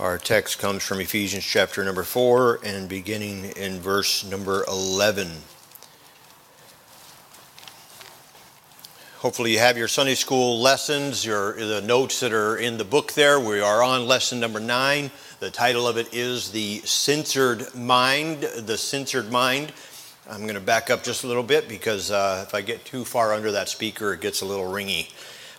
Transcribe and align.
Our 0.00 0.16
text 0.16 0.58
comes 0.58 0.82
from 0.82 0.98
Ephesians 0.98 1.44
chapter 1.44 1.84
number 1.84 2.04
4 2.04 2.60
and 2.64 2.88
beginning 2.88 3.44
in 3.44 3.80
verse 3.80 4.24
number 4.24 4.64
11. 4.66 5.28
Hopefully, 9.18 9.52
you 9.52 9.58
have 9.58 9.76
your 9.76 9.88
Sunday 9.88 10.14
school 10.14 10.58
lessons, 10.58 11.22
your, 11.26 11.52
the 11.52 11.82
notes 11.82 12.20
that 12.20 12.32
are 12.32 12.56
in 12.56 12.78
the 12.78 12.84
book 12.84 13.12
there. 13.12 13.38
We 13.38 13.60
are 13.60 13.82
on 13.82 14.06
lesson 14.06 14.40
number 14.40 14.58
9. 14.58 15.10
The 15.38 15.50
title 15.50 15.86
of 15.86 15.98
it 15.98 16.14
is 16.14 16.50
The 16.50 16.78
Censored 16.86 17.74
Mind. 17.74 18.40
The 18.40 18.78
Censored 18.78 19.30
Mind. 19.30 19.70
I'm 20.30 20.44
going 20.44 20.54
to 20.54 20.60
back 20.60 20.88
up 20.88 21.02
just 21.02 21.24
a 21.24 21.26
little 21.26 21.42
bit 21.42 21.68
because 21.68 22.10
uh, 22.10 22.46
if 22.48 22.54
I 22.54 22.62
get 22.62 22.86
too 22.86 23.04
far 23.04 23.34
under 23.34 23.52
that 23.52 23.68
speaker, 23.68 24.14
it 24.14 24.22
gets 24.22 24.40
a 24.40 24.46
little 24.46 24.64
ringy. 24.64 25.10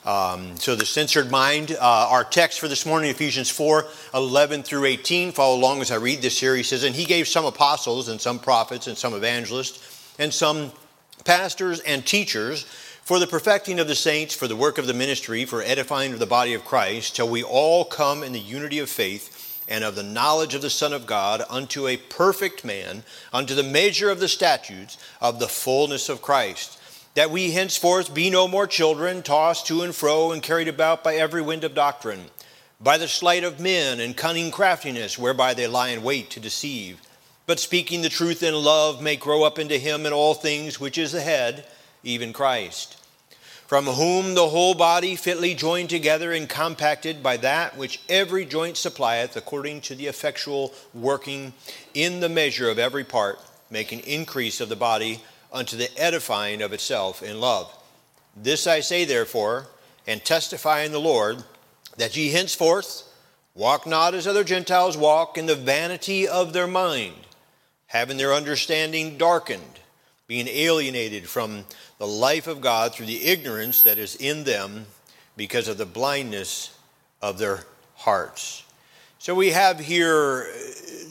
Um, 0.03 0.57
so, 0.57 0.75
the 0.75 0.85
censored 0.85 1.29
mind, 1.29 1.77
uh, 1.79 2.07
our 2.09 2.23
text 2.23 2.59
for 2.59 2.67
this 2.67 2.87
morning, 2.87 3.11
Ephesians 3.11 3.51
4 3.51 3.85
11 4.15 4.63
through 4.63 4.85
18. 4.85 5.31
Follow 5.31 5.55
along 5.55 5.81
as 5.81 5.91
I 5.91 5.97
read 5.97 6.23
this 6.23 6.39
here. 6.39 6.55
He 6.55 6.63
says, 6.63 6.83
And 6.83 6.95
he 6.95 7.05
gave 7.05 7.27
some 7.27 7.45
apostles, 7.45 8.07
and 8.07 8.19
some 8.19 8.39
prophets, 8.39 8.87
and 8.87 8.97
some 8.97 9.13
evangelists, 9.13 10.15
and 10.17 10.33
some 10.33 10.71
pastors 11.23 11.81
and 11.81 12.03
teachers 12.03 12.63
for 13.03 13.19
the 13.19 13.27
perfecting 13.27 13.79
of 13.79 13.87
the 13.87 13.93
saints, 13.93 14.33
for 14.33 14.47
the 14.47 14.55
work 14.55 14.79
of 14.79 14.87
the 14.87 14.93
ministry, 14.95 15.45
for 15.45 15.61
edifying 15.61 16.13
of 16.13 16.19
the 16.19 16.25
body 16.25 16.55
of 16.55 16.65
Christ, 16.65 17.15
till 17.15 17.29
we 17.29 17.43
all 17.43 17.85
come 17.85 18.23
in 18.23 18.33
the 18.33 18.39
unity 18.39 18.79
of 18.79 18.89
faith 18.89 19.63
and 19.67 19.83
of 19.83 19.93
the 19.93 20.01
knowledge 20.01 20.55
of 20.55 20.63
the 20.63 20.69
Son 20.71 20.93
of 20.93 21.05
God 21.05 21.43
unto 21.47 21.85
a 21.85 21.97
perfect 21.97 22.65
man, 22.65 23.03
unto 23.31 23.53
the 23.53 23.61
measure 23.61 24.09
of 24.09 24.19
the 24.19 24.27
statutes 24.27 24.97
of 25.21 25.39
the 25.39 25.47
fullness 25.47 26.09
of 26.09 26.23
Christ 26.23 26.79
that 27.13 27.31
we 27.31 27.51
henceforth 27.51 28.13
be 28.13 28.29
no 28.29 28.47
more 28.47 28.67
children, 28.67 29.21
tossed 29.21 29.67
to 29.67 29.81
and 29.81 29.93
fro 29.93 30.31
and 30.31 30.41
carried 30.41 30.67
about 30.67 31.03
by 31.03 31.15
every 31.15 31.41
wind 31.41 31.63
of 31.63 31.75
doctrine, 31.75 32.25
by 32.79 32.97
the 32.97 33.07
sleight 33.07 33.43
of 33.43 33.59
men 33.59 33.99
and 33.99 34.15
cunning 34.15 34.51
craftiness 34.51 35.19
whereby 35.19 35.53
they 35.53 35.67
lie 35.67 35.89
in 35.89 36.03
wait 36.03 36.29
to 36.29 36.39
deceive, 36.39 37.01
but 37.45 37.59
speaking 37.59 38.01
the 38.01 38.09
truth 38.09 38.41
in 38.41 38.55
love 38.55 39.01
may 39.01 39.15
grow 39.15 39.43
up 39.43 39.59
into 39.59 39.77
him 39.77 40.05
in 40.05 40.13
all 40.13 40.33
things 40.33 40.79
which 40.79 40.97
is 40.97 41.11
the 41.11 41.21
head, 41.21 41.65
even 42.03 42.31
Christ. 42.31 42.97
From 43.67 43.85
whom 43.85 44.33
the 44.33 44.49
whole 44.49 44.73
body 44.73 45.15
fitly 45.15 45.53
joined 45.53 45.89
together 45.89 46.33
and 46.33 46.49
compacted 46.49 47.23
by 47.23 47.37
that 47.37 47.77
which 47.77 48.01
every 48.09 48.45
joint 48.45 48.75
supplieth, 48.75 49.37
according 49.37 49.81
to 49.81 49.95
the 49.95 50.07
effectual 50.07 50.73
working 50.93 51.53
in 51.93 52.19
the 52.19 52.27
measure 52.27 52.69
of 52.69 52.79
every 52.79 53.05
part, 53.05 53.39
making 53.69 53.99
increase 54.01 54.59
of 54.59 54.67
the 54.67 54.75
body 54.75 55.21
unto 55.51 55.75
the 55.75 55.89
edifying 55.97 56.61
of 56.61 56.73
itself 56.73 57.21
in 57.21 57.39
love. 57.39 57.71
This 58.35 58.67
I 58.67 58.79
say, 58.79 59.05
therefore, 59.05 59.67
and 60.07 60.23
testify 60.23 60.81
in 60.81 60.91
the 60.91 60.99
Lord, 60.99 61.43
that 61.97 62.15
ye 62.15 62.31
henceforth 62.31 63.03
walk 63.53 63.85
not 63.85 64.13
as 64.13 64.25
other 64.25 64.43
Gentiles 64.43 64.97
walk 64.97 65.37
in 65.37 65.45
the 65.45 65.55
vanity 65.55 66.27
of 66.27 66.53
their 66.53 66.67
mind, 66.67 67.15
having 67.87 68.17
their 68.17 68.33
understanding 68.33 69.17
darkened, 69.17 69.79
being 70.27 70.47
alienated 70.47 71.27
from 71.27 71.65
the 71.97 72.07
life 72.07 72.47
of 72.47 72.61
God 72.61 72.93
through 72.93 73.07
the 73.07 73.25
ignorance 73.25 73.83
that 73.83 73.97
is 73.97 74.15
in 74.15 74.45
them 74.45 74.85
because 75.35 75.67
of 75.67 75.77
the 75.77 75.85
blindness 75.85 76.77
of 77.21 77.37
their 77.37 77.65
hearts. 77.95 78.63
So 79.19 79.35
we 79.35 79.49
have 79.49 79.79
here 79.79 80.47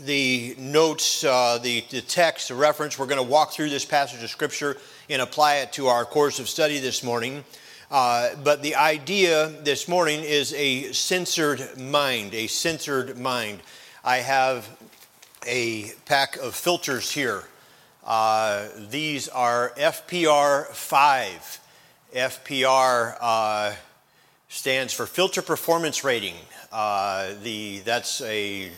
the 0.04 0.54
notes, 0.58 1.24
uh, 1.24 1.58
the, 1.62 1.84
the 1.90 2.00
text, 2.00 2.48
the 2.48 2.54
reference. 2.54 2.98
We're 2.98 3.06
going 3.06 3.22
to 3.22 3.30
walk 3.30 3.52
through 3.52 3.70
this 3.70 3.84
passage 3.84 4.22
of 4.22 4.30
Scripture 4.30 4.76
and 5.08 5.20
apply 5.20 5.56
it 5.56 5.72
to 5.74 5.88
our 5.88 6.04
course 6.04 6.38
of 6.38 6.48
study 6.48 6.78
this 6.78 7.02
morning. 7.02 7.44
Uh, 7.90 8.30
but 8.44 8.62
the 8.62 8.76
idea 8.76 9.48
this 9.48 9.88
morning 9.88 10.22
is 10.22 10.54
a 10.54 10.92
censored 10.92 11.76
mind, 11.78 12.34
a 12.34 12.46
censored 12.46 13.18
mind. 13.18 13.60
I 14.04 14.18
have 14.18 14.68
a 15.46 15.92
pack 16.06 16.36
of 16.36 16.54
filters 16.54 17.10
here. 17.10 17.44
Uh, 18.04 18.68
these 18.88 19.28
are 19.28 19.72
FPR 19.76 20.66
5. 20.66 21.60
FPR 22.14 23.16
uh, 23.20 23.74
stands 24.48 24.92
for 24.92 25.06
Filter 25.06 25.42
Performance 25.42 26.04
Rating. 26.04 26.34
Uh, 26.72 27.32
the, 27.42 27.80
that's 27.80 28.20
a 28.22 28.70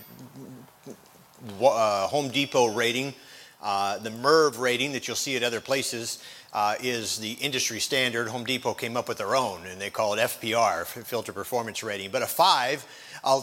uh, 1.60 2.06
Home 2.08 2.28
Depot 2.28 2.75
rating. 2.75 3.14
Uh, 3.62 3.98
the 3.98 4.10
MERV 4.10 4.58
rating 4.58 4.92
that 4.92 5.06
you'll 5.06 5.16
see 5.16 5.36
at 5.36 5.44
other 5.44 5.60
places 5.60 6.22
uh, 6.53 6.75
is 6.80 7.19
the 7.19 7.32
industry 7.34 7.78
standard. 7.78 8.28
Home 8.28 8.44
Depot 8.44 8.75
came 8.75 8.97
up 8.97 9.08
with 9.08 9.19
their 9.19 9.36
own, 9.36 9.64
and 9.66 9.81
they 9.81 9.88
call 9.88 10.14
it 10.14 10.19
FPR, 10.19 10.84
Filter 10.84 11.32
Performance 11.32 11.82
Rating. 11.82 12.10
But 12.10 12.22
a 12.22 12.26
five 12.26 12.84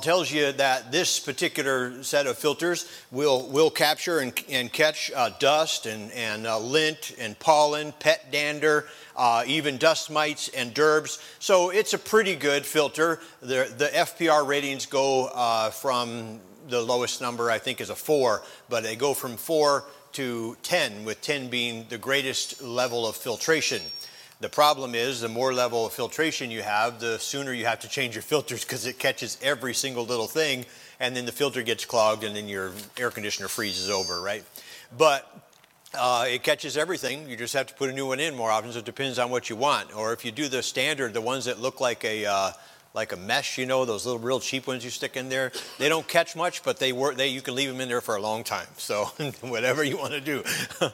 tells 0.02 0.30
you 0.32 0.52
that 0.54 0.92
this 0.92 1.20
particular 1.20 2.04
set 2.04 2.28
of 2.28 2.38
filters 2.38 2.86
will, 3.12 3.48
will 3.48 3.70
capture 3.70 4.20
and, 4.20 4.34
and 4.50 4.72
catch 4.72 5.12
uh, 5.16 5.32
dust 5.40 5.86
and, 5.86 6.12
and 6.12 6.46
uh, 6.46 6.60
lint 6.60 7.16
and 7.18 7.40
pollen, 7.40 7.94
pet 8.00 8.32
dander, 8.32 8.88
uh, 9.16 9.44
even 9.48 9.78
dust 9.78 10.12
mites 10.12 10.50
and 10.50 10.76
derbs. 10.76 11.22
So 11.40 11.70
it's 11.70 11.94
a 11.94 11.98
pretty 11.98 12.36
good 12.36 12.66
filter. 12.66 13.20
The, 13.42 13.74
the 13.78 13.90
FPR 13.94 14.46
ratings 14.46 14.86
go 14.86 15.30
uh, 15.34 15.70
from 15.70 16.42
the 16.70 16.82
lowest 16.82 17.22
number, 17.22 17.50
I 17.52 17.58
think, 17.58 17.82
is 17.82 17.90
a 17.90 17.96
four, 17.96 18.44
but 18.70 18.84
they 18.84 18.96
go 18.96 19.14
from 19.14 19.38
four 19.38 19.86
to 20.14 20.58
10, 20.64 21.06
with 21.06 21.22
10 21.22 21.50
being 21.50 21.86
the 21.90 21.98
greatest 21.98 22.62
level 22.62 23.08
of 23.08 23.16
filtration. 23.16 23.82
The 24.42 24.50
problem 24.50 24.96
is 24.96 25.20
the 25.22 25.28
more 25.28 25.54
level 25.54 25.86
of 25.86 25.94
filtration 25.94 26.50
you 26.50 26.62
have, 26.62 27.00
the 27.00 27.20
sooner 27.20 27.54
you 27.54 27.66
have 27.66 27.82
to 27.82 27.90
change 27.90 28.16
your 28.16 28.22
filters 28.34 28.64
because 28.64 28.86
it 28.86 28.98
catches 28.98 29.38
every 29.42 29.74
single 29.74 30.06
little 30.06 30.28
thing, 30.28 30.66
and 31.00 31.16
then 31.16 31.26
the 31.26 31.32
filter 31.32 31.62
gets 31.62 31.86
clogged, 31.86 32.24
and 32.24 32.36
then 32.36 32.48
your 32.48 32.72
air 32.98 33.12
conditioner 33.12 33.48
freezes 33.48 33.90
over, 33.90 34.22
right? 34.22 34.44
But 34.98 35.30
uh, 35.94 36.26
it 36.28 36.44
catches 36.44 36.78
everything. 36.78 37.28
You 37.30 37.36
just 37.36 37.54
have 37.54 37.68
to 37.68 37.74
put 37.74 37.90
a 37.90 37.94
new 37.94 38.08
one 38.08 38.20
in 38.20 38.36
more 38.36 38.52
often. 38.52 38.72
So 38.72 38.80
it 38.80 38.86
depends 38.86 39.18
on 39.18 39.30
what 39.30 39.50
you 39.50 39.56
want. 39.56 39.96
Or 39.96 40.14
if 40.14 40.24
you 40.24 40.32
do 40.32 40.48
the 40.48 40.62
standard, 40.62 41.14
the 41.14 41.22
ones 41.22 41.46
that 41.46 41.60
look 41.60 41.82
like 41.82 42.06
a 42.06 42.26
uh, 42.26 42.52
like 42.94 43.12
a 43.12 43.18
mesh, 43.18 43.58
you 43.58 43.66
know, 43.66 43.86
those 43.86 44.06
little 44.06 44.20
real 44.20 44.40
cheap 44.40 44.66
ones 44.66 44.84
you 44.84 44.90
stick 44.90 45.16
in 45.16 45.30
there. 45.30 45.52
They 45.78 45.90
don't 45.90 46.08
catch 46.08 46.36
much, 46.36 46.64
but 46.64 46.80
they 46.80 46.92
work. 46.92 47.18
They 47.18 47.28
you 47.28 47.42
can 47.42 47.56
leave 47.56 47.70
them 47.70 47.82
in 47.82 47.88
there 47.88 48.02
for 48.02 48.16
a 48.16 48.22
long 48.22 48.44
time. 48.44 48.68
So 48.78 49.06
whatever 49.42 49.84
you 49.84 49.98
want 49.98 50.14
to 50.14 50.22
do. 50.22 50.44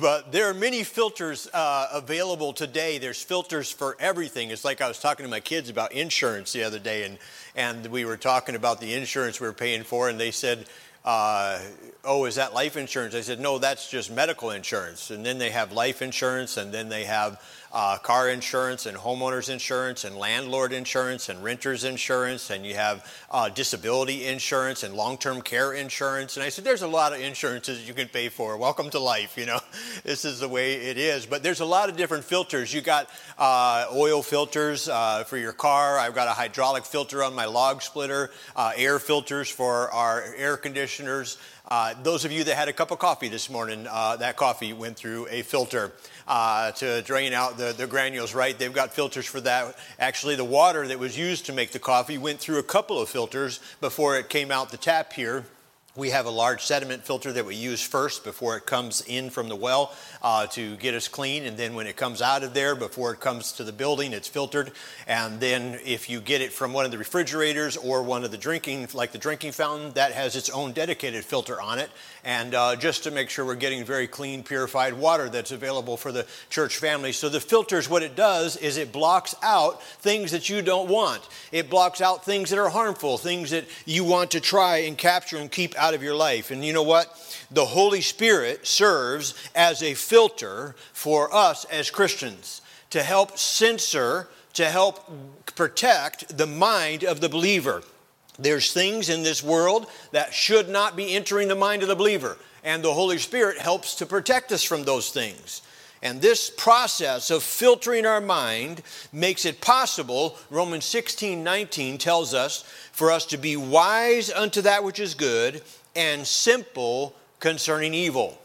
but 0.00 0.32
there 0.32 0.50
are 0.50 0.54
many 0.54 0.82
filters 0.82 1.48
uh, 1.54 1.88
available 1.92 2.52
today. 2.52 2.98
There's 2.98 3.22
filters 3.22 3.70
for 3.70 3.96
everything. 4.00 4.50
It's 4.50 4.64
like 4.64 4.80
I 4.80 4.88
was 4.88 4.98
talking 4.98 5.24
to 5.24 5.30
my 5.30 5.40
kids 5.40 5.70
about 5.70 5.92
insurance 5.92 6.52
the 6.52 6.64
other 6.64 6.80
day, 6.80 7.04
and 7.04 7.18
and 7.54 7.86
we 7.86 8.04
were 8.04 8.16
talking 8.16 8.54
about 8.54 8.80
the 8.80 8.94
insurance 8.94 9.40
we 9.40 9.46
were 9.46 9.52
paying 9.52 9.84
for, 9.84 10.08
and 10.08 10.18
they 10.18 10.30
said. 10.30 10.66
Uh, 11.04 11.60
oh, 12.06 12.24
is 12.24 12.36
that 12.36 12.54
life 12.54 12.76
insurance? 12.76 13.14
I 13.14 13.20
said, 13.20 13.40
no, 13.40 13.58
that's 13.58 13.90
just 13.90 14.10
medical 14.10 14.50
insurance. 14.50 15.10
And 15.10 15.26
then 15.26 15.38
they 15.38 15.50
have 15.50 15.72
life 15.72 16.02
insurance, 16.02 16.56
and 16.56 16.72
then 16.72 16.88
they 16.88 17.04
have 17.04 17.40
uh, 17.76 17.98
car 17.98 18.30
insurance 18.30 18.86
and 18.86 18.96
homeowners 18.96 19.50
insurance 19.50 20.04
and 20.04 20.16
landlord 20.16 20.72
insurance 20.72 21.28
and 21.28 21.44
renters 21.44 21.84
insurance 21.84 22.48
and 22.48 22.64
you 22.64 22.74
have 22.74 23.04
uh, 23.30 23.50
disability 23.50 24.24
insurance 24.24 24.82
and 24.82 24.94
long-term 24.94 25.42
care 25.42 25.74
insurance. 25.74 26.38
And 26.38 26.44
i 26.44 26.48
said 26.48 26.64
there's 26.64 26.80
a 26.80 26.88
lot 26.88 27.12
of 27.12 27.20
insurances 27.20 27.86
you 27.86 27.92
can 27.92 28.08
pay 28.08 28.30
for. 28.30 28.56
Welcome 28.56 28.88
to 28.90 28.98
life 28.98 29.36
you 29.36 29.44
know? 29.44 29.60
This 30.04 30.24
is 30.24 30.40
the 30.40 30.48
way 30.48 30.74
it 30.74 30.98
is. 30.98 31.26
But 31.26 31.42
there's 31.42 31.60
a 31.60 31.66
lot 31.66 31.90
of 31.90 31.96
different 31.96 32.24
filters. 32.24 32.72
You 32.72 32.80
got 32.80 33.10
uh, 33.38 33.86
oil 33.92 34.22
filters 34.22 34.88
uh, 34.88 35.24
for 35.24 35.36
your 35.36 35.52
car. 35.52 35.98
I've 35.98 36.14
got 36.14 36.28
a 36.28 36.32
hydraulic 36.32 36.84
filter 36.84 37.22
on 37.22 37.34
my 37.34 37.44
log 37.44 37.82
splitter 37.82 38.30
uh, 38.54 38.72
air 38.76 38.98
filters 38.98 39.50
for 39.50 39.90
our 39.92 40.22
air 40.36 40.56
conditioners 40.56 41.38
uh, 41.68 41.94
those 42.02 42.24
of 42.24 42.30
you 42.30 42.44
that 42.44 42.56
had 42.56 42.68
a 42.68 42.72
cup 42.72 42.90
of 42.90 42.98
coffee 42.98 43.28
this 43.28 43.50
morning, 43.50 43.86
uh, 43.90 44.16
that 44.16 44.36
coffee 44.36 44.72
went 44.72 44.96
through 44.96 45.26
a 45.30 45.42
filter 45.42 45.92
uh, 46.28 46.70
to 46.72 47.02
drain 47.02 47.32
out 47.32 47.58
the, 47.58 47.74
the 47.76 47.86
granules, 47.86 48.34
right? 48.34 48.56
They've 48.56 48.72
got 48.72 48.94
filters 48.94 49.26
for 49.26 49.40
that. 49.40 49.76
Actually, 49.98 50.36
the 50.36 50.44
water 50.44 50.86
that 50.86 50.98
was 50.98 51.18
used 51.18 51.46
to 51.46 51.52
make 51.52 51.72
the 51.72 51.78
coffee 51.78 52.18
went 52.18 52.38
through 52.38 52.58
a 52.58 52.62
couple 52.62 53.00
of 53.00 53.08
filters 53.08 53.58
before 53.80 54.16
it 54.16 54.28
came 54.28 54.52
out 54.52 54.70
the 54.70 54.76
tap 54.76 55.12
here. 55.12 55.44
We 55.96 56.10
have 56.10 56.26
a 56.26 56.30
large 56.30 56.62
sediment 56.62 57.04
filter 57.04 57.32
that 57.32 57.46
we 57.46 57.54
use 57.54 57.82
first 57.82 58.22
before 58.22 58.58
it 58.58 58.66
comes 58.66 59.00
in 59.06 59.30
from 59.30 59.48
the 59.48 59.56
well 59.56 59.94
uh, 60.20 60.46
to 60.48 60.76
get 60.76 60.92
us 60.92 61.08
clean. 61.08 61.46
And 61.46 61.56
then 61.56 61.74
when 61.74 61.86
it 61.86 61.96
comes 61.96 62.20
out 62.20 62.42
of 62.42 62.52
there, 62.52 62.76
before 62.76 63.14
it 63.14 63.20
comes 63.20 63.52
to 63.52 63.64
the 63.64 63.72
building, 63.72 64.12
it's 64.12 64.28
filtered. 64.28 64.72
And 65.06 65.40
then 65.40 65.80
if 65.86 66.10
you 66.10 66.20
get 66.20 66.42
it 66.42 66.52
from 66.52 66.74
one 66.74 66.84
of 66.84 66.90
the 66.90 66.98
refrigerators 66.98 67.78
or 67.78 68.02
one 68.02 68.24
of 68.24 68.30
the 68.30 68.36
drinking, 68.36 68.88
like 68.92 69.12
the 69.12 69.18
drinking 69.18 69.52
fountain, 69.52 69.92
that 69.92 70.12
has 70.12 70.36
its 70.36 70.50
own 70.50 70.72
dedicated 70.72 71.24
filter 71.24 71.62
on 71.62 71.78
it. 71.78 71.88
And 72.26 72.54
uh, 72.54 72.76
just 72.76 73.04
to 73.04 73.10
make 73.10 73.30
sure 73.30 73.46
we're 73.46 73.54
getting 73.54 73.84
very 73.84 74.06
clean, 74.06 74.42
purified 74.42 74.92
water 74.92 75.30
that's 75.30 75.52
available 75.52 75.96
for 75.96 76.12
the 76.12 76.26
church 76.50 76.76
family. 76.76 77.12
So 77.12 77.30
the 77.30 77.40
filters, 77.40 77.88
what 77.88 78.02
it 78.02 78.16
does 78.16 78.58
is 78.58 78.76
it 78.76 78.92
blocks 78.92 79.34
out 79.42 79.82
things 79.82 80.32
that 80.32 80.50
you 80.50 80.60
don't 80.60 80.90
want. 80.90 81.26
It 81.52 81.70
blocks 81.70 82.02
out 82.02 82.24
things 82.24 82.50
that 82.50 82.58
are 82.58 82.68
harmful, 82.68 83.16
things 83.16 83.50
that 83.50 83.64
you 83.86 84.04
want 84.04 84.32
to 84.32 84.40
try 84.40 84.78
and 84.78 84.98
capture 84.98 85.38
and 85.38 85.50
keep 85.50 85.74
out 85.76 85.86
out 85.86 85.94
of 85.94 86.02
your 86.02 86.16
life. 86.16 86.50
And 86.50 86.64
you 86.64 86.72
know 86.72 86.82
what? 86.82 87.06
The 87.52 87.64
Holy 87.64 88.00
Spirit 88.00 88.66
serves 88.66 89.34
as 89.54 89.82
a 89.82 89.94
filter 89.94 90.74
for 90.92 91.32
us 91.32 91.64
as 91.66 91.90
Christians 91.90 92.60
to 92.90 93.04
help 93.04 93.38
censor, 93.38 94.26
to 94.54 94.64
help 94.64 95.08
protect 95.54 96.36
the 96.36 96.46
mind 96.46 97.04
of 97.04 97.20
the 97.20 97.28
believer. 97.28 97.84
There's 98.38 98.72
things 98.72 99.08
in 99.08 99.22
this 99.22 99.42
world 99.42 99.86
that 100.12 100.34
should 100.34 100.68
not 100.68 100.96
be 100.96 101.14
entering 101.14 101.48
the 101.48 101.54
mind 101.54 101.82
of 101.82 101.88
the 101.88 101.96
believer, 101.96 102.36
and 102.62 102.82
the 102.82 102.92
Holy 102.92 103.18
Spirit 103.18 103.58
helps 103.58 103.94
to 103.96 104.06
protect 104.06 104.52
us 104.52 104.62
from 104.62 104.84
those 104.84 105.10
things. 105.10 105.62
And 106.02 106.20
this 106.20 106.50
process 106.50 107.30
of 107.30 107.42
filtering 107.42 108.04
our 108.04 108.20
mind 108.20 108.82
makes 109.12 109.44
it 109.44 109.60
possible, 109.60 110.36
Romans 110.50 110.84
16 110.84 111.42
19 111.42 111.98
tells 111.98 112.34
us, 112.34 112.62
for 112.92 113.10
us 113.10 113.26
to 113.26 113.38
be 113.38 113.56
wise 113.56 114.30
unto 114.30 114.60
that 114.62 114.84
which 114.84 115.00
is 115.00 115.14
good 115.14 115.62
and 115.94 116.26
simple 116.26 117.14
concerning 117.40 117.94
evil. 117.94 118.38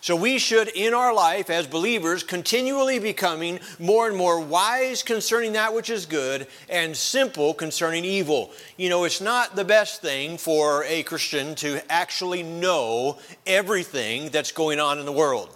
So 0.00 0.14
we 0.14 0.38
should, 0.38 0.68
in 0.68 0.94
our 0.94 1.12
life 1.12 1.50
as 1.50 1.66
believers, 1.66 2.22
continually 2.22 3.00
becoming 3.00 3.58
more 3.80 4.06
and 4.06 4.16
more 4.16 4.40
wise 4.40 5.02
concerning 5.02 5.54
that 5.54 5.74
which 5.74 5.90
is 5.90 6.06
good 6.06 6.46
and 6.68 6.96
simple 6.96 7.52
concerning 7.52 8.04
evil. 8.04 8.52
You 8.76 8.90
know, 8.90 9.04
it's 9.04 9.20
not 9.20 9.56
the 9.56 9.64
best 9.64 10.00
thing 10.00 10.38
for 10.38 10.84
a 10.84 11.02
Christian 11.02 11.56
to 11.56 11.82
actually 11.90 12.44
know 12.44 13.18
everything 13.44 14.30
that's 14.30 14.52
going 14.52 14.78
on 14.78 15.00
in 15.00 15.04
the 15.04 15.12
world. 15.12 15.52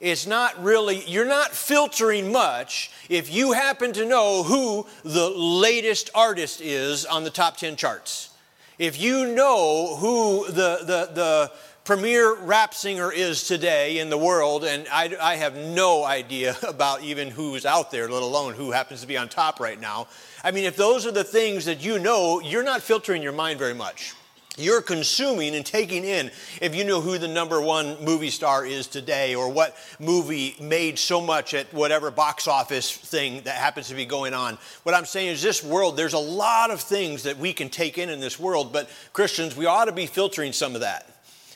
It's 0.00 0.26
not 0.26 0.62
really, 0.62 1.04
you're 1.06 1.24
not 1.24 1.52
filtering 1.52 2.30
much 2.30 2.90
if 3.08 3.32
you 3.32 3.52
happen 3.52 3.92
to 3.94 4.04
know 4.04 4.42
who 4.44 4.86
the 5.04 5.28
latest 5.30 6.10
artist 6.14 6.60
is 6.60 7.04
on 7.04 7.24
the 7.24 7.30
top 7.30 7.56
10 7.56 7.76
charts. 7.76 8.30
If 8.78 9.00
you 9.00 9.26
know 9.34 9.96
who 9.96 10.46
the, 10.46 10.78
the, 10.80 11.10
the, 11.12 11.52
premier 11.88 12.34
rap 12.34 12.74
singer 12.74 13.10
is 13.10 13.44
today 13.44 13.98
in 13.98 14.10
the 14.10 14.18
world, 14.18 14.62
and 14.62 14.86
I, 14.92 15.16
I, 15.18 15.36
have 15.36 15.56
no 15.56 16.04
idea 16.04 16.54
about 16.68 17.02
even 17.02 17.30
who's 17.30 17.64
out 17.64 17.90
there, 17.90 18.10
let 18.10 18.22
alone 18.22 18.52
who 18.52 18.72
happens 18.72 19.00
to 19.00 19.06
be 19.06 19.16
on 19.16 19.30
top 19.30 19.58
right 19.58 19.80
now. 19.80 20.06
I 20.44 20.50
mean, 20.50 20.64
if 20.64 20.76
those 20.76 21.06
are 21.06 21.12
the 21.12 21.24
things 21.24 21.64
that 21.64 21.82
you 21.82 21.98
know, 21.98 22.40
you're 22.40 22.62
not 22.62 22.82
filtering 22.82 23.22
your 23.22 23.32
mind 23.32 23.58
very 23.58 23.72
much. 23.72 24.12
You're 24.58 24.82
consuming 24.82 25.54
and 25.54 25.64
taking 25.64 26.04
in 26.04 26.30
if 26.60 26.74
you 26.74 26.84
know 26.84 27.00
who 27.00 27.16
the 27.16 27.26
number 27.26 27.58
one 27.58 27.96
movie 28.04 28.28
star 28.28 28.66
is 28.66 28.86
today 28.86 29.34
or 29.34 29.50
what 29.50 29.74
movie 29.98 30.56
made 30.60 30.98
so 30.98 31.22
much 31.22 31.54
at 31.54 31.72
whatever 31.72 32.10
box 32.10 32.46
office 32.46 32.94
thing 32.94 33.40
that 33.44 33.54
happens 33.54 33.88
to 33.88 33.94
be 33.94 34.04
going 34.04 34.34
on. 34.34 34.58
What 34.82 34.94
I'm 34.94 35.06
saying 35.06 35.28
is, 35.28 35.40
this 35.40 35.64
world, 35.64 35.96
there's 35.96 36.12
a 36.12 36.18
lot 36.18 36.70
of 36.70 36.82
things 36.82 37.22
that 37.22 37.38
we 37.38 37.54
can 37.54 37.70
take 37.70 37.96
in 37.96 38.10
in 38.10 38.20
this 38.20 38.38
world, 38.38 38.74
but 38.74 38.90
Christians, 39.14 39.56
we 39.56 39.64
ought 39.64 39.86
to 39.86 39.92
be 39.92 40.04
filtering 40.04 40.52
some 40.52 40.74
of 40.74 40.82
that. 40.82 41.07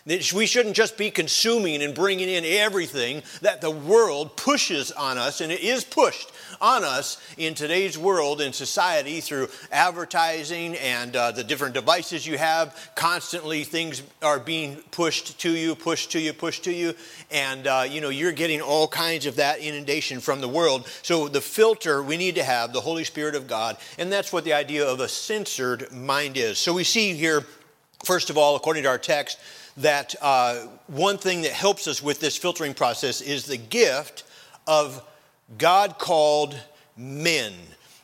We 0.04 0.46
shouldn't 0.46 0.74
just 0.74 0.98
be 0.98 1.12
consuming 1.12 1.80
and 1.80 1.94
bringing 1.94 2.28
in 2.28 2.44
everything 2.44 3.22
that 3.40 3.60
the 3.60 3.70
world 3.70 4.36
pushes 4.36 4.90
on 4.90 5.16
us, 5.16 5.40
and 5.40 5.52
it 5.52 5.60
is 5.60 5.84
pushed 5.84 6.32
on 6.60 6.82
us 6.82 7.22
in 7.36 7.54
today's 7.54 7.96
world 7.96 8.40
and 8.40 8.52
society 8.52 9.20
through 9.20 9.46
advertising 9.70 10.74
and 10.74 11.14
uh, 11.14 11.30
the 11.30 11.44
different 11.44 11.74
devices 11.74 12.26
you 12.26 12.36
have. 12.36 12.90
Constantly, 12.96 13.62
things 13.62 14.02
are 14.22 14.40
being 14.40 14.78
pushed 14.90 15.38
to 15.38 15.50
you, 15.50 15.76
pushed 15.76 16.10
to 16.12 16.18
you, 16.18 16.32
pushed 16.32 16.64
to 16.64 16.72
you, 16.72 16.94
and 17.30 17.68
uh, 17.68 17.86
you 17.88 18.00
know 18.00 18.08
you're 18.08 18.32
getting 18.32 18.60
all 18.60 18.88
kinds 18.88 19.24
of 19.24 19.36
that 19.36 19.60
inundation 19.60 20.18
from 20.18 20.40
the 20.40 20.48
world. 20.48 20.88
So 21.02 21.28
the 21.28 21.40
filter 21.40 22.02
we 22.02 22.16
need 22.16 22.34
to 22.34 22.44
have 22.44 22.72
the 22.72 22.80
Holy 22.80 23.04
Spirit 23.04 23.36
of 23.36 23.46
God, 23.46 23.76
and 23.98 24.10
that's 24.10 24.32
what 24.32 24.42
the 24.42 24.54
idea 24.54 24.84
of 24.84 24.98
a 24.98 25.06
censored 25.06 25.92
mind 25.92 26.36
is. 26.36 26.58
So 26.58 26.72
we 26.72 26.82
see 26.82 27.14
here, 27.14 27.44
first 28.04 28.30
of 28.30 28.36
all, 28.36 28.56
according 28.56 28.82
to 28.82 28.88
our 28.88 28.98
text 28.98 29.38
that 29.76 30.14
uh, 30.20 30.66
one 30.86 31.18
thing 31.18 31.42
that 31.42 31.52
helps 31.52 31.86
us 31.86 32.02
with 32.02 32.20
this 32.20 32.36
filtering 32.36 32.74
process 32.74 33.20
is 33.20 33.46
the 33.46 33.56
gift 33.56 34.24
of 34.66 35.02
God 35.58 35.98
called 35.98 36.58
men. 36.96 37.52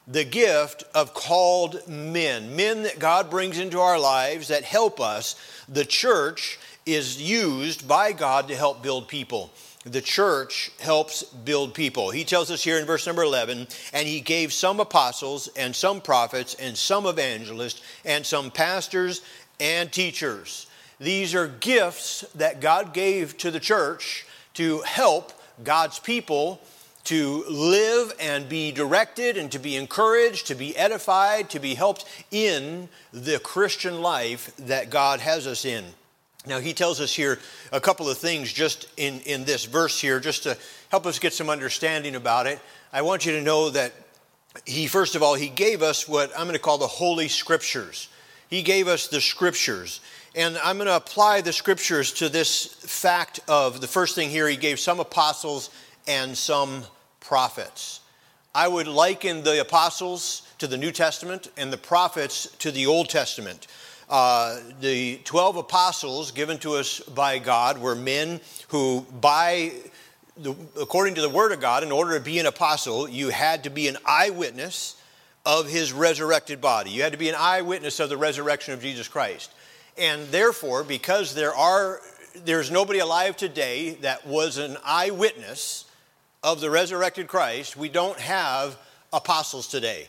The 0.06 0.24
gift 0.24 0.84
of 0.94 1.12
called 1.12 1.86
men, 1.86 2.56
men 2.56 2.84
that 2.84 2.98
God 2.98 3.28
brings 3.30 3.58
into 3.58 3.78
our 3.78 3.98
lives 3.98 4.48
that 4.48 4.64
help 4.64 5.00
us. 5.00 5.36
The 5.68 5.84
church 5.84 6.58
is 6.86 7.20
used 7.20 7.86
by 7.86 8.12
God 8.12 8.48
to 8.48 8.56
help 8.56 8.82
build 8.82 9.08
people. 9.08 9.50
The 9.84 10.00
church 10.00 10.70
helps 10.80 11.22
build 11.22 11.74
people. 11.74 12.10
He 12.10 12.24
tells 12.24 12.50
us 12.50 12.64
here 12.64 12.78
in 12.78 12.86
verse 12.86 13.06
number 13.06 13.22
11, 13.22 13.68
and 13.92 14.08
he 14.08 14.20
gave 14.20 14.52
some 14.52 14.80
apostles 14.80 15.48
and 15.56 15.76
some 15.76 16.00
prophets 16.00 16.54
and 16.54 16.76
some 16.76 17.06
evangelists 17.06 17.82
and 18.04 18.24
some 18.24 18.50
pastors 18.50 19.20
and 19.60 19.92
teachers 19.92 20.67
these 20.98 21.34
are 21.34 21.46
gifts 21.46 22.22
that 22.34 22.60
God 22.60 22.92
gave 22.92 23.36
to 23.38 23.50
the 23.50 23.60
church 23.60 24.26
to 24.54 24.80
help 24.80 25.32
God's 25.62 25.98
people 25.98 26.60
to 27.04 27.44
live 27.48 28.12
and 28.20 28.48
be 28.48 28.70
directed 28.70 29.38
and 29.38 29.50
to 29.52 29.58
be 29.58 29.76
encouraged, 29.76 30.46
to 30.48 30.54
be 30.54 30.76
edified, 30.76 31.48
to 31.50 31.58
be 31.58 31.74
helped 31.74 32.04
in 32.30 32.88
the 33.12 33.38
Christian 33.38 34.02
life 34.02 34.54
that 34.58 34.90
God 34.90 35.20
has 35.20 35.46
us 35.46 35.64
in. 35.64 35.84
Now, 36.46 36.60
he 36.60 36.72
tells 36.72 37.00
us 37.00 37.14
here 37.14 37.38
a 37.72 37.80
couple 37.80 38.10
of 38.10 38.18
things 38.18 38.52
just 38.52 38.88
in, 38.96 39.20
in 39.20 39.44
this 39.44 39.64
verse 39.64 40.00
here, 40.00 40.20
just 40.20 40.42
to 40.42 40.58
help 40.90 41.06
us 41.06 41.18
get 41.18 41.32
some 41.32 41.48
understanding 41.48 42.14
about 42.14 42.46
it. 42.46 42.60
I 42.92 43.02
want 43.02 43.24
you 43.24 43.32
to 43.32 43.42
know 43.42 43.70
that 43.70 43.92
he, 44.66 44.86
first 44.86 45.14
of 45.14 45.22
all, 45.22 45.34
he 45.34 45.48
gave 45.48 45.82
us 45.82 46.08
what 46.08 46.30
I'm 46.36 46.44
going 46.44 46.52
to 46.54 46.58
call 46.58 46.78
the 46.78 46.86
Holy 46.86 47.28
Scriptures. 47.28 48.08
He 48.50 48.62
gave 48.62 48.88
us 48.88 49.08
the 49.08 49.20
Scriptures. 49.20 50.00
And 50.38 50.56
I'm 50.58 50.76
going 50.76 50.86
to 50.86 50.94
apply 50.94 51.40
the 51.40 51.52
scriptures 51.52 52.12
to 52.12 52.28
this 52.28 52.64
fact 52.64 53.40
of 53.48 53.80
the 53.80 53.88
first 53.88 54.14
thing 54.14 54.30
here, 54.30 54.46
he 54.46 54.56
gave 54.56 54.78
some 54.78 55.00
apostles 55.00 55.68
and 56.06 56.38
some 56.38 56.84
prophets. 57.18 58.02
I 58.54 58.68
would 58.68 58.86
liken 58.86 59.42
the 59.42 59.60
apostles 59.60 60.42
to 60.58 60.68
the 60.68 60.76
New 60.76 60.92
Testament 60.92 61.50
and 61.56 61.72
the 61.72 61.76
prophets 61.76 62.46
to 62.60 62.70
the 62.70 62.86
Old 62.86 63.08
Testament. 63.08 63.66
Uh, 64.08 64.60
the 64.80 65.18
12 65.24 65.56
apostles 65.56 66.30
given 66.30 66.56
to 66.58 66.74
us 66.74 67.00
by 67.00 67.40
God 67.40 67.78
were 67.78 67.96
men 67.96 68.40
who, 68.68 69.04
by 69.20 69.72
the, 70.36 70.54
according 70.80 71.16
to 71.16 71.20
the 71.20 71.28
Word 71.28 71.50
of 71.50 71.60
God, 71.60 71.82
in 71.82 71.90
order 71.90 72.16
to 72.16 72.24
be 72.24 72.38
an 72.38 72.46
apostle, 72.46 73.08
you 73.08 73.30
had 73.30 73.64
to 73.64 73.70
be 73.70 73.88
an 73.88 73.96
eyewitness 74.06 75.02
of 75.44 75.68
his 75.68 75.92
resurrected 75.92 76.60
body. 76.60 76.90
You 76.90 77.02
had 77.02 77.10
to 77.10 77.18
be 77.18 77.28
an 77.28 77.34
eyewitness 77.36 77.98
of 77.98 78.08
the 78.08 78.16
resurrection 78.16 78.72
of 78.72 78.80
Jesus 78.80 79.08
Christ. 79.08 79.50
And 79.98 80.28
therefore, 80.28 80.84
because 80.84 81.34
there 81.34 81.54
are 81.54 82.00
there's 82.44 82.70
nobody 82.70 83.00
alive 83.00 83.36
today 83.36 83.90
that 84.02 84.26
was 84.26 84.58
an 84.58 84.76
eyewitness 84.84 85.86
of 86.42 86.60
the 86.60 86.70
resurrected 86.70 87.26
Christ, 87.26 87.76
we 87.76 87.88
don't 87.88 88.18
have 88.18 88.76
apostles 89.12 89.68
today 89.68 90.06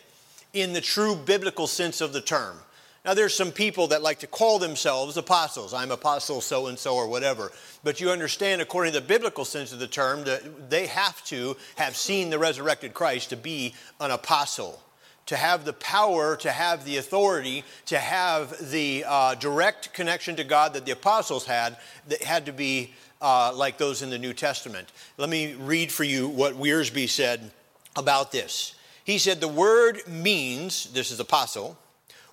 in 0.54 0.74
the 0.74 0.82
true 0.82 1.16
biblical 1.16 1.68
sense 1.68 2.02
of 2.02 2.14
the 2.14 2.22
term. 2.22 2.58
Now, 3.06 3.14
there's 3.14 3.34
some 3.34 3.52
people 3.52 3.88
that 3.88 4.04
like 4.04 4.20
to 4.20 4.28
call 4.28 4.60
themselves 4.60 5.16
apostles. 5.16 5.74
I'm 5.74 5.92
apostle 5.92 6.42
so 6.42 6.68
and 6.68 6.78
so 6.78 6.96
or 6.96 7.08
whatever. 7.08 7.52
But 7.84 8.02
you 8.02 8.12
understand, 8.12 8.62
according 8.62 8.94
to 8.94 9.00
the 9.00 9.06
biblical 9.06 9.46
sense 9.46 9.72
of 9.72 9.80
the 9.80 9.88
term, 9.88 10.26
that 10.26 10.70
they 10.70 10.86
have 10.88 11.24
to 11.26 11.56
have 11.78 11.96
seen 11.96 12.30
the 12.30 12.38
resurrected 12.38 12.94
Christ 12.94 13.30
to 13.30 13.38
be 13.38 13.74
an 14.00 14.12
apostle 14.12 14.82
to 15.30 15.38
have 15.38 15.64
the 15.64 15.74
power, 15.74 16.36
to 16.36 16.52
have 16.52 16.86
the 16.86 16.98
authority, 16.98 17.64
to 17.86 18.00
have 18.00 18.72
the 18.72 19.06
uh, 19.08 19.36
direct 19.36 19.94
connection 19.94 20.36
to 20.36 20.44
God 20.44 20.74
that 20.74 20.88
the 20.88 20.92
apostles 20.92 21.46
had, 21.46 21.78
that 22.08 22.24
had 22.24 22.48
to 22.48 22.52
be 22.52 22.96
uh, 23.22 23.52
like 23.54 23.78
those 23.78 24.02
in 24.02 24.10
the 24.10 24.18
New 24.18 24.34
Testament. 24.34 24.92
Let 25.18 25.30
me 25.30 25.54
read 25.54 25.92
for 25.92 26.04
you 26.04 26.28
what 26.28 26.56
Wiersbe 26.56 27.08
said 27.08 27.52
about 27.96 28.32
this. 28.32 28.74
He 29.04 29.20
said, 29.20 29.40
The 29.40 29.48
word 29.48 30.02
means, 30.08 30.92
this 30.94 31.12
is 31.12 31.20
apostle, 31.20 31.78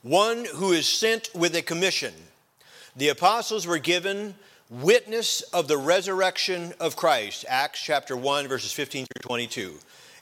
one 0.00 0.47
who 0.55 0.73
is 0.73 0.88
sent 0.88 1.29
with 1.35 1.55
a 1.55 1.61
commission. 1.61 2.15
The 2.97 3.11
apostles 3.11 3.67
were 3.67 3.76
given 3.76 4.35
witness 4.71 5.43
of 5.43 5.69
the 5.69 5.76
resurrection 5.76 6.73
of 6.81 6.97
Christ, 6.97 7.45
Acts 7.47 7.83
chapter 7.83 8.17
1, 8.17 8.49
verses 8.49 8.73
15 8.73 9.05
through 9.05 9.29
22. 9.29 9.75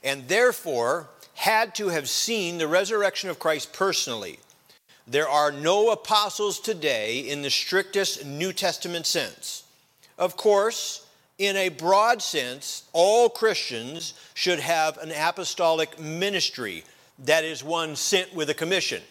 And 0.03 0.27
therefore, 0.27 1.09
had 1.35 1.75
to 1.77 1.89
have 1.89 2.09
seen 2.09 2.59
the 2.59 2.69
resurrection 2.69 3.31
of 3.31 3.39
Christ 3.39 3.73
personally. 3.73 4.39
There 5.07 5.29
are 5.29 5.53
no 5.53 5.91
apostles 5.91 6.59
today 6.61 7.21
in 7.21 7.43
the 7.43 7.51
strictest 7.51 8.25
New 8.25 8.53
Testament 8.53 9.07
sense. 9.07 9.65
Of 10.17 10.37
course, 10.37 11.07
in 11.39 11.57
a 11.57 11.69
broad 11.69 12.23
sense, 12.23 12.85
all 12.93 13.29
Christians 13.29 14.15
should 14.35 14.61
have 14.61 14.97
an 14.99 15.11
apostolic 15.11 15.99
ministry, 15.99 16.85
that 17.19 17.45
is, 17.45 17.63
one 17.63 17.97
sent 17.97 18.35
with 18.35 18.49
a 18.51 18.55
commission. 18.55 19.03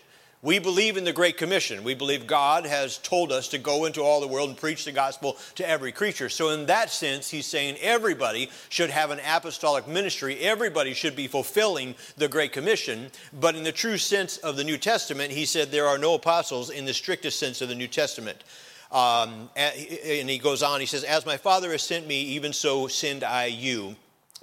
We 0.44 0.60
believe 0.60 0.98
in 0.98 1.06
the 1.06 1.14
Great 1.14 1.38
Commission. 1.38 1.86
We 1.86 1.94
believe 1.94 2.28
God 2.28 2.66
has 2.66 2.98
told 2.98 3.32
us 3.32 3.48
to 3.48 3.58
go 3.58 3.86
into 3.86 4.02
all 4.02 4.20
the 4.20 4.28
world 4.28 4.50
and 4.50 4.58
preach 4.58 4.84
the 4.84 4.92
gospel 4.92 5.38
to 5.56 5.68
every 5.68 5.94
creature. 5.94 6.28
So, 6.28 6.50
in 6.50 6.66
that 6.66 6.90
sense, 6.90 7.30
he's 7.30 7.46
saying 7.46 7.78
everybody 7.80 8.50
should 8.68 8.90
have 8.90 9.10
an 9.10 9.22
apostolic 9.26 9.88
ministry. 9.88 10.38
Everybody 10.42 10.94
should 10.94 11.16
be 11.16 11.28
fulfilling 11.28 11.96
the 12.18 12.28
Great 12.28 12.52
Commission. 12.52 13.10
But 13.32 13.56
in 13.56 13.64
the 13.64 13.72
true 13.72 13.98
sense 13.98 14.36
of 14.36 14.58
the 14.58 14.66
New 14.66 14.78
Testament, 14.78 15.32
he 15.32 15.46
said 15.46 15.72
there 15.72 15.88
are 15.88 15.98
no 15.98 16.16
apostles 16.16 16.70
in 16.70 16.84
the 16.84 16.94
strictest 16.94 17.40
sense 17.40 17.62
of 17.62 17.70
the 17.70 17.76
New 17.76 17.88
Testament. 17.88 18.44
Um, 18.92 19.50
and 19.56 20.30
he 20.30 20.40
goes 20.40 20.62
on, 20.62 20.82
he 20.82 20.86
says, 20.86 21.06
As 21.06 21.26
my 21.26 21.38
Father 21.38 21.72
has 21.72 21.84
sent 21.84 22.06
me, 22.06 22.22
even 22.22 22.52
so 22.52 22.88
send 22.90 23.24
I 23.24 23.46
you. 23.46 23.96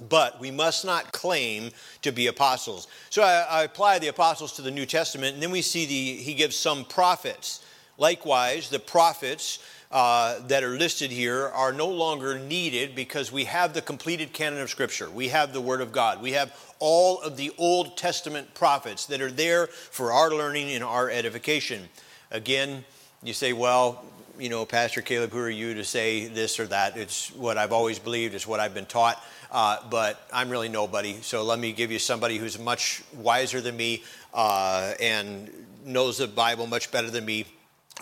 But 0.09 0.41
we 0.41 0.51
must 0.51 0.85
not 0.85 1.13
claim 1.13 1.71
to 2.03 2.13
be 2.13 2.27
apostles. 2.29 2.89
So 3.11 3.23
I, 3.23 3.41
I, 3.43 3.63
apply 3.65 3.99
the 3.99 4.09
apostles 4.09 4.53
to 4.53 4.63
the 4.63 4.71
New 4.71 4.87
Testament, 4.87 5.35
and 5.35 5.43
then 5.43 5.51
we 5.51 5.63
see 5.63 5.87
the, 5.87 6.23
he 6.23 6.35
gives 6.35 6.57
some 6.57 6.85
prophets. 6.85 7.65
Likewise, 7.99 8.71
the 8.71 8.79
prophets 8.79 9.59
uh, 9.91 10.39
that 10.47 10.63
are 10.63 10.77
listed 10.77 11.11
here 11.11 11.49
are 11.49 11.73
no 11.73 11.89
longer 11.89 12.39
needed 12.39 12.95
because 12.95 13.33
we 13.33 13.45
have 13.45 13.75
the 13.75 13.83
completed 13.83 14.33
canon 14.33 14.61
of 14.61 14.71
Scripture. 14.71 15.11
We 15.11 15.29
have 15.29 15.53
the 15.53 15.61
Word 15.61 15.81
of 15.81 15.93
God. 15.93 16.23
We 16.23 16.33
have 16.33 16.57
all 16.79 17.21
of 17.21 17.37
the 17.37 17.53
Old 17.59 17.97
Testament 17.97 18.55
prophets 18.55 19.07
that 19.07 19.21
are 19.21 19.31
there 19.31 19.67
for 19.67 20.13
our 20.13 20.31
learning 20.31 20.71
and 20.71 20.85
our 20.85 21.11
edification. 21.11 21.89
Again, 22.31 22.85
you 23.23 23.33
say, 23.33 23.53
well, 23.53 24.05
you 24.39 24.49
know, 24.49 24.65
Pastor 24.65 25.03
Caleb, 25.03 25.33
who 25.33 25.41
are 25.41 25.51
you 25.51 25.75
to 25.75 25.85
say 25.85 26.27
this 26.27 26.59
or 26.59 26.67
that? 26.69 26.97
It's 26.97 27.31
what 27.35 27.59
I've 27.59 27.73
always 27.73 27.99
believed, 27.99 28.35
it's 28.35 28.47
what 28.47 28.61
I've 28.61 28.73
been 28.73 28.87
taught. 28.87 29.23
Uh, 29.51 29.79
but 29.91 30.29
I'm 30.33 30.49
really 30.49 30.69
nobody. 30.69 31.21
So 31.23 31.43
let 31.43 31.59
me 31.59 31.73
give 31.73 31.91
you 31.91 31.99
somebody 31.99 32.39
who's 32.39 32.59
much 32.59 33.03
wiser 33.15 33.61
than 33.61 33.77
me 33.77 34.05
uh, 34.33 34.93
and 35.01 35.51
knows 35.85 36.19
the 36.19 36.29
Bible 36.29 36.67
much 36.67 36.91
better 36.91 37.11
than 37.11 37.25
me. 37.25 37.47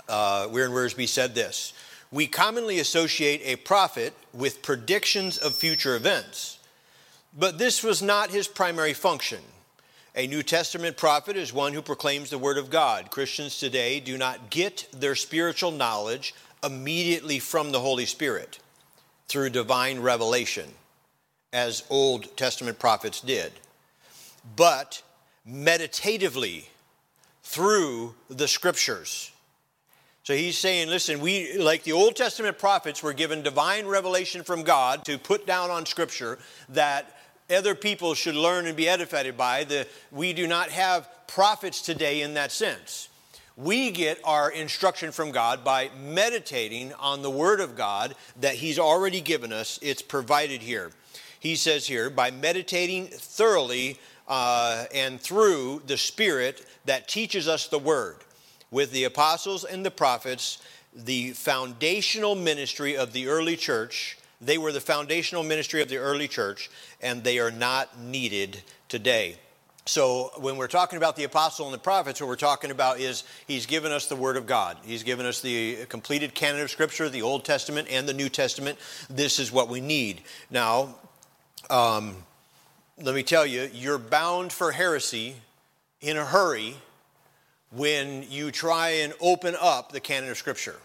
Uh, 0.08 0.48
Warren 0.50 0.72
Wiersbe 0.72 1.08
said 1.08 1.34
this 1.34 1.72
We 2.12 2.26
commonly 2.26 2.80
associate 2.80 3.40
a 3.44 3.56
prophet 3.56 4.12
with 4.34 4.62
predictions 4.62 5.38
of 5.38 5.54
future 5.54 5.96
events, 5.96 6.58
but 7.36 7.58
this 7.58 7.82
was 7.82 8.02
not 8.02 8.30
his 8.30 8.46
primary 8.46 8.92
function. 8.92 9.40
A 10.14 10.26
New 10.26 10.42
Testament 10.42 10.96
prophet 10.96 11.36
is 11.36 11.52
one 11.52 11.72
who 11.72 11.80
proclaims 11.80 12.30
the 12.30 12.38
Word 12.38 12.58
of 12.58 12.70
God. 12.70 13.10
Christians 13.10 13.58
today 13.58 14.00
do 14.00 14.18
not 14.18 14.50
get 14.50 14.86
their 14.92 15.14
spiritual 15.14 15.70
knowledge 15.70 16.34
immediately 16.62 17.38
from 17.38 17.70
the 17.70 17.80
Holy 17.80 18.04
Spirit 18.04 18.58
through 19.28 19.50
divine 19.50 20.00
revelation 20.00 20.74
as 21.52 21.84
Old 21.88 22.36
Testament 22.36 22.78
prophets 22.78 23.20
did, 23.20 23.52
but 24.56 25.02
meditatively 25.44 26.68
through 27.42 28.14
the 28.28 28.48
scriptures. 28.48 29.32
So 30.22 30.34
he's 30.34 30.58
saying, 30.58 30.88
listen, 30.88 31.20
we, 31.20 31.56
like 31.56 31.84
the 31.84 31.92
Old 31.92 32.14
Testament 32.14 32.58
prophets, 32.58 33.02
were 33.02 33.14
given 33.14 33.42
divine 33.42 33.86
revelation 33.86 34.42
from 34.42 34.62
God 34.62 35.06
to 35.06 35.16
put 35.16 35.46
down 35.46 35.70
on 35.70 35.86
scripture 35.86 36.38
that 36.68 37.18
other 37.50 37.74
people 37.74 38.12
should 38.12 38.34
learn 38.34 38.66
and 38.66 38.76
be 38.76 38.88
edified 38.88 39.34
by. 39.38 39.64
The, 39.64 39.86
we 40.12 40.34
do 40.34 40.46
not 40.46 40.68
have 40.68 41.08
prophets 41.26 41.80
today 41.80 42.20
in 42.20 42.34
that 42.34 42.52
sense. 42.52 43.08
We 43.56 43.90
get 43.90 44.20
our 44.22 44.50
instruction 44.50 45.12
from 45.12 45.32
God 45.32 45.64
by 45.64 45.90
meditating 45.98 46.92
on 46.94 47.22
the 47.22 47.30
Word 47.30 47.60
of 47.60 47.74
God 47.74 48.14
that 48.40 48.54
He's 48.54 48.78
already 48.78 49.22
given 49.22 49.50
us. 49.50 49.78
It's 49.80 50.02
provided 50.02 50.60
here 50.60 50.90
he 51.40 51.56
says 51.56 51.86
here, 51.86 52.10
by 52.10 52.30
meditating 52.30 53.06
thoroughly 53.06 53.98
uh, 54.26 54.84
and 54.94 55.20
through 55.20 55.82
the 55.86 55.96
Spirit 55.96 56.64
that 56.84 57.08
teaches 57.08 57.48
us 57.48 57.68
the 57.68 57.78
Word. 57.78 58.16
With 58.70 58.92
the 58.92 59.04
apostles 59.04 59.64
and 59.64 59.84
the 59.84 59.90
prophets, 59.90 60.58
the 60.94 61.30
foundational 61.30 62.34
ministry 62.34 62.96
of 62.96 63.12
the 63.12 63.28
early 63.28 63.56
church, 63.56 64.18
they 64.40 64.58
were 64.58 64.72
the 64.72 64.80
foundational 64.80 65.42
ministry 65.42 65.80
of 65.80 65.88
the 65.88 65.96
early 65.96 66.28
church, 66.28 66.70
and 67.00 67.24
they 67.24 67.38
are 67.38 67.50
not 67.50 67.98
needed 67.98 68.62
today. 68.88 69.36
So, 69.86 70.32
when 70.36 70.58
we're 70.58 70.68
talking 70.68 70.98
about 70.98 71.16
the 71.16 71.24
apostle 71.24 71.64
and 71.64 71.72
the 71.72 71.78
prophets, 71.78 72.20
what 72.20 72.28
we're 72.28 72.36
talking 72.36 72.70
about 72.70 73.00
is 73.00 73.24
he's 73.46 73.64
given 73.64 73.90
us 73.90 74.06
the 74.06 74.16
word 74.16 74.36
of 74.36 74.44
God. 74.44 74.76
He's 74.84 75.02
given 75.02 75.24
us 75.24 75.40
the 75.40 75.86
completed 75.86 76.34
canon 76.34 76.60
of 76.60 76.70
scripture, 76.70 77.08
the 77.08 77.22
Old 77.22 77.46
Testament 77.46 77.88
and 77.90 78.06
the 78.06 78.12
New 78.12 78.28
Testament. 78.28 78.78
This 79.08 79.38
is 79.38 79.50
what 79.50 79.70
we 79.70 79.80
need. 79.80 80.20
Now, 80.50 80.94
um, 81.70 82.16
let 83.00 83.14
me 83.14 83.22
tell 83.22 83.46
you, 83.46 83.68
you're 83.72 83.98
bound 83.98 84.52
for 84.52 84.72
heresy 84.72 85.36
in 86.00 86.16
a 86.16 86.24
hurry 86.24 86.74
when 87.70 88.24
you 88.30 88.50
try 88.50 88.88
and 88.90 89.12
open 89.20 89.54
up 89.60 89.92
the 89.92 90.00
canon 90.00 90.30
of 90.30 90.36
Scripture. 90.36 90.76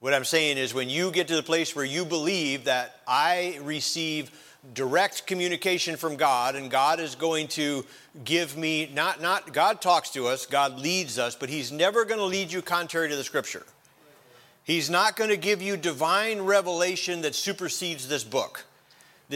What 0.00 0.14
I'm 0.14 0.24
saying 0.24 0.58
is, 0.58 0.74
when 0.74 0.88
you 0.88 1.10
get 1.10 1.28
to 1.28 1.36
the 1.36 1.42
place 1.42 1.76
where 1.76 1.84
you 1.84 2.04
believe 2.04 2.64
that 2.64 3.00
I 3.06 3.58
receive 3.62 4.30
direct 4.74 5.26
communication 5.26 5.96
from 5.96 6.16
God 6.16 6.54
and 6.54 6.70
God 6.70 7.00
is 7.00 7.14
going 7.14 7.48
to 7.48 7.84
give 8.24 8.56
me, 8.56 8.90
not, 8.94 9.20
not 9.20 9.52
God 9.52 9.80
talks 9.80 10.10
to 10.10 10.26
us, 10.26 10.46
God 10.46 10.78
leads 10.78 11.18
us, 11.18 11.34
but 11.34 11.48
He's 11.48 11.72
never 11.72 12.04
going 12.04 12.18
to 12.18 12.24
lead 12.24 12.52
you 12.52 12.62
contrary 12.62 13.08
to 13.08 13.16
the 13.16 13.24
Scripture. 13.24 13.64
He's 14.64 14.88
not 14.88 15.16
going 15.16 15.30
to 15.30 15.36
give 15.36 15.60
you 15.60 15.76
divine 15.76 16.42
revelation 16.42 17.22
that 17.22 17.34
supersedes 17.34 18.08
this 18.08 18.22
book 18.22 18.64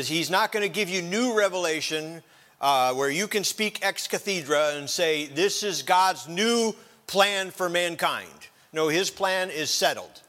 he's 0.04 0.30
not 0.30 0.52
going 0.52 0.62
to 0.62 0.68
give 0.68 0.88
you 0.88 1.00
new 1.00 1.36
revelation 1.36 2.22
uh, 2.60 2.92
where 2.94 3.10
you 3.10 3.26
can 3.26 3.44
speak 3.44 3.84
ex 3.84 4.06
cathedra 4.06 4.74
and 4.76 4.88
say, 4.88 5.26
This 5.26 5.62
is 5.62 5.82
God's 5.82 6.28
new 6.28 6.74
plan 7.06 7.50
for 7.50 7.68
mankind. 7.68 8.48
No, 8.72 8.88
his 8.88 9.10
plan 9.10 9.50
is 9.50 9.70
settled. 9.70 10.22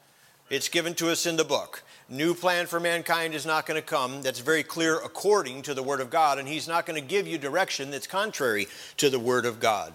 It's 0.49 0.69
given 0.69 0.93
to 0.95 1.09
us 1.09 1.25
in 1.25 1.35
the 1.35 1.43
book. 1.43 1.83
New 2.09 2.33
plan 2.33 2.67
for 2.67 2.79
mankind 2.79 3.33
is 3.33 3.45
not 3.45 3.65
going 3.65 3.79
to 3.79 3.85
come. 3.85 4.21
That's 4.21 4.39
very 4.39 4.63
clear 4.63 4.95
according 4.95 5.63
to 5.63 5.73
the 5.73 5.83
Word 5.83 5.99
of 5.99 6.09
God, 6.09 6.39
and 6.39 6.47
he's 6.47 6.67
not 6.67 6.85
going 6.85 7.01
to 7.01 7.05
give 7.05 7.27
you 7.27 7.37
direction 7.37 7.91
that's 7.91 8.07
contrary 8.07 8.67
to 8.95 9.09
the 9.09 9.19
Word 9.19 9.45
of 9.45 9.59
God. 9.59 9.93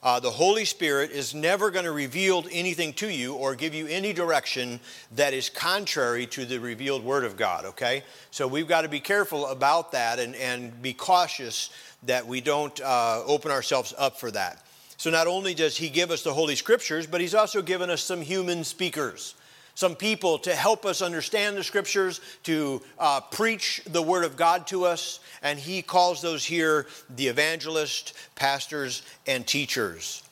Uh, 0.00 0.20
the 0.20 0.30
Holy 0.30 0.64
Spirit 0.64 1.10
is 1.10 1.34
never 1.34 1.72
going 1.72 1.84
to 1.84 1.90
reveal 1.90 2.44
anything 2.52 2.92
to 2.92 3.08
you 3.08 3.34
or 3.34 3.56
give 3.56 3.74
you 3.74 3.88
any 3.88 4.12
direction 4.12 4.78
that 5.16 5.34
is 5.34 5.48
contrary 5.48 6.24
to 6.26 6.44
the 6.44 6.60
revealed 6.60 7.02
Word 7.02 7.24
of 7.24 7.36
God, 7.36 7.64
okay? 7.64 8.04
So 8.30 8.46
we've 8.46 8.68
got 8.68 8.82
to 8.82 8.88
be 8.88 9.00
careful 9.00 9.46
about 9.48 9.90
that 9.92 10.20
and, 10.20 10.36
and 10.36 10.80
be 10.80 10.92
cautious 10.92 11.70
that 12.04 12.24
we 12.24 12.40
don't 12.40 12.80
uh, 12.80 13.24
open 13.26 13.50
ourselves 13.50 13.92
up 13.98 14.20
for 14.20 14.30
that. 14.30 14.64
So 14.98 15.10
not 15.10 15.26
only 15.26 15.52
does 15.52 15.76
He 15.76 15.88
give 15.88 16.12
us 16.12 16.22
the 16.22 16.32
Holy 16.32 16.54
Scriptures, 16.54 17.06
but 17.06 17.20
He's 17.20 17.34
also 17.34 17.60
given 17.60 17.90
us 17.90 18.00
some 18.00 18.20
human 18.20 18.62
speakers 18.62 19.34
some 19.78 19.94
people 19.94 20.40
to 20.40 20.52
help 20.56 20.84
us 20.84 21.00
understand 21.02 21.56
the 21.56 21.62
scriptures, 21.62 22.20
to 22.42 22.82
uh, 22.98 23.20
preach 23.20 23.80
the 23.86 24.02
word 24.02 24.24
of 24.24 24.36
God 24.36 24.66
to 24.66 24.84
us, 24.84 25.20
and 25.40 25.56
he 25.56 25.82
calls 25.82 26.20
those 26.20 26.44
here 26.44 26.88
the 27.14 27.28
evangelist, 27.28 28.12
pastors, 28.34 29.02
and 29.28 29.46
teachers. 29.46 30.24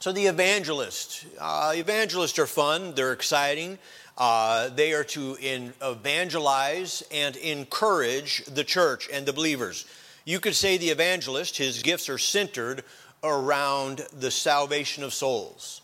So 0.00 0.10
the 0.10 0.24
evangelist, 0.24 1.26
uh, 1.38 1.74
evangelists 1.76 2.38
are 2.38 2.46
fun, 2.46 2.94
they're 2.94 3.12
exciting. 3.12 3.78
Uh, 4.16 4.70
they 4.70 4.94
are 4.94 5.04
to 5.04 5.36
in, 5.42 5.74
evangelize 5.82 7.02
and 7.12 7.36
encourage 7.36 8.42
the 8.46 8.64
church 8.64 9.06
and 9.12 9.26
the 9.26 9.34
believers. 9.34 9.84
You 10.24 10.40
could 10.40 10.54
say 10.54 10.78
the 10.78 10.88
evangelist, 10.88 11.58
his 11.58 11.82
gifts 11.82 12.08
are 12.08 12.16
centered 12.16 12.84
around 13.22 14.06
the 14.18 14.30
salvation 14.30 15.04
of 15.04 15.12
souls. 15.12 15.82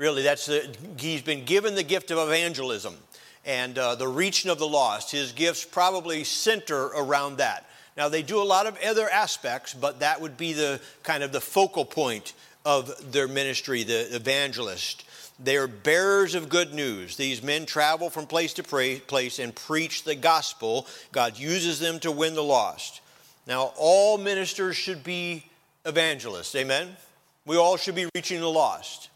Really, 0.00 0.22
that's 0.22 0.46
the, 0.46 0.66
he's 0.96 1.20
been 1.20 1.44
given 1.44 1.74
the 1.74 1.82
gift 1.82 2.10
of 2.10 2.16
evangelism 2.16 2.96
and 3.44 3.76
uh, 3.76 3.96
the 3.96 4.08
reaching 4.08 4.50
of 4.50 4.58
the 4.58 4.66
lost. 4.66 5.12
His 5.12 5.32
gifts 5.32 5.62
probably 5.62 6.24
center 6.24 6.86
around 6.86 7.36
that. 7.36 7.66
Now, 7.98 8.08
they 8.08 8.22
do 8.22 8.40
a 8.40 8.42
lot 8.42 8.66
of 8.66 8.78
other 8.82 9.10
aspects, 9.10 9.74
but 9.74 10.00
that 10.00 10.22
would 10.22 10.38
be 10.38 10.54
the 10.54 10.80
kind 11.02 11.22
of 11.22 11.32
the 11.32 11.40
focal 11.42 11.84
point 11.84 12.32
of 12.64 13.12
their 13.12 13.28
ministry, 13.28 13.82
the 13.82 14.16
evangelist. 14.16 15.04
They 15.38 15.58
are 15.58 15.68
bearers 15.68 16.34
of 16.34 16.48
good 16.48 16.72
news. 16.72 17.16
These 17.16 17.42
men 17.42 17.66
travel 17.66 18.08
from 18.08 18.26
place 18.26 18.54
to 18.54 18.62
place 18.62 19.38
and 19.38 19.54
preach 19.54 20.04
the 20.04 20.14
gospel. 20.14 20.86
God 21.12 21.38
uses 21.38 21.78
them 21.78 22.00
to 22.00 22.10
win 22.10 22.34
the 22.34 22.42
lost. 22.42 23.02
Now, 23.46 23.74
all 23.76 24.16
ministers 24.16 24.76
should 24.76 25.04
be 25.04 25.44
evangelists. 25.84 26.54
Amen? 26.54 26.96
We 27.44 27.58
all 27.58 27.76
should 27.76 27.96
be 27.96 28.08
reaching 28.14 28.40
the 28.40 28.48
lost. 28.48 29.09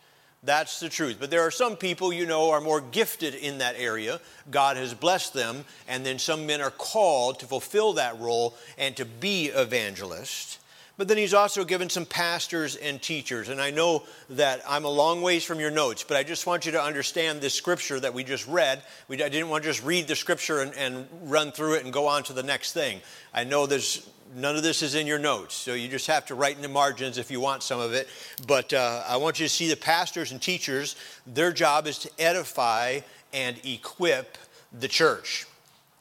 That's 0.45 0.79
the 0.79 0.91
truth. 0.91 1.17
But 1.19 1.31
there 1.31 1.41
are 1.41 1.51
some 1.51 1.77
people 1.77 2.13
you 2.13 2.27
know 2.27 2.51
are 2.51 2.61
more 2.61 2.81
gifted 2.81 3.35
in 3.35 3.59
that 3.59 3.77
area. 3.79 4.21
God 4.51 4.77
has 4.77 4.93
blessed 4.93 5.33
them, 5.33 5.65
and 5.89 6.05
then 6.05 6.19
some 6.19 6.47
men 6.47 6.61
are 6.61 6.71
called 6.71 7.41
to 7.41 7.47
fulfill 7.47 7.95
that 7.95 8.19
role 8.21 8.55
and 8.77 8.95
to 8.97 9.05
be 9.05 9.47
evangelists. 9.47 10.59
But 10.97 11.09
then 11.09 11.17
he's 11.17 11.35
also 11.35 11.65
given 11.65 11.91
some 11.91 12.07
pastors 12.07 12.77
and 12.77 13.03
teachers. 13.03 13.49
And 13.49 13.61
I 13.61 13.71
know 13.71 14.05
that 14.31 14.63
I'm 14.69 14.85
a 14.85 14.91
long 14.91 15.23
ways 15.23 15.43
from 15.43 15.59
your 15.59 15.73
notes, 15.73 16.05
but 16.05 16.17
I 16.17 16.23
just 16.23 16.47
want 16.47 16.67
you 16.67 16.73
to 16.73 16.83
understand 16.83 17.41
this 17.41 17.55
scripture 17.55 17.99
that 17.99 18.15
we 18.15 18.23
just 18.23 18.47
read. 18.47 18.81
We, 19.09 19.21
I 19.23 19.29
didn't 19.29 19.49
want 19.49 19.65
to 19.65 19.71
just 19.71 19.83
read 19.83 20.07
the 20.07 20.15
scripture 20.15 20.61
and, 20.61 20.73
and 20.75 21.09
run 21.23 21.51
through 21.51 21.75
it 21.75 21.85
and 21.85 21.93
go 21.93 22.07
on 22.07 22.23
to 22.25 22.33
the 22.33 22.45
next 22.45 22.75
thing. 22.75 23.01
I 23.33 23.43
know 23.43 23.67
there's 23.67 24.09
none 24.35 24.57
of 24.57 24.63
this 24.63 24.83
is 24.83 24.95
in 24.95 25.07
your 25.07 25.19
notes, 25.19 25.55
so 25.55 25.75
you 25.75 25.89
just 25.89 26.07
have 26.07 26.27
to 26.27 26.35
write 26.35 26.57
in 26.57 26.63
the 26.63 26.69
margins 26.69 27.19
if 27.19 27.31
you 27.31 27.41
want 27.41 27.63
some 27.63 27.81
of 27.81 27.93
it. 27.93 28.09
But 28.47 28.73
uh, 28.73 29.05
I 29.09 29.17
want 29.17 29.41
you 29.41 29.47
to 29.47 29.53
see 29.53 29.69
the 29.69 29.77
pastors 29.77 30.33
and 30.33 30.41
teachers, 30.41 30.97
their 31.27 31.53
job 31.53 31.87
is 31.87 31.99
to 32.01 32.11
edify 32.19 33.01
and 33.33 33.57
equip 33.65 34.39
the 34.79 34.89
church. 34.89 35.47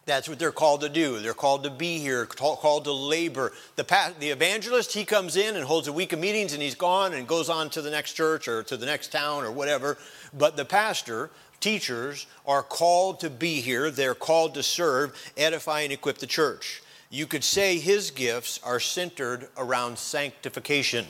That's 0.05 0.27
what 0.27 0.37
they're 0.37 0.51
called 0.51 0.81
to 0.81 0.89
do. 0.89 1.19
They're 1.19 1.33
called 1.33 1.63
to 1.63 1.69
be 1.69 1.99
here, 1.99 2.25
called 2.25 2.83
to 2.83 2.91
labor. 2.91 3.53
The, 3.77 3.85
past, 3.85 4.19
the 4.19 4.31
evangelist, 4.31 4.91
he 4.91 5.05
comes 5.05 5.37
in 5.37 5.55
and 5.55 5.63
holds 5.63 5.87
a 5.87 5.93
week 5.93 6.11
of 6.11 6.19
meetings 6.19 6.53
and 6.53 6.61
he's 6.61 6.75
gone 6.75 7.13
and 7.13 7.25
goes 7.25 7.49
on 7.49 7.69
to 7.71 7.81
the 7.81 7.89
next 7.89 8.13
church 8.13 8.49
or 8.49 8.63
to 8.63 8.75
the 8.75 8.85
next 8.85 9.13
town 9.13 9.45
or 9.45 9.51
whatever. 9.51 9.97
But 10.33 10.57
the 10.57 10.65
pastor, 10.65 11.29
teachers, 11.61 12.27
are 12.45 12.63
called 12.63 13.21
to 13.21 13.29
be 13.29 13.61
here. 13.61 13.89
They're 13.89 14.13
called 14.13 14.55
to 14.55 14.63
serve, 14.63 15.17
edify, 15.37 15.81
and 15.81 15.93
equip 15.93 16.17
the 16.17 16.27
church. 16.27 16.82
You 17.13 17.27
could 17.27 17.43
say 17.43 17.77
his 17.77 18.09
gifts 18.09 18.59
are 18.63 18.79
centered 18.79 19.47
around 19.55 19.99
sanctification. 19.99 21.05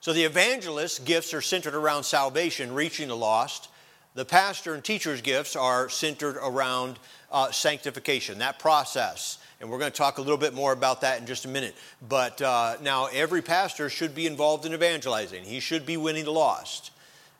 So 0.00 0.14
the 0.14 0.24
evangelist's 0.24 0.98
gifts 0.98 1.34
are 1.34 1.42
centered 1.42 1.74
around 1.74 2.04
salvation, 2.04 2.72
reaching 2.72 3.08
the 3.08 3.16
lost. 3.16 3.68
The 4.14 4.24
pastor 4.24 4.72
and 4.72 4.82
teacher's 4.82 5.20
gifts 5.20 5.56
are 5.56 5.90
centered 5.90 6.38
around 6.38 6.98
uh, 7.30 7.50
sanctification, 7.50 8.38
that 8.38 8.58
process. 8.58 9.36
And 9.60 9.70
we're 9.70 9.78
going 9.78 9.92
to 9.92 9.98
talk 9.98 10.16
a 10.16 10.22
little 10.22 10.38
bit 10.38 10.54
more 10.54 10.72
about 10.72 11.02
that 11.02 11.20
in 11.20 11.26
just 11.26 11.44
a 11.44 11.48
minute. 11.48 11.76
But 12.08 12.40
uh, 12.40 12.76
now, 12.80 13.08
every 13.12 13.42
pastor 13.42 13.90
should 13.90 14.14
be 14.14 14.26
involved 14.26 14.64
in 14.64 14.72
evangelizing, 14.72 15.44
he 15.44 15.60
should 15.60 15.84
be 15.84 15.98
winning 15.98 16.24
the 16.24 16.32
lost. 16.32 16.92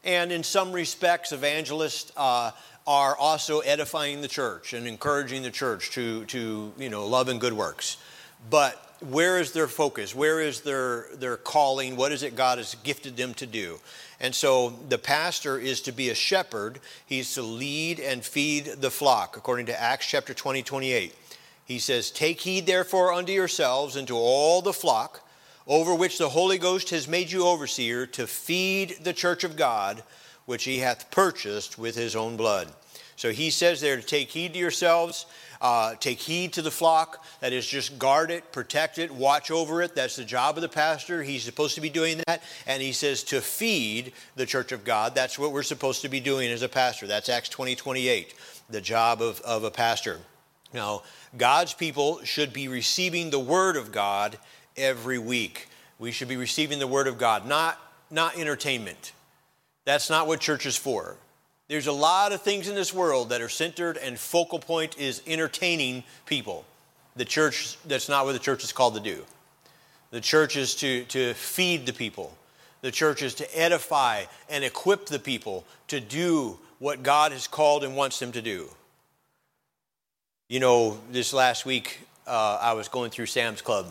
And 0.04 0.32
in 0.32 0.42
some 0.42 0.72
respects, 0.72 1.32
evangelists 1.32 2.12
uh, 2.14 2.50
are 2.87 3.16
also 3.16 3.60
edifying 3.60 4.20
the 4.20 4.28
church 4.28 4.72
and 4.72 4.87
encouraging 4.87 5.42
the 5.42 5.50
church 5.50 5.90
to, 5.92 6.25
to 6.26 6.72
you 6.78 6.88
know, 6.88 7.06
love 7.06 7.28
and 7.28 7.40
good 7.40 7.52
works. 7.52 7.99
But 8.49 8.96
where 9.00 9.38
is 9.38 9.52
their 9.52 9.68
focus? 9.68 10.14
Where 10.14 10.40
is 10.40 10.60
their, 10.60 11.06
their 11.14 11.37
calling? 11.37 11.96
What 11.96 12.12
is 12.12 12.22
it 12.22 12.37
God 12.37 12.58
has 12.58 12.75
gifted 12.82 13.16
them 13.16 13.34
to 13.34 13.46
do? 13.46 13.78
And 14.20 14.34
so 14.34 14.70
the 14.88 14.99
pastor 14.99 15.58
is 15.58 15.80
to 15.82 15.92
be 15.92 16.10
a 16.10 16.14
shepherd. 16.14 16.80
He's 17.06 17.34
to 17.34 17.42
lead 17.42 18.00
and 18.00 18.25
feed 18.25 18.66
the 18.66 18.90
flock, 18.90 19.37
according 19.37 19.66
to 19.66 19.80
Acts 19.80 20.06
chapter 20.06 20.34
20, 20.34 20.62
28. 20.62 21.14
He 21.64 21.78
says, 21.78 22.10
Take 22.10 22.40
heed 22.40 22.66
therefore 22.66 23.12
unto 23.12 23.32
yourselves 23.32 23.96
and 23.96 24.06
to 24.08 24.16
all 24.16 24.60
the 24.60 24.72
flock 24.72 25.26
over 25.66 25.94
which 25.94 26.18
the 26.18 26.28
Holy 26.28 26.58
Ghost 26.58 26.90
has 26.90 27.06
made 27.06 27.30
you 27.30 27.46
overseer 27.46 28.06
to 28.06 28.26
feed 28.26 28.96
the 29.02 29.12
church 29.12 29.44
of 29.44 29.56
God, 29.56 30.02
which 30.50 30.64
he 30.64 30.78
hath 30.78 31.12
purchased 31.12 31.78
with 31.78 31.95
his 31.95 32.16
own 32.16 32.37
blood. 32.37 32.66
So 33.14 33.30
he 33.30 33.50
says 33.50 33.80
there 33.80 33.95
to 33.95 34.02
take 34.02 34.30
heed 34.30 34.54
to 34.54 34.59
yourselves, 34.59 35.26
uh, 35.61 35.95
take 35.95 36.19
heed 36.19 36.54
to 36.54 36.62
the 36.62 36.73
flock. 36.73 37.25
That 37.38 37.52
is, 37.52 37.64
just 37.64 38.00
guard 38.00 38.33
it, 38.33 38.50
protect 38.50 38.99
it, 38.99 39.12
watch 39.12 39.52
over 39.52 39.80
it. 39.80 39.95
That's 39.95 40.16
the 40.16 40.25
job 40.25 40.57
of 40.57 40.62
the 40.62 40.69
pastor. 40.69 41.23
He's 41.23 41.45
supposed 41.45 41.76
to 41.76 41.80
be 41.80 41.88
doing 41.88 42.21
that. 42.26 42.42
And 42.66 42.83
he 42.83 42.90
says 42.90 43.23
to 43.25 43.40
feed 43.40 44.12
the 44.35 44.45
church 44.45 44.73
of 44.73 44.83
God. 44.83 45.14
That's 45.14 45.38
what 45.38 45.52
we're 45.52 45.62
supposed 45.62 46.02
to 46.02 46.09
be 46.09 46.19
doing 46.19 46.50
as 46.50 46.62
a 46.62 46.69
pastor. 46.69 47.07
That's 47.07 47.28
Acts 47.28 47.49
20 47.50 47.76
28, 47.76 48.35
the 48.71 48.80
job 48.80 49.23
of, 49.23 49.40
of 49.42 49.62
a 49.62 49.71
pastor. 49.71 50.19
Now, 50.75 51.04
God's 51.37 51.75
people 51.75 52.25
should 52.25 52.52
be 52.52 52.66
receiving 52.66 53.30
the 53.30 53.38
word 53.38 53.76
of 53.76 53.92
God 53.92 54.37
every 54.76 55.21
week. 55.21 55.69
We 56.00 56.11
should 56.11 56.26
be 56.26 56.37
receiving 56.37 56.80
the 56.80 56.88
word 56.88 57.07
of 57.07 57.19
God, 57.19 57.47
not, 57.47 57.78
not 58.11 58.37
entertainment. 58.37 59.12
That's 59.84 60.10
not 60.10 60.26
what 60.26 60.40
church 60.40 60.66
is 60.66 60.76
for. 60.76 61.16
There's 61.68 61.87
a 61.87 61.92
lot 61.92 62.32
of 62.32 62.42
things 62.42 62.68
in 62.68 62.75
this 62.75 62.92
world 62.92 63.28
that 63.28 63.40
are 63.40 63.49
centered 63.49 63.96
and 63.96 64.18
focal 64.18 64.58
point 64.58 64.99
is 64.99 65.22
entertaining 65.26 66.02
people. 66.26 66.64
The 67.16 67.25
church, 67.25 67.78
that's 67.87 68.08
not 68.08 68.25
what 68.25 68.32
the 68.32 68.38
church 68.38 68.64
is 68.64 68.72
called 68.72 68.94
to 68.94 69.00
do. 69.00 69.25
The 70.10 70.20
church 70.20 70.56
is 70.56 70.75
to, 70.76 71.04
to 71.04 71.34
feed 71.34 71.87
the 71.87 71.92
people. 71.92 72.37
The 72.80 72.90
church 72.90 73.22
is 73.22 73.34
to 73.34 73.58
edify 73.58 74.25
and 74.49 74.64
equip 74.64 75.06
the 75.06 75.18
people 75.18 75.64
to 75.88 76.00
do 76.00 76.58
what 76.78 77.02
God 77.02 77.32
has 77.32 77.46
called 77.46 77.84
and 77.84 77.94
wants 77.94 78.18
them 78.18 78.32
to 78.32 78.42
do. 78.42 78.68
You 80.49 80.58
know, 80.58 80.99
this 81.12 81.32
last 81.32 81.64
week 81.64 82.00
uh, 82.26 82.58
I 82.60 82.72
was 82.72 82.88
going 82.88 83.10
through 83.10 83.26
Sam's 83.26 83.62
Club 83.62 83.87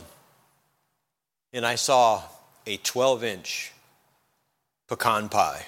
and 1.53 1.65
I 1.65 1.75
saw 1.75 2.23
a 2.65 2.77
12 2.77 3.23
inch 3.23 3.71
pecan 4.87 5.29
pie. 5.29 5.65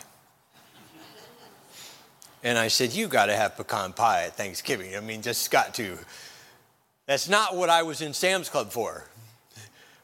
And 2.44 2.58
I 2.58 2.68
said, 2.68 2.94
You 2.94 3.08
got 3.08 3.28
to 3.28 3.36
have 3.36 3.56
pecan 3.56 3.94
pie 3.94 4.24
at 4.26 4.36
Thanksgiving. 4.36 4.96
I 4.96 5.00
mean, 5.00 5.22
just 5.22 5.50
got 5.52 5.74
to. 5.76 5.98
That's 7.08 7.28
not 7.30 7.56
what 7.56 7.70
I 7.70 7.84
was 7.84 8.02
in 8.02 8.14
Sam's 8.14 8.50
Club 8.50 8.72
for, 8.72 9.06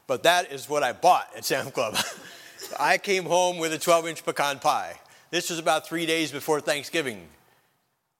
but 0.06 0.24
that 0.24 0.52
is 0.52 0.68
what 0.68 0.82
I 0.82 0.92
bought 0.92 1.28
at 1.36 1.44
Sam's 1.44 1.70
Club. 1.70 1.96
I 2.80 2.98
came 2.98 3.24
home 3.24 3.58
with 3.58 3.72
a 3.72 3.78
12 3.78 4.08
inch 4.08 4.24
pecan 4.24 4.58
pie. 4.58 4.98
This 5.30 5.50
was 5.50 5.58
about 5.58 5.86
three 5.86 6.06
days 6.06 6.32
before 6.32 6.60
Thanksgiving. 6.60 7.28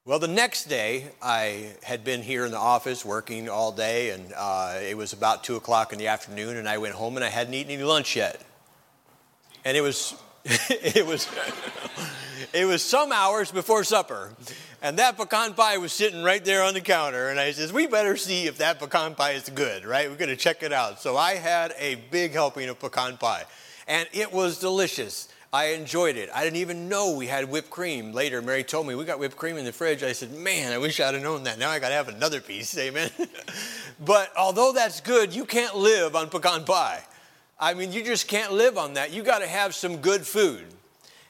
Well, 0.05 0.19
the 0.19 0.29
next 0.29 0.65
day, 0.65 1.09
I 1.21 1.75
had 1.83 2.03
been 2.03 2.23
here 2.23 2.47
in 2.47 2.51
the 2.51 2.59
office 2.59 3.05
working 3.05 3.51
all 3.51 3.73
day, 3.73 4.11
and 4.11 4.33
uh, 4.35 4.79
it 4.83 4.97
was 4.97 5.13
about 5.13 5.45
2 5.45 5.57
o'clock 5.57 5.93
in 5.93 5.99
the 5.99 6.07
afternoon, 6.07 6.57
and 6.57 6.67
I 6.67 6.79
went 6.79 6.95
home 6.95 7.17
and 7.17 7.25
I 7.25 7.29
hadn't 7.29 7.53
eaten 7.53 7.73
any 7.73 7.83
lunch 7.83 8.17
yet. 8.17 8.41
And 9.67 9.77
it 9.77 9.83
was 9.83 10.15
it 10.45 11.07
was 11.07 11.29
it 12.53 12.65
was 12.65 12.83
some 12.83 13.13
hours 13.13 13.51
before 13.51 13.85
supper 13.85 14.31
and 14.81 14.99
that 14.99 15.17
pecan 15.17 15.55
pie 15.55 15.77
was 15.79 15.93
sitting 15.93 16.23
right 16.23 16.45
there 16.45 16.63
on 16.63 16.75
the 16.75 16.81
counter 16.81 17.29
and 17.29 17.41
i 17.41 17.51
says 17.51 17.73
we 17.73 17.87
better 17.87 18.17
see 18.17 18.47
if 18.47 18.59
that 18.59 18.79
pecan 18.79 19.15
pie 19.15 19.33
is 19.33 19.49
good 19.51 19.85
right? 19.85 20.09
We're 20.09 20.17
going 20.17 20.31
to 20.31 20.37
check 20.37 20.63
it 20.63 20.73
out. 20.73 21.01
So 21.01 21.17
i 21.17 21.35
had 21.35 21.75
a 21.79 21.97
big 22.11 22.33
helping 22.33 22.69
of 22.69 22.79
pecan 22.79 23.17
pie 23.17 23.45
and 23.87 24.09
it 24.13 24.33
was 24.33 24.59
delicious. 24.59 25.29
I 25.51 25.69
enjoyed 25.69 26.17
it. 26.17 26.29
I 26.35 26.45
didn't 26.45 26.59
even 26.59 26.91
know 26.91 27.17
we 27.17 27.27
had 27.27 27.49
whipped 27.51 27.71
cream. 27.71 28.13
Later 28.13 28.41
mary 28.41 28.63
told 28.63 28.87
me 28.87 28.95
we 28.95 29.05
got 29.05 29.19
whipped 29.19 29.37
cream 29.37 29.57
in 29.57 29.65
the 29.65 29.73
fridge. 29.73 30.03
I 30.03 30.13
said 30.13 30.33
man 30.33 30.73
i 30.73 30.79
wish 30.79 31.01
i'd 31.01 31.15
have 31.15 31.23
known 31.23 31.45
that. 31.45 31.59
Now 31.59 31.71
i 31.71 31.79
got 31.79 31.89
to 31.89 31.95
have 31.95 32.09
another 32.09 32.41
piece. 32.41 32.77
Amen. 32.79 33.11
But 34.01 34.33
although 34.37 34.73
that's 34.73 35.01
good 35.01 35.35
you 35.35 35.45
can't 35.45 35.77
live 35.77 36.15
on 36.15 36.29
pecan 36.29 36.65
pie 36.65 37.03
I 37.61 37.75
mean, 37.75 37.93
you 37.93 38.05
just 38.05 38.29
can't 38.29 38.53
live 38.53 38.79
on 38.79 38.95
that. 38.95 39.13
You 39.13 39.23
got 39.23 39.41
to 39.41 39.49
have 39.49 39.75
some 39.75 39.99
good 39.99 40.27
food. 40.27 40.65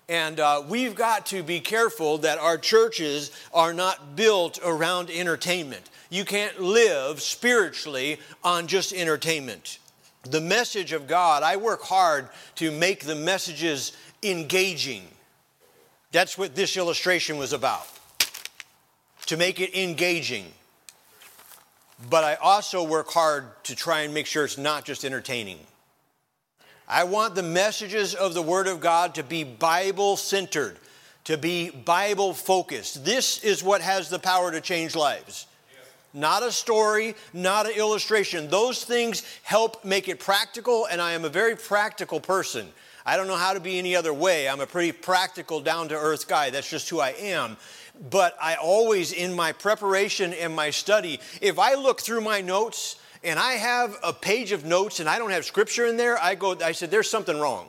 And 0.08 0.40
uh, 0.40 0.62
we've 0.66 0.94
got 0.94 1.26
to 1.26 1.42
be 1.42 1.60
careful 1.60 2.18
that 2.18 2.38
our 2.38 2.56
churches 2.56 3.30
are 3.52 3.74
not 3.74 4.16
built 4.16 4.58
around 4.64 5.10
entertainment. 5.10 5.90
You 6.10 6.24
can't 6.24 6.60
live 6.60 7.20
spiritually 7.20 8.18
on 8.42 8.66
just 8.66 8.94
entertainment. 8.94 9.78
The 10.22 10.40
message 10.40 10.92
of 10.92 11.06
God, 11.06 11.42
I 11.42 11.56
work 11.56 11.82
hard 11.82 12.28
to 12.56 12.70
make 12.70 13.04
the 13.04 13.14
messages 13.14 13.92
engaging. 14.22 15.02
That's 16.10 16.38
what 16.38 16.54
this 16.54 16.76
illustration 16.76 17.36
was 17.36 17.52
about, 17.52 17.86
to 19.26 19.36
make 19.36 19.60
it 19.60 19.74
engaging. 19.74 20.46
But 22.08 22.24
I 22.24 22.34
also 22.36 22.82
work 22.82 23.10
hard 23.10 23.44
to 23.64 23.76
try 23.76 24.00
and 24.00 24.14
make 24.14 24.26
sure 24.26 24.44
it's 24.44 24.56
not 24.56 24.84
just 24.84 25.04
entertaining. 25.04 25.58
I 26.90 27.05
want 27.05 27.35
the 27.35 27.42
messages 27.42 28.14
of 28.14 28.33
the 28.33 28.40
Word 28.40 28.66
of 28.66 28.81
God 28.81 29.14
to 29.16 29.22
be 29.22 29.44
Bible 29.44 30.16
centered, 30.16 30.79
to 31.24 31.37
be 31.37 31.68
Bible 31.68 32.33
focused. 32.33 33.05
This 33.05 33.44
is 33.44 33.62
what 33.62 33.83
has 33.83 34.09
the 34.09 34.18
power 34.18 34.51
to 34.51 34.62
change 34.62 34.96
lives. 34.96 35.46
Not 36.14 36.42
a 36.42 36.51
story, 36.51 37.14
not 37.35 37.66
an 37.66 37.72
illustration. 37.72 38.48
Those 38.48 38.83
things 38.83 39.22
help 39.42 39.85
make 39.85 40.09
it 40.09 40.18
practical, 40.18 40.87
and 40.87 41.03
I 41.03 41.12
am 41.12 41.27
a 41.27 41.29
very 41.29 41.55
practical 41.55 42.20
person. 42.20 42.66
I 43.05 43.18
don't 43.18 43.27
know 43.27 43.37
how 43.37 43.53
to 43.53 43.61
be 43.61 43.79
any 43.79 43.94
other 43.94 44.14
way. 44.14 44.48
I'm 44.48 44.61
a 44.61 44.66
pretty 44.66 44.92
practical, 44.92 45.61
down 45.61 45.90
to 45.90 45.94
earth 45.94 46.27
guy. 46.27 46.48
That's 46.48 46.70
just 46.70 46.88
who 46.88 47.01
I 47.01 47.11
am. 47.11 47.59
But 48.11 48.35
I 48.40 48.55
always, 48.55 49.12
in 49.12 49.35
my 49.35 49.53
preparation 49.53 50.33
and 50.33 50.57
my 50.57 50.70
study, 50.70 51.20
if 51.42 51.59
I 51.59 51.74
look 51.74 52.01
through 52.01 52.22
my 52.22 52.40
notes, 52.40 52.96
and 53.24 53.38
I 53.38 53.54
have 53.54 53.96
a 54.02 54.12
page 54.12 54.52
of 54.52 54.64
notes 54.64 55.00
and 55.00 55.09
I 55.09 55.18
don't 55.18 55.31
have 55.31 55.44
scripture 55.44 55.87
in 55.87 55.96
there, 55.96 56.18
I 56.18 56.35
go, 56.35 56.57
I 56.62 56.72
said, 56.72 56.90
there's 56.90 57.11
something 57.11 57.38
wrong. 57.38 57.68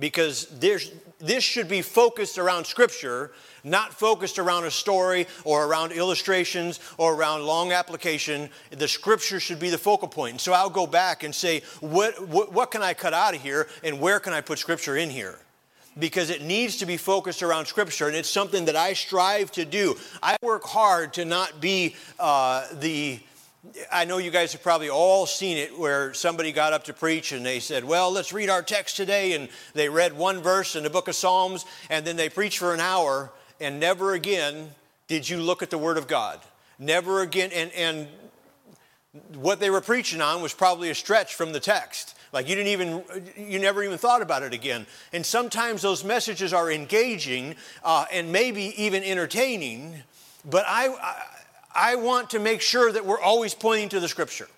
Because 0.00 0.46
there's, 0.60 0.92
this 1.18 1.42
should 1.42 1.68
be 1.68 1.82
focused 1.82 2.38
around 2.38 2.66
scripture, 2.66 3.32
not 3.64 3.92
focused 3.92 4.38
around 4.38 4.64
a 4.64 4.70
story 4.70 5.26
or 5.42 5.66
around 5.66 5.90
illustrations 5.90 6.78
or 6.98 7.14
around 7.14 7.42
long 7.42 7.72
application. 7.72 8.48
The 8.70 8.86
scripture 8.86 9.40
should 9.40 9.58
be 9.58 9.70
the 9.70 9.78
focal 9.78 10.06
point. 10.06 10.32
And 10.32 10.40
so 10.40 10.52
I'll 10.52 10.70
go 10.70 10.86
back 10.86 11.24
and 11.24 11.34
say, 11.34 11.62
what, 11.80 12.28
what, 12.28 12.52
what 12.52 12.70
can 12.70 12.80
I 12.80 12.94
cut 12.94 13.12
out 13.12 13.34
of 13.34 13.42
here 13.42 13.66
and 13.82 13.98
where 14.00 14.20
can 14.20 14.32
I 14.32 14.40
put 14.40 14.60
scripture 14.60 14.96
in 14.96 15.10
here? 15.10 15.38
because 15.98 16.30
it 16.30 16.42
needs 16.42 16.76
to 16.76 16.86
be 16.86 16.96
focused 16.96 17.42
around 17.42 17.66
Scripture, 17.66 18.06
and 18.06 18.16
it's 18.16 18.30
something 18.30 18.66
that 18.66 18.76
I 18.76 18.92
strive 18.92 19.50
to 19.52 19.64
do. 19.64 19.96
I 20.22 20.36
work 20.42 20.64
hard 20.64 21.14
to 21.14 21.24
not 21.24 21.60
be 21.60 21.96
uh, 22.18 22.66
the 22.74 23.20
I 23.90 24.04
know 24.04 24.18
you 24.18 24.30
guys 24.30 24.52
have 24.52 24.62
probably 24.62 24.88
all 24.88 25.26
seen 25.26 25.56
it 25.56 25.78
where 25.78 26.14
somebody 26.14 26.52
got 26.52 26.72
up 26.72 26.84
to 26.84 26.92
preach 26.92 27.32
and 27.32 27.44
they 27.44 27.60
said, 27.60 27.84
Well, 27.84 28.10
let's 28.10 28.32
read 28.32 28.48
our 28.48 28.62
text 28.62 28.96
today. 28.96 29.32
And 29.34 29.48
they 29.74 29.88
read 29.88 30.16
one 30.16 30.40
verse 30.40 30.76
in 30.76 30.82
the 30.82 30.90
book 30.90 31.08
of 31.08 31.14
Psalms 31.14 31.64
and 31.90 32.06
then 32.06 32.16
they 32.16 32.28
preached 32.28 32.58
for 32.58 32.74
an 32.74 32.80
hour 32.80 33.30
and 33.60 33.80
never 33.80 34.14
again 34.14 34.70
did 35.06 35.28
you 35.28 35.38
look 35.38 35.62
at 35.62 35.70
the 35.70 35.78
Word 35.78 35.98
of 35.98 36.06
God. 36.06 36.40
Never 36.78 37.22
again. 37.22 37.50
And, 37.52 37.72
and 37.72 38.08
what 39.34 39.60
they 39.60 39.70
were 39.70 39.80
preaching 39.80 40.20
on 40.20 40.42
was 40.42 40.52
probably 40.52 40.90
a 40.90 40.94
stretch 40.94 41.34
from 41.34 41.52
the 41.52 41.60
text. 41.60 42.16
Like 42.32 42.48
you 42.48 42.54
didn't 42.54 42.68
even, 42.68 43.02
you 43.36 43.58
never 43.58 43.82
even 43.82 43.98
thought 43.98 44.22
about 44.22 44.42
it 44.42 44.52
again. 44.52 44.86
And 45.12 45.24
sometimes 45.24 45.82
those 45.82 46.04
messages 46.04 46.52
are 46.52 46.70
engaging 46.70 47.56
uh, 47.82 48.04
and 48.12 48.30
maybe 48.30 48.74
even 48.82 49.02
entertaining. 49.02 50.02
But 50.44 50.64
I, 50.66 50.88
I 50.88 51.24
I 51.78 51.94
want 51.94 52.30
to 52.30 52.40
make 52.40 52.60
sure 52.60 52.90
that 52.90 53.06
we're 53.06 53.20
always 53.20 53.54
pointing 53.54 53.88
to 53.90 54.00
the 54.00 54.08
scripture. 54.08 54.48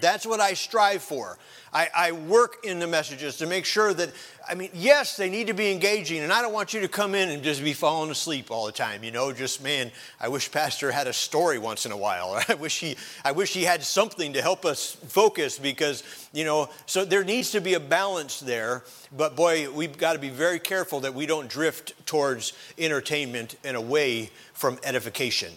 That's 0.00 0.24
what 0.24 0.38
I 0.38 0.54
strive 0.54 1.02
for. 1.02 1.36
I, 1.72 1.88
I, 1.94 2.12
work 2.12 2.58
in 2.64 2.78
the 2.78 2.86
messages 2.86 3.38
to 3.38 3.46
make 3.46 3.64
sure 3.64 3.94
that, 3.94 4.10
I 4.48 4.54
mean, 4.54 4.70
yes, 4.74 5.16
they 5.16 5.30
need 5.30 5.46
to 5.46 5.54
be 5.54 5.72
engaging, 5.72 6.22
and 6.22 6.32
I 6.32 6.42
don't 6.42 6.52
want 6.52 6.74
you 6.74 6.80
to 6.82 6.88
come 6.88 7.14
in 7.14 7.30
and 7.30 7.42
just 7.42 7.64
be 7.64 7.72
falling 7.72 8.10
asleep 8.10 8.50
all 8.50 8.66
the 8.66 8.72
time. 8.72 9.02
You 9.02 9.10
know, 9.10 9.32
just 9.32 9.62
man, 9.62 9.90
I 10.20 10.28
wish 10.28 10.52
Pastor 10.52 10.92
had 10.92 11.06
a 11.06 11.12
story 11.12 11.58
once 11.58 11.84
in 11.86 11.90
a 11.90 11.96
while. 11.96 12.40
I 12.48 12.54
wish 12.54 12.78
he, 12.78 12.96
I 13.24 13.32
wish 13.32 13.54
he 13.54 13.64
had 13.64 13.82
something 13.82 14.34
to 14.34 14.42
help 14.42 14.64
us 14.64 14.92
focus 14.92 15.58
because, 15.58 16.04
you 16.32 16.44
know, 16.44 16.68
so 16.86 17.04
there 17.04 17.24
needs 17.24 17.50
to 17.52 17.60
be 17.60 17.74
a 17.74 17.80
balance 17.80 18.38
there. 18.38 18.84
But 19.16 19.34
boy, 19.34 19.68
we've 19.70 19.98
got 19.98 20.12
to 20.12 20.18
be 20.20 20.30
very 20.30 20.60
careful 20.60 21.00
that 21.00 21.14
we 21.14 21.26
don't 21.26 21.48
drift 21.48 22.06
towards 22.06 22.52
entertainment 22.78 23.56
and 23.64 23.76
away 23.76 24.30
from 24.52 24.78
edification 24.84 25.52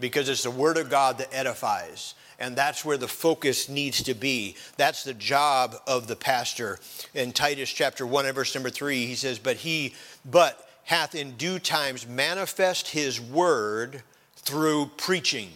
because 0.00 0.28
it's 0.28 0.42
the 0.42 0.50
Word 0.50 0.76
of 0.76 0.90
God 0.90 1.18
that 1.18 1.34
edifies 1.34 2.14
and 2.38 2.56
that's 2.56 2.84
where 2.84 2.96
the 2.96 3.08
focus 3.08 3.68
needs 3.68 4.02
to 4.04 4.14
be. 4.14 4.56
That's 4.76 5.04
the 5.04 5.14
job 5.14 5.76
of 5.86 6.06
the 6.06 6.16
pastor. 6.16 6.78
In 7.14 7.32
Titus 7.32 7.70
chapter 7.70 8.06
1 8.06 8.26
and 8.26 8.34
verse 8.34 8.54
number 8.54 8.70
3, 8.70 9.06
he 9.06 9.14
says, 9.14 9.38
But 9.38 9.56
he, 9.58 9.94
but 10.24 10.68
hath 10.84 11.14
in 11.14 11.32
due 11.32 11.58
times 11.58 12.06
manifest 12.06 12.88
his 12.88 13.20
word 13.20 14.02
through 14.36 14.90
preaching. 14.96 15.50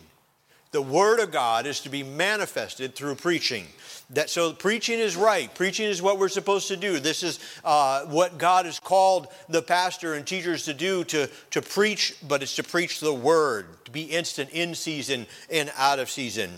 The 0.71 0.83
word 0.83 1.21
of 1.21 1.31
God 1.31 1.67
is 1.67 1.81
to 1.81 1.89
be 1.89 2.03
manifested 2.03 2.95
through 2.95 3.15
preaching. 3.15 3.67
That, 4.11 4.29
so 4.31 4.53
preaching 4.53 4.99
is 4.99 5.17
right. 5.17 5.55
Preaching 5.55 5.87
is 5.87 6.03
what 6.03 6.19
we're 6.19 6.29
supposed 6.29 6.69
to 6.69 6.77
do. 6.77 6.99
This 6.99 7.23
is 7.23 7.41
uh, 7.65 8.05
what 8.07 8.39
God 8.39 8.67
has 8.67 8.79
called 8.79 9.29
the 9.49 9.63
pastor 9.63 10.15
and 10.15 10.27
teachers 10.27 10.65
to 10.65 10.75
do 10.75 11.05
to, 11.05 11.29
to 11.51 11.63
preach, 11.63 12.17
but 12.27 12.43
it's 12.43 12.57
to 12.57 12.63
preach 12.63 13.01
the 13.01 13.13
word, 13.13 13.67
to 13.87 13.91
be 13.91 14.03
instant 14.03 14.51
in 14.51 14.75
season 14.75 15.27
and 15.51 15.71
out 15.77 15.99
of 15.99 16.11
season. 16.11 16.51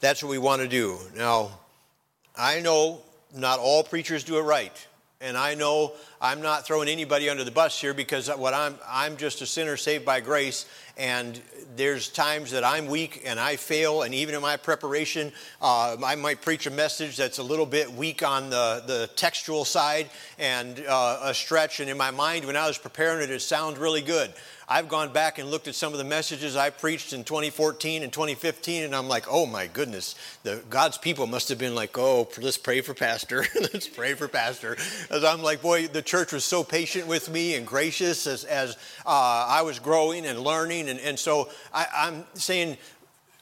That's 0.00 0.22
what 0.22 0.30
we 0.30 0.38
want 0.38 0.62
to 0.62 0.68
do. 0.68 0.98
Now, 1.16 1.50
I 2.36 2.60
know 2.60 3.00
not 3.34 3.58
all 3.58 3.82
preachers 3.82 4.24
do 4.24 4.38
it 4.38 4.42
right. 4.42 4.86
And 5.22 5.34
I 5.38 5.54
know 5.54 5.94
I'm 6.20 6.42
not 6.42 6.66
throwing 6.66 6.90
anybody 6.90 7.30
under 7.30 7.42
the 7.42 7.50
bus 7.50 7.80
here 7.80 7.94
because 7.94 8.28
what 8.28 8.52
I'm 8.52 8.74
I'm 8.86 9.16
just 9.16 9.40
a 9.40 9.46
sinner 9.46 9.78
saved 9.78 10.04
by 10.04 10.20
grace. 10.20 10.66
And 10.98 11.40
there's 11.74 12.10
times 12.10 12.50
that 12.50 12.64
I'm 12.64 12.86
weak 12.86 13.22
and 13.24 13.40
I 13.40 13.56
fail. 13.56 14.02
And 14.02 14.12
even 14.12 14.34
in 14.34 14.42
my 14.42 14.58
preparation 14.58 15.32
uh, 15.62 15.96
I 16.04 16.16
might 16.16 16.42
preach 16.42 16.66
a 16.66 16.70
message 16.70 17.16
that's 17.16 17.38
a 17.38 17.42
little 17.42 17.64
bit 17.64 17.90
weak 17.90 18.22
on 18.22 18.50
the, 18.50 18.82
the 18.86 19.08
textual 19.16 19.64
side 19.64 20.10
and 20.38 20.84
uh, 20.86 21.20
a 21.22 21.32
stretch. 21.32 21.80
And 21.80 21.88
in 21.88 21.96
my 21.96 22.10
mind 22.10 22.44
when 22.44 22.56
I 22.56 22.66
was 22.66 22.76
preparing 22.76 23.22
it 23.22 23.30
it 23.30 23.40
sounds 23.40 23.78
really 23.78 24.02
good 24.02 24.34
I've 24.68 24.88
gone 24.88 25.12
back 25.12 25.38
and 25.38 25.48
looked 25.48 25.68
at 25.68 25.76
some 25.76 25.92
of 25.92 25.98
the 25.98 26.04
messages 26.04 26.56
I 26.56 26.70
preached 26.70 27.12
in 27.12 27.22
2014 27.22 28.02
and 28.02 28.12
2015, 28.12 28.82
and 28.82 28.96
I'm 28.96 29.06
like, 29.06 29.26
oh 29.30 29.46
my 29.46 29.68
goodness, 29.68 30.16
the 30.42 30.60
God's 30.68 30.98
people 30.98 31.28
must 31.28 31.48
have 31.50 31.58
been 31.58 31.76
like, 31.76 31.96
oh, 31.96 32.28
let's 32.40 32.58
pray 32.58 32.80
for 32.80 32.92
Pastor, 32.92 33.44
let's 33.54 33.86
pray 33.86 34.14
for 34.14 34.26
Pastor. 34.26 34.76
As 35.08 35.22
I'm 35.22 35.40
like, 35.40 35.62
boy, 35.62 35.86
the 35.86 36.02
church 36.02 36.32
was 36.32 36.44
so 36.44 36.64
patient 36.64 37.06
with 37.06 37.30
me 37.30 37.54
and 37.54 37.64
gracious 37.64 38.26
as, 38.26 38.42
as 38.42 38.76
uh, 39.06 39.46
I 39.48 39.62
was 39.62 39.78
growing 39.78 40.26
and 40.26 40.40
learning, 40.40 40.88
and, 40.88 40.98
and 40.98 41.16
so 41.16 41.48
I, 41.72 41.86
I'm 41.94 42.24
saying, 42.34 42.76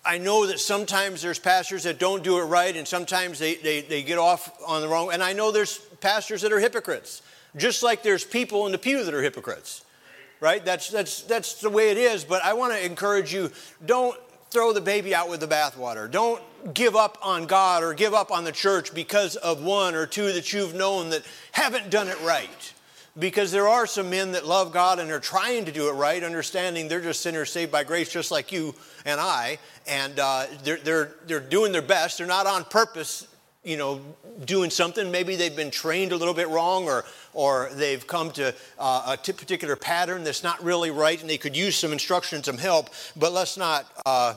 I 0.04 0.18
know 0.18 0.46
that 0.46 0.60
sometimes 0.60 1.22
there's 1.22 1.38
pastors 1.38 1.84
that 1.84 1.98
don't 1.98 2.22
do 2.22 2.38
it 2.38 2.42
right, 2.42 2.76
and 2.76 2.86
sometimes 2.86 3.38
they, 3.38 3.54
they, 3.54 3.80
they 3.80 4.02
get 4.02 4.18
off 4.18 4.52
on 4.66 4.82
the 4.82 4.88
wrong. 4.88 5.10
And 5.10 5.22
I 5.22 5.32
know 5.32 5.50
there's 5.50 5.78
pastors 6.02 6.42
that 6.42 6.52
are 6.52 6.60
hypocrites, 6.60 7.22
just 7.56 7.82
like 7.82 8.02
there's 8.02 8.24
people 8.24 8.66
in 8.66 8.72
the 8.72 8.78
pew 8.78 9.02
that 9.02 9.14
are 9.14 9.22
hypocrites 9.22 9.83
right? 10.40 10.64
That's, 10.64 10.90
that's, 10.90 11.22
that's 11.22 11.60
the 11.60 11.70
way 11.70 11.90
it 11.90 11.98
is. 11.98 12.24
But 12.24 12.44
I 12.44 12.52
want 12.52 12.72
to 12.72 12.84
encourage 12.84 13.32
you 13.32 13.50
don't 13.84 14.18
throw 14.50 14.72
the 14.72 14.80
baby 14.80 15.14
out 15.14 15.28
with 15.28 15.40
the 15.40 15.48
bathwater. 15.48 16.10
Don't 16.10 16.40
give 16.72 16.94
up 16.96 17.18
on 17.22 17.46
God 17.46 17.82
or 17.82 17.92
give 17.92 18.14
up 18.14 18.30
on 18.30 18.44
the 18.44 18.52
church 18.52 18.94
because 18.94 19.36
of 19.36 19.62
one 19.62 19.94
or 19.94 20.06
two 20.06 20.32
that 20.32 20.52
you've 20.52 20.74
known 20.74 21.10
that 21.10 21.22
haven't 21.52 21.90
done 21.90 22.08
it 22.08 22.20
right. 22.22 22.72
Because 23.18 23.52
there 23.52 23.68
are 23.68 23.86
some 23.86 24.10
men 24.10 24.32
that 24.32 24.44
love 24.44 24.72
God 24.72 24.98
and 24.98 25.10
are 25.10 25.20
trying 25.20 25.64
to 25.66 25.72
do 25.72 25.88
it 25.88 25.92
right, 25.92 26.22
understanding 26.22 26.88
they're 26.88 27.00
just 27.00 27.20
sinners 27.20 27.50
saved 27.50 27.70
by 27.70 27.84
grace, 27.84 28.08
just 28.08 28.30
like 28.30 28.50
you 28.50 28.74
and 29.04 29.20
I. 29.20 29.58
And 29.86 30.18
uh, 30.18 30.46
they're, 30.64 30.78
they're, 30.78 31.12
they're 31.26 31.40
doing 31.40 31.70
their 31.70 31.82
best. 31.82 32.18
They're 32.18 32.26
not 32.26 32.46
on 32.46 32.64
purpose 32.64 33.28
you 33.64 33.76
know, 33.78 34.00
doing 34.44 34.70
something. 34.70 35.10
Maybe 35.10 35.36
they've 35.36 35.54
been 35.54 35.70
trained 35.70 36.12
a 36.12 36.16
little 36.16 36.34
bit 36.34 36.48
wrong 36.48 36.84
or, 36.84 37.04
or 37.32 37.70
they've 37.72 38.06
come 38.06 38.30
to 38.32 38.54
uh, 38.78 39.14
a 39.14 39.16
t- 39.16 39.32
particular 39.32 39.74
pattern 39.74 40.22
that's 40.22 40.42
not 40.42 40.62
really 40.62 40.90
right 40.90 41.20
and 41.20 41.28
they 41.28 41.38
could 41.38 41.56
use 41.56 41.76
some 41.76 41.92
instruction, 41.92 42.36
and 42.36 42.44
some 42.44 42.58
help, 42.58 42.90
but 43.16 43.32
let's 43.32 43.56
not 43.56 43.86
uh, 44.04 44.34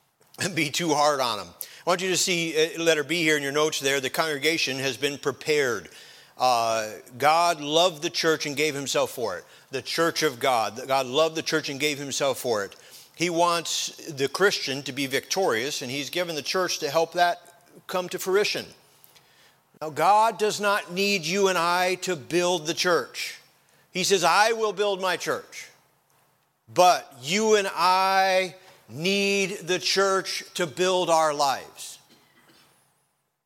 be 0.54 0.70
too 0.70 0.94
hard 0.94 1.20
on 1.20 1.38
them. 1.38 1.48
I 1.86 1.90
want 1.90 2.02
you 2.02 2.08
to 2.08 2.16
see 2.16 2.56
uh, 2.56 2.82
letter 2.82 3.04
B 3.04 3.22
here 3.22 3.36
in 3.36 3.42
your 3.42 3.52
notes 3.52 3.80
there. 3.80 4.00
The 4.00 4.10
congregation 4.10 4.78
has 4.78 4.96
been 4.96 5.18
prepared. 5.18 5.88
Uh, 6.38 6.88
God 7.18 7.60
loved 7.60 8.02
the 8.02 8.10
church 8.10 8.46
and 8.46 8.56
gave 8.56 8.74
himself 8.74 9.10
for 9.10 9.36
it. 9.36 9.44
The 9.72 9.82
church 9.82 10.22
of 10.22 10.40
God. 10.40 10.80
God 10.88 11.06
loved 11.06 11.36
the 11.36 11.42
church 11.42 11.68
and 11.68 11.78
gave 11.78 11.98
himself 11.98 12.38
for 12.38 12.64
it. 12.64 12.74
He 13.14 13.28
wants 13.28 14.10
the 14.10 14.28
Christian 14.28 14.82
to 14.84 14.92
be 14.92 15.06
victorious, 15.06 15.82
and 15.82 15.90
he's 15.90 16.08
given 16.08 16.34
the 16.34 16.42
church 16.42 16.78
to 16.78 16.88
help 16.88 17.12
that 17.12 17.49
come 17.90 18.08
to 18.08 18.18
fruition. 18.18 18.64
Now, 19.82 19.90
God 19.90 20.38
does 20.38 20.60
not 20.60 20.92
need 20.92 21.24
you 21.24 21.48
and 21.48 21.58
I 21.58 21.96
to 21.96 22.16
build 22.16 22.66
the 22.66 22.74
church. 22.74 23.38
He 23.92 24.04
says, 24.04 24.24
I 24.24 24.52
will 24.52 24.72
build 24.72 25.00
my 25.00 25.16
church. 25.16 25.68
But 26.72 27.12
you 27.22 27.56
and 27.56 27.68
I 27.74 28.54
need 28.88 29.58
the 29.66 29.78
church 29.78 30.44
to 30.54 30.66
build 30.66 31.10
our 31.10 31.34
lives. 31.34 31.98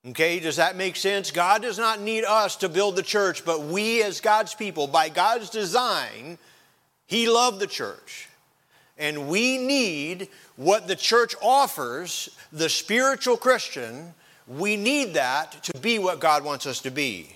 Okay, 0.07 0.39
does 0.39 0.57
that 0.57 0.77
make 0.77 0.97
sense? 0.97 1.31
God 1.31 1.63
does 1.63 1.79
not 1.79 2.01
need 2.01 2.25
us 2.25 2.57
to 2.57 2.69
build 2.69 2.97
the 2.97 3.03
church, 3.03 3.45
but 3.45 3.63
we 3.63 4.03
as 4.03 4.21
God's 4.21 4.55
people, 4.55 4.87
by 4.87 5.09
God's 5.09 5.49
design, 5.49 6.37
He 7.07 7.29
loved 7.29 7.59
the 7.59 7.67
church. 7.67 8.29
And 8.99 9.29
we 9.29 9.57
need 9.57 10.29
what 10.57 10.87
the 10.87 10.97
church 10.97 11.35
offers, 11.41 12.29
the 12.53 12.69
spiritual 12.69 13.39
Christian, 13.39 14.13
we 14.47 14.77
need 14.77 15.15
that 15.15 15.63
to 15.65 15.79
be 15.79 15.99
what 15.99 16.21
God 16.21 16.45
wants 16.45 16.67
us 16.67 16.81
to 16.81 16.91
be. 16.91 17.35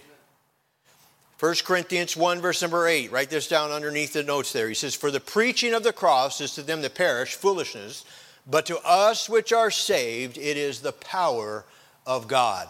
1 1.41 1.55
Corinthians 1.65 2.17
1, 2.17 2.41
verse 2.41 2.61
number 2.63 2.89
8, 2.89 3.13
write 3.13 3.31
this 3.31 3.47
down 3.47 3.71
underneath 3.71 4.13
the 4.13 4.25
notes 4.25 4.53
there. 4.53 4.69
He 4.69 4.75
says, 4.75 4.97
For 4.97 5.13
the 5.13 5.21
preaching 5.21 5.73
of 5.73 5.85
the 5.85 5.93
cross 5.93 6.41
is 6.41 6.55
to 6.55 6.63
them 6.63 6.83
that 6.83 6.97
perish 6.97 7.35
foolishness, 7.35 8.05
but 8.45 8.67
to 8.67 8.79
us 8.81 9.29
which 9.29 9.53
are 9.53 9.71
saved, 9.71 10.37
it 10.37 10.57
is 10.57 10.81
the 10.81 10.93
power 10.93 11.65
of 12.07 12.27
God. 12.27 12.69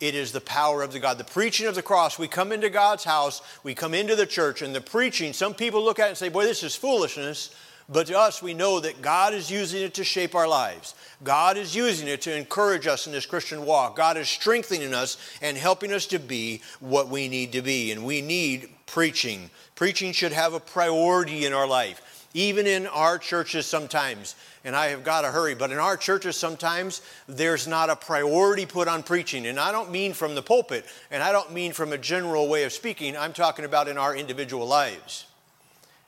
It 0.00 0.14
is 0.14 0.32
the 0.32 0.40
power 0.40 0.82
of 0.82 0.92
the 0.92 0.98
God. 0.98 1.18
The 1.18 1.24
preaching 1.24 1.66
of 1.66 1.74
the 1.74 1.82
cross, 1.82 2.18
we 2.18 2.26
come 2.26 2.50
into 2.50 2.70
God's 2.70 3.04
house, 3.04 3.42
we 3.62 3.74
come 3.74 3.94
into 3.94 4.16
the 4.16 4.26
church, 4.26 4.60
and 4.60 4.74
the 4.74 4.80
preaching, 4.80 5.32
some 5.32 5.54
people 5.54 5.84
look 5.84 5.98
at 6.00 6.06
it 6.06 6.08
and 6.08 6.18
say, 6.18 6.30
Boy, 6.30 6.44
this 6.44 6.64
is 6.64 6.74
foolishness. 6.74 7.54
But 7.92 8.06
to 8.06 8.16
us, 8.16 8.40
we 8.40 8.54
know 8.54 8.78
that 8.78 9.02
God 9.02 9.34
is 9.34 9.50
using 9.50 9.82
it 9.82 9.94
to 9.94 10.04
shape 10.04 10.36
our 10.36 10.46
lives. 10.46 10.94
God 11.24 11.56
is 11.56 11.74
using 11.74 12.06
it 12.06 12.22
to 12.22 12.36
encourage 12.36 12.86
us 12.86 13.08
in 13.08 13.12
this 13.12 13.26
Christian 13.26 13.66
walk. 13.66 13.96
God 13.96 14.16
is 14.16 14.28
strengthening 14.28 14.94
us 14.94 15.16
and 15.42 15.56
helping 15.56 15.92
us 15.92 16.06
to 16.06 16.20
be 16.20 16.62
what 16.78 17.08
we 17.08 17.26
need 17.26 17.50
to 17.52 17.62
be. 17.62 17.90
And 17.90 18.04
we 18.04 18.20
need 18.20 18.68
preaching. 18.86 19.50
Preaching 19.74 20.12
should 20.12 20.30
have 20.30 20.54
a 20.54 20.60
priority 20.60 21.46
in 21.46 21.52
our 21.52 21.66
life, 21.66 22.28
even 22.32 22.68
in 22.68 22.86
our 22.86 23.18
churches 23.18 23.66
sometimes. 23.66 24.36
And 24.64 24.76
I 24.76 24.86
have 24.88 25.02
got 25.02 25.22
to 25.22 25.32
hurry, 25.32 25.56
but 25.56 25.72
in 25.72 25.78
our 25.78 25.96
churches 25.96 26.36
sometimes 26.36 27.02
there's 27.26 27.66
not 27.66 27.90
a 27.90 27.96
priority 27.96 28.66
put 28.66 28.86
on 28.86 29.02
preaching. 29.02 29.46
And 29.46 29.58
I 29.58 29.72
don't 29.72 29.90
mean 29.90 30.12
from 30.12 30.36
the 30.36 30.42
pulpit, 30.42 30.84
and 31.10 31.24
I 31.24 31.32
don't 31.32 31.52
mean 31.52 31.72
from 31.72 31.92
a 31.92 31.98
general 31.98 32.48
way 32.48 32.62
of 32.62 32.72
speaking. 32.72 33.16
I'm 33.16 33.32
talking 33.32 33.64
about 33.64 33.88
in 33.88 33.98
our 33.98 34.14
individual 34.14 34.66
lives 34.66 35.24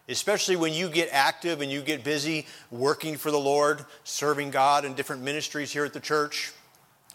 especially 0.08 0.56
when 0.56 0.72
you 0.72 0.88
get 0.88 1.08
active 1.12 1.60
and 1.60 1.70
you 1.70 1.80
get 1.80 2.04
busy 2.04 2.46
working 2.70 3.16
for 3.16 3.30
the 3.30 3.38
Lord, 3.38 3.84
serving 4.04 4.50
God 4.50 4.84
in 4.84 4.94
different 4.94 5.22
ministries 5.22 5.72
here 5.72 5.84
at 5.84 5.92
the 5.92 6.00
church. 6.00 6.52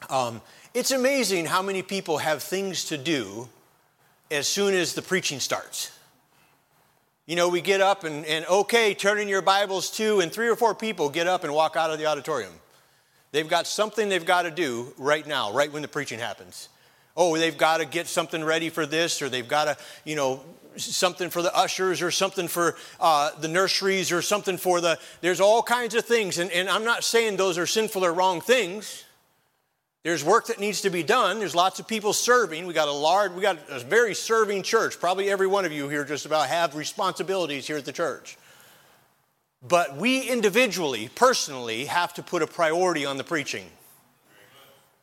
Um, 0.09 0.41
it's 0.73 0.91
amazing 0.91 1.45
how 1.45 1.61
many 1.61 1.81
people 1.81 2.19
have 2.19 2.43
things 2.43 2.85
to 2.85 2.97
do 2.97 3.49
as 4.29 4.47
soon 4.47 4.73
as 4.73 4.93
the 4.93 5.01
preaching 5.01 5.39
starts. 5.39 5.91
You 7.25 7.35
know, 7.35 7.49
we 7.49 7.59
get 7.59 7.81
up 7.81 8.03
and, 8.03 8.25
and 8.25 8.45
okay, 8.45 8.93
turn 8.93 9.19
in 9.19 9.27
your 9.27 9.41
Bibles 9.41 9.91
to, 9.91 10.21
and 10.21 10.31
three 10.31 10.47
or 10.47 10.55
four 10.55 10.73
people 10.73 11.09
get 11.09 11.27
up 11.27 11.43
and 11.43 11.53
walk 11.53 11.75
out 11.75 11.91
of 11.91 11.99
the 11.99 12.05
auditorium. 12.05 12.53
They've 13.31 13.47
got 13.47 13.67
something 13.67 14.07
they've 14.07 14.25
got 14.25 14.43
to 14.43 14.51
do 14.51 14.93
right 14.97 15.27
now, 15.27 15.51
right 15.51 15.71
when 15.71 15.81
the 15.81 15.89
preaching 15.89 16.19
happens. 16.19 16.69
Oh, 17.17 17.37
they've 17.37 17.57
got 17.57 17.77
to 17.77 17.85
get 17.85 18.07
something 18.07 18.43
ready 18.43 18.69
for 18.69 18.85
this, 18.85 19.21
or 19.21 19.27
they've 19.27 19.47
got 19.47 19.65
to, 19.65 19.77
you 20.05 20.15
know, 20.15 20.41
something 20.77 21.29
for 21.29 21.41
the 21.41 21.55
ushers 21.55 22.01
or 22.01 22.11
something 22.11 22.47
for 22.47 22.75
uh, 22.99 23.31
the 23.39 23.47
nurseries 23.47 24.11
or 24.11 24.21
something 24.21 24.57
for 24.57 24.81
the 24.81 24.99
there's 25.21 25.39
all 25.39 25.61
kinds 25.63 25.95
of 25.95 26.05
things. 26.05 26.37
And, 26.37 26.51
and 26.51 26.69
i'm 26.69 26.83
not 26.83 27.03
saying 27.03 27.37
those 27.37 27.57
are 27.57 27.67
sinful 27.67 28.05
or 28.05 28.13
wrong 28.13 28.41
things. 28.41 29.05
There's 30.07 30.23
work 30.23 30.47
that 30.47 30.59
needs 30.59 30.79
to 30.83 30.89
be 30.89 31.03
done. 31.03 31.39
There's 31.39 31.53
lots 31.53 31.81
of 31.81 31.87
people 31.87 32.13
serving. 32.13 32.65
We 32.65 32.73
got 32.73 32.87
a 32.87 32.93
large 32.93 33.33
we 33.33 33.41
got 33.41 33.57
a 33.69 33.79
very 33.79 34.15
serving 34.15 34.63
church. 34.63 35.01
Probably 35.01 35.29
every 35.29 35.47
one 35.47 35.65
of 35.65 35.73
you 35.73 35.89
here 35.89 36.05
just 36.05 36.25
about 36.25 36.47
have 36.47 36.75
responsibilities 36.75 37.67
here 37.67 37.75
at 37.75 37.83
the 37.83 37.91
church. 37.91 38.37
But 39.67 39.97
we 39.97 40.21
individually 40.21 41.09
personally 41.13 41.85
have 41.85 42.13
to 42.13 42.23
put 42.23 42.41
a 42.41 42.47
priority 42.47 43.05
on 43.05 43.17
the 43.17 43.25
preaching. 43.25 43.65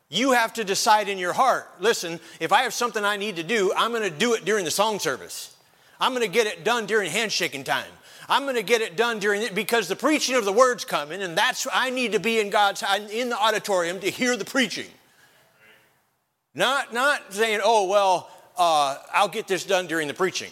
You 0.09 0.33
have 0.33 0.55
to 0.55 0.65
decide 0.65 1.11
in 1.11 1.19
your 1.19 1.35
heart 1.35 1.69
listen, 1.81 2.19
if 2.41 2.51
I 2.51 2.63
have 2.63 2.73
something 2.73 3.05
I 3.05 3.19
need 3.19 3.37
to 3.37 3.43
do, 3.43 3.75
I'm 3.77 3.91
going 3.91 4.05
to 4.05 4.11
do 4.11 4.33
it 4.33 4.47
during 4.47 4.65
the 4.65 4.71
song 4.71 5.01
service. 5.01 5.54
I'm 6.01 6.13
going 6.13 6.27
to 6.27 6.33
get 6.33 6.47
it 6.47 6.65
done 6.65 6.87
during 6.87 7.11
handshaking 7.11 7.65
time. 7.65 7.91
I'm 8.29 8.45
going 8.45 8.57
to 8.57 8.63
get 8.63 8.81
it 8.81 8.97
done 8.97 9.19
during 9.19 9.43
it 9.43 9.55
because 9.55 9.89
the 9.89 9.97
preaching 9.97 10.35
of 10.35 10.45
the 10.45 10.53
word's 10.53 10.85
coming, 10.85 11.23
and 11.23 11.37
that's 11.37 11.67
I 11.73 11.91
need 11.91 12.13
to 12.13 12.21
be 12.21 12.41
in 12.41 12.51
God's 12.51 12.83
in 13.13 13.29
the 13.29 13.39
auditorium 13.39 14.01
to 14.01 14.11
hear 14.11 14.37
the 14.37 14.45
preaching. 14.45 14.87
Not 16.55 16.93
not 16.93 17.35
saying, 17.35 17.61
oh 17.63 17.89
well, 17.89 18.31
uh, 18.57 18.97
I'll 19.13 19.29
get 19.29 19.47
this 19.47 19.65
done 19.65 19.87
during 19.87 20.09
the 20.09 20.15
preaching. 20.15 20.51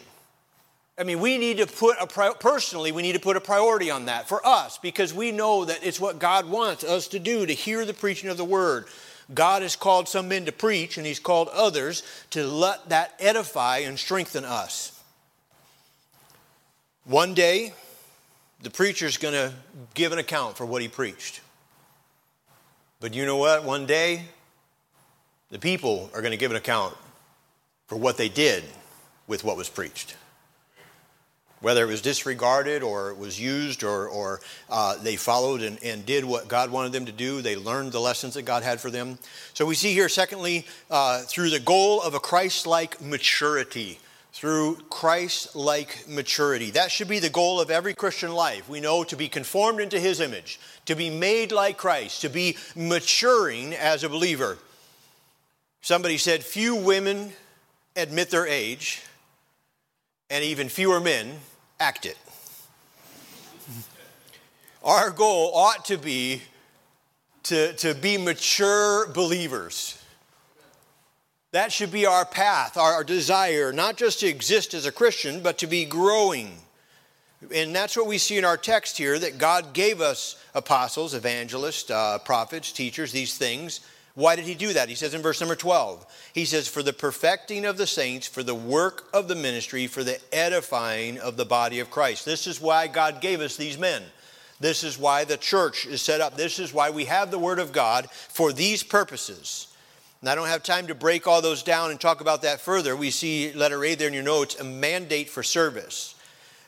I 0.99 1.05
mean, 1.05 1.21
we 1.21 1.39
need 1.39 1.57
to 1.57 1.67
put 1.67 1.97
a 1.99 2.07
pri- 2.07 2.35
personally, 2.39 2.93
we 2.93 3.03
need 3.03 3.15
to 3.15 3.21
put 3.21 3.37
a 3.37 3.41
priority 3.41 3.91
on 3.91 4.05
that 4.07 4.29
for 4.29 4.47
us 4.47 4.79
because 4.79 5.15
we 5.15 5.33
know 5.33 5.65
that 5.65 5.81
it's 5.83 5.99
what 5.99 6.19
God 6.19 6.49
wants 6.49 6.85
us 6.85 7.09
to 7.09 7.19
do 7.19 7.47
to 7.47 7.53
hear 7.53 7.87
the 7.87 7.95
preaching 7.95 8.29
of 8.29 8.37
the 8.37 8.45
word. 8.45 8.87
God 9.33 9.63
has 9.63 9.77
called 9.77 10.09
some 10.09 10.29
men 10.29 10.45
to 10.45 10.53
preach, 10.53 10.99
and 10.99 11.07
He's 11.07 11.19
called 11.19 11.49
others 11.49 12.03
to 12.31 12.47
let 12.47 12.91
that 12.91 13.15
edify 13.19 13.79
and 13.79 13.99
strengthen 13.99 14.45
us. 14.45 14.92
One 17.05 17.35
day, 17.35 17.73
the 18.63 18.71
preacher's 18.71 19.17
going 19.17 19.35
to 19.35 19.53
give 19.95 20.13
an 20.13 20.19
account 20.19 20.57
for 20.57 20.65
what 20.65 20.83
he 20.83 20.89
preached. 20.89 21.41
But 23.01 23.13
you 23.13 23.27
know 23.27 23.39
what? 23.39 23.65
One 23.65 23.87
day, 23.87 24.27
the 25.51 25.59
people 25.59 26.11
are 26.15 26.21
going 26.21 26.31
to 26.31 26.37
give 26.37 26.53
an 26.53 26.57
account 26.57 26.97
for 27.89 27.97
what 27.97 28.17
they 28.17 28.29
did 28.29 28.63
with 29.27 29.43
what 29.43 29.57
was 29.57 29.69
preached. 29.69 30.15
Whether 31.61 31.83
it 31.83 31.89
was 31.89 32.03
disregarded 32.03 32.85
or 32.85 33.11
it 33.11 33.19
was 33.19 33.41
used 33.41 33.83
or, 33.83 34.09
or 34.09 34.41
uh, 34.71 34.97
they 34.99 35.17
followed 35.17 35.63
and, 35.63 35.83
and, 35.83 36.07
did 36.07 36.25
what 36.25 36.47
God 36.47 36.71
wanted 36.71 36.93
them 36.93 37.07
to 37.07 37.13
do, 37.13 37.43
they 37.43 37.57
learned 37.57 37.91
the 37.91 38.01
lessons 38.01 38.35
that 38.35 38.43
God 38.43 38.63
had 38.63 38.81
for 38.81 38.91
them. 38.91 39.19
So 39.55 39.67
we 39.67 39.75
see 39.75 39.93
here, 39.93 40.09
secondly, 40.09 40.67
uh, 40.91 41.23
through 41.23 41.51
the 41.51 41.61
goal 41.61 42.01
of 42.01 42.15
a 42.15 42.21
Christ 42.21 42.67
like 42.67 43.01
maturity 43.01 43.99
through 44.33 44.77
Christ 44.89 45.55
like 45.55 46.09
maturity. 46.09 46.71
That 46.71 46.91
should 46.91 47.09
be 47.09 47.19
the 47.19 47.29
goal 47.29 47.61
of 47.61 47.71
every 47.71 47.95
Christian 47.95 48.33
life. 48.33 48.69
We 48.69 48.81
know 48.81 49.05
to 49.05 49.17
be 49.17 49.29
conformed 49.29 49.81
into 49.81 50.01
his 50.01 50.21
image, 50.21 50.59
to 50.87 50.95
be 50.95 51.11
made 51.11 51.53
like 51.53 51.77
Christ, 51.77 52.23
to 52.23 52.31
be 52.31 52.57
maturing 52.75 53.75
as 53.75 54.05
a 54.05 54.09
believer. 54.09 54.59
Somebody 55.83 56.17
said, 56.17 56.43
Few 56.43 56.75
women 56.77 57.33
admit 57.95 58.31
their 58.31 58.47
age, 58.47 59.03
and 60.31 60.43
even 60.43 60.71
fewer 60.71 61.01
men 61.01 61.39
act 61.79 62.07
it. 62.07 62.17
Our 64.83 65.11
goal 65.11 65.53
ought 65.55 65.85
to 65.87 65.99
be 65.99 66.43
to, 67.45 67.73
to 67.75 67.95
be 67.95 68.19
mature 68.19 69.09
believers 69.09 70.02
that 71.53 71.71
should 71.71 71.93
be 71.93 72.07
our 72.07 72.25
path, 72.25 72.77
our 72.77 73.05
desire, 73.05 73.73
not 73.73 73.97
just 73.97 74.21
to 74.21 74.27
exist 74.27 74.75
as 74.75 74.87
a 74.87 74.93
Christian, 74.93 75.43
but 75.43 75.59
to 75.59 75.67
be 75.67 75.85
growing. 75.85 76.57
And 77.55 77.75
that's 77.75 77.97
what 77.97 78.07
we 78.07 78.19
see 78.19 78.39
in 78.39 78.45
our 78.45 78.57
text 78.57 78.97
here 78.97 79.19
that 79.19 79.39
God 79.39 79.75
gave 79.75 80.01
us 80.01 80.43
apostles, 80.55 81.15
evangelists, 81.15 81.91
uh, 81.91 82.19
prophets, 82.19 82.73
teachers, 82.73 83.13
these 83.13 83.37
things. 83.37 83.81
Why 84.15 84.37
did 84.37 84.45
he 84.45 84.55
do 84.55 84.73
that? 84.75 84.89
He 84.89 84.95
says 84.95 85.15
in 85.15 85.23
verse 85.23 85.41
number 85.41 85.57
12, 85.57 86.07
he 86.35 86.45
says, 86.45 86.69
For 86.69 86.83
the 86.83 86.93
perfecting 86.93 87.65
of 87.65 87.79
the 87.79 87.87
saints, 87.87 88.27
for 88.27 88.43
the 88.43 88.55
work 88.55 89.09
of 89.13 89.29
the 89.29 89.35
ministry, 89.35 89.87
for 89.87 90.05
the 90.05 90.21
edifying 90.35 91.19
of 91.19 91.37
the 91.37 91.47
body 91.47 91.81
of 91.81 91.91
Christ. 91.91 92.25
This 92.25 92.47
is 92.47 92.61
why 92.61 92.87
God 92.87 93.21
gave 93.21 93.41
us 93.41 93.57
these 93.57 93.79
men. 93.79 94.03
This 94.61 94.85
is 94.85 94.99
why 94.99 95.25
the 95.25 95.37
church 95.37 95.87
is 95.87 96.03
set 96.03 96.21
up. 96.21 96.37
This 96.37 96.59
is 96.59 96.73
why 96.73 96.91
we 96.91 97.07
have 97.07 97.31
the 97.31 97.39
Word 97.39 97.59
of 97.59 97.73
God 97.73 98.09
for 98.11 98.53
these 98.53 98.83
purposes. 98.83 99.67
And 100.23 100.31
I 100.31 100.37
don't 100.37 100.47
have 100.47 100.63
time 100.63 100.87
to 100.87 100.95
break 100.95 101.27
all 101.27 101.43
those 101.43 101.65
down 101.65 101.91
and 101.91 102.01
talk 102.01 102.21
about 102.21 102.43
that 102.43 102.61
further. 102.61 102.95
We 102.95 103.11
see 103.11 103.53
letter 103.55 103.85
A 103.85 103.97
there 103.97 104.07
in 104.07 104.15
your 104.15 104.23
notes 104.23 104.59
a 104.59 104.63
mandate 104.63 105.29
for 105.29 105.43
service. 105.43 106.15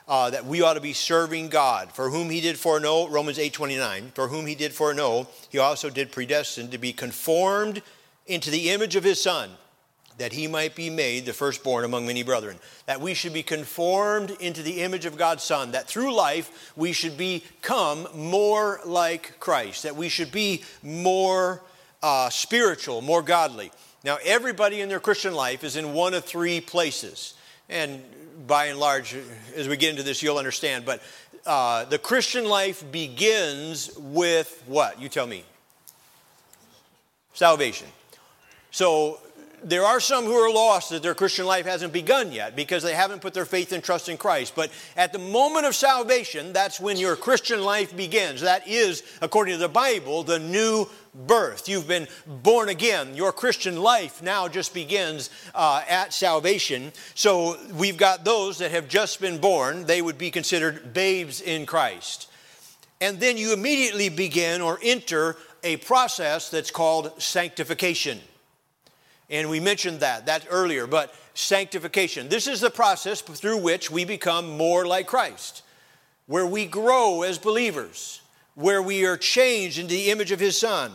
Uh, 0.07 0.29
that 0.29 0.45
we 0.45 0.61
ought 0.61 0.75
to 0.75 0.83
be 0.83 0.93
serving 0.93 1.49
God. 1.49 1.90
For 1.90 2.11
whom 2.11 2.29
he 2.29 2.43
did 2.43 2.59
foreknow, 2.59 3.09
Romans 3.09 3.38
8 3.38 3.55
29, 3.55 4.12
for 4.14 4.29
whom 4.29 4.45
he 4.45 4.55
did 4.55 4.75
foreknow, 4.75 5.29
he 5.49 5.57
also 5.57 5.88
did 5.88 6.12
predestine 6.12 6.71
to 6.73 6.77
be 6.77 6.93
conformed 6.93 7.81
into 8.27 8.51
the 8.51 8.69
image 8.69 8.97
of 8.97 9.05
his 9.05 9.23
Son, 9.23 9.49
that 10.19 10.35
he 10.35 10.47
might 10.47 10.75
be 10.75 10.90
made 10.90 11.25
the 11.25 11.33
firstborn 11.33 11.87
among 11.87 12.07
many 12.07 12.23
brethren. 12.23 12.59
That 12.85 13.01
we 13.01 13.14
should 13.14 13.33
be 13.33 13.43
conformed 13.43 14.33
into 14.40 14.62
the 14.62 14.83
image 14.83 15.07
of 15.07 15.17
God's 15.17 15.43
Son, 15.43 15.71
that 15.71 15.88
through 15.88 16.14
life 16.14 16.73
we 16.77 16.93
should 16.93 17.17
become 17.17 18.07
more 18.14 18.81
like 18.85 19.40
Christ, 19.40 19.85
that 19.85 19.97
we 19.97 20.11
should 20.11 20.33
be 20.33 20.64
more 20.83 21.62
uh, 22.05 22.29
spiritual, 22.29 23.01
more 23.01 23.23
godly. 23.23 23.73
Now, 24.05 24.19
everybody 24.23 24.83
in 24.83 24.90
their 24.90 25.01
Christian 25.01 25.33
life 25.33 25.64
is 25.64 25.75
in 25.75 25.95
one 25.95 26.12
of 26.12 26.23
three 26.23 26.61
places. 26.61 27.33
And 27.71 28.03
by 28.47 28.67
and 28.67 28.79
large, 28.79 29.17
as 29.57 29.69
we 29.69 29.79
get 29.79 29.88
into 29.88 30.03
this, 30.03 30.23
you'll 30.23 30.37
understand. 30.37 30.85
But 30.85 31.03
uh, 31.47 31.87
the 31.87 31.99
Christian 31.99 32.45
life 32.45 32.85
begins 32.93 33.90
with 33.97 34.62
what? 34.67 35.01
You 35.01 35.09
tell 35.09 35.27
me. 35.27 35.45
Salvation. 37.33 37.88
So 38.71 39.19
there 39.64 39.85
are 39.85 40.00
some 40.00 40.24
who 40.24 40.35
are 40.35 40.53
lost 40.53 40.90
that 40.90 41.03
their 41.03 41.14
Christian 41.14 41.46
life 41.46 41.64
hasn't 41.66 41.92
begun 41.92 42.33
yet 42.33 42.55
because 42.55 42.83
they 42.83 42.94
haven't 42.94 43.22
put 43.22 43.35
their 43.35 43.46
faith 43.46 43.72
and 43.72 43.83
trust 43.83 44.09
in 44.09 44.16
Christ. 44.16 44.55
But 44.55 44.70
at 44.96 45.12
the 45.12 45.18
moment 45.18 45.66
of 45.66 45.74
salvation, 45.74 46.53
that's 46.53 46.79
when 46.79 46.96
your 46.96 47.16
Christian 47.16 47.62
life 47.62 47.96
begins. 47.96 48.42
That 48.42 48.68
is, 48.68 49.03
according 49.22 49.55
to 49.55 49.59
the 49.59 49.68
Bible, 49.68 50.22
the 50.22 50.38
new 50.38 50.88
birth. 51.14 51.68
You've 51.68 51.88
been 51.88 52.09
born 52.27 52.68
again. 52.68 53.16
Your 53.16 53.33
Christian 53.33 53.77
life 53.77 54.22
now 54.22 54.48
just 54.48 54.74
begins 54.74 55.31
uh, 55.55 55.83
at 55.88 56.12
salvation. 56.12 56.92
So 57.14 57.57
we've 57.72 57.96
got 57.96 58.24
those 58.24 58.59
that 58.59 58.70
have 58.70 58.88
just 58.88 59.20
been 59.20 59.38
born, 59.38 59.87
they 59.87 60.03
would 60.03 60.18
be 60.18 60.31
considered 60.31 60.92
babes 60.92 61.40
in 61.40 61.66
Christ. 61.66 62.31
And 63.00 63.20
then 63.20 63.37
you 63.37 63.53
immediately 63.53 64.09
begin 64.09 64.61
or 64.61 64.79
enter 64.83 65.37
a 65.62 65.77
process 65.79 66.50
that's 66.50 66.70
called 66.70 67.20
sanctification. 67.20 68.20
And 69.31 69.49
we 69.49 69.61
mentioned 69.61 70.01
that, 70.01 70.27
that 70.27 70.47
earlier, 70.51 70.87
but 70.87 71.15
sanctification. 71.35 72.29
This 72.29 72.47
is 72.47 72.61
the 72.61 72.71
process 72.71 73.21
through 73.21 73.59
which 73.59 73.91
we 73.91 74.05
become 74.05 74.57
more 74.57 74.87
like 74.87 75.07
Christ, 75.07 75.63
where 76.27 76.47
we 76.47 76.67
grow 76.67 77.23
as 77.23 77.39
believers, 77.39 78.21
where 78.55 78.83
we 78.83 79.05
are 79.05 79.17
changed 79.17 79.79
into 79.79 79.95
the 79.95 80.11
image 80.11 80.31
of 80.31 80.41
His 80.41 80.59
Son. 80.59 80.93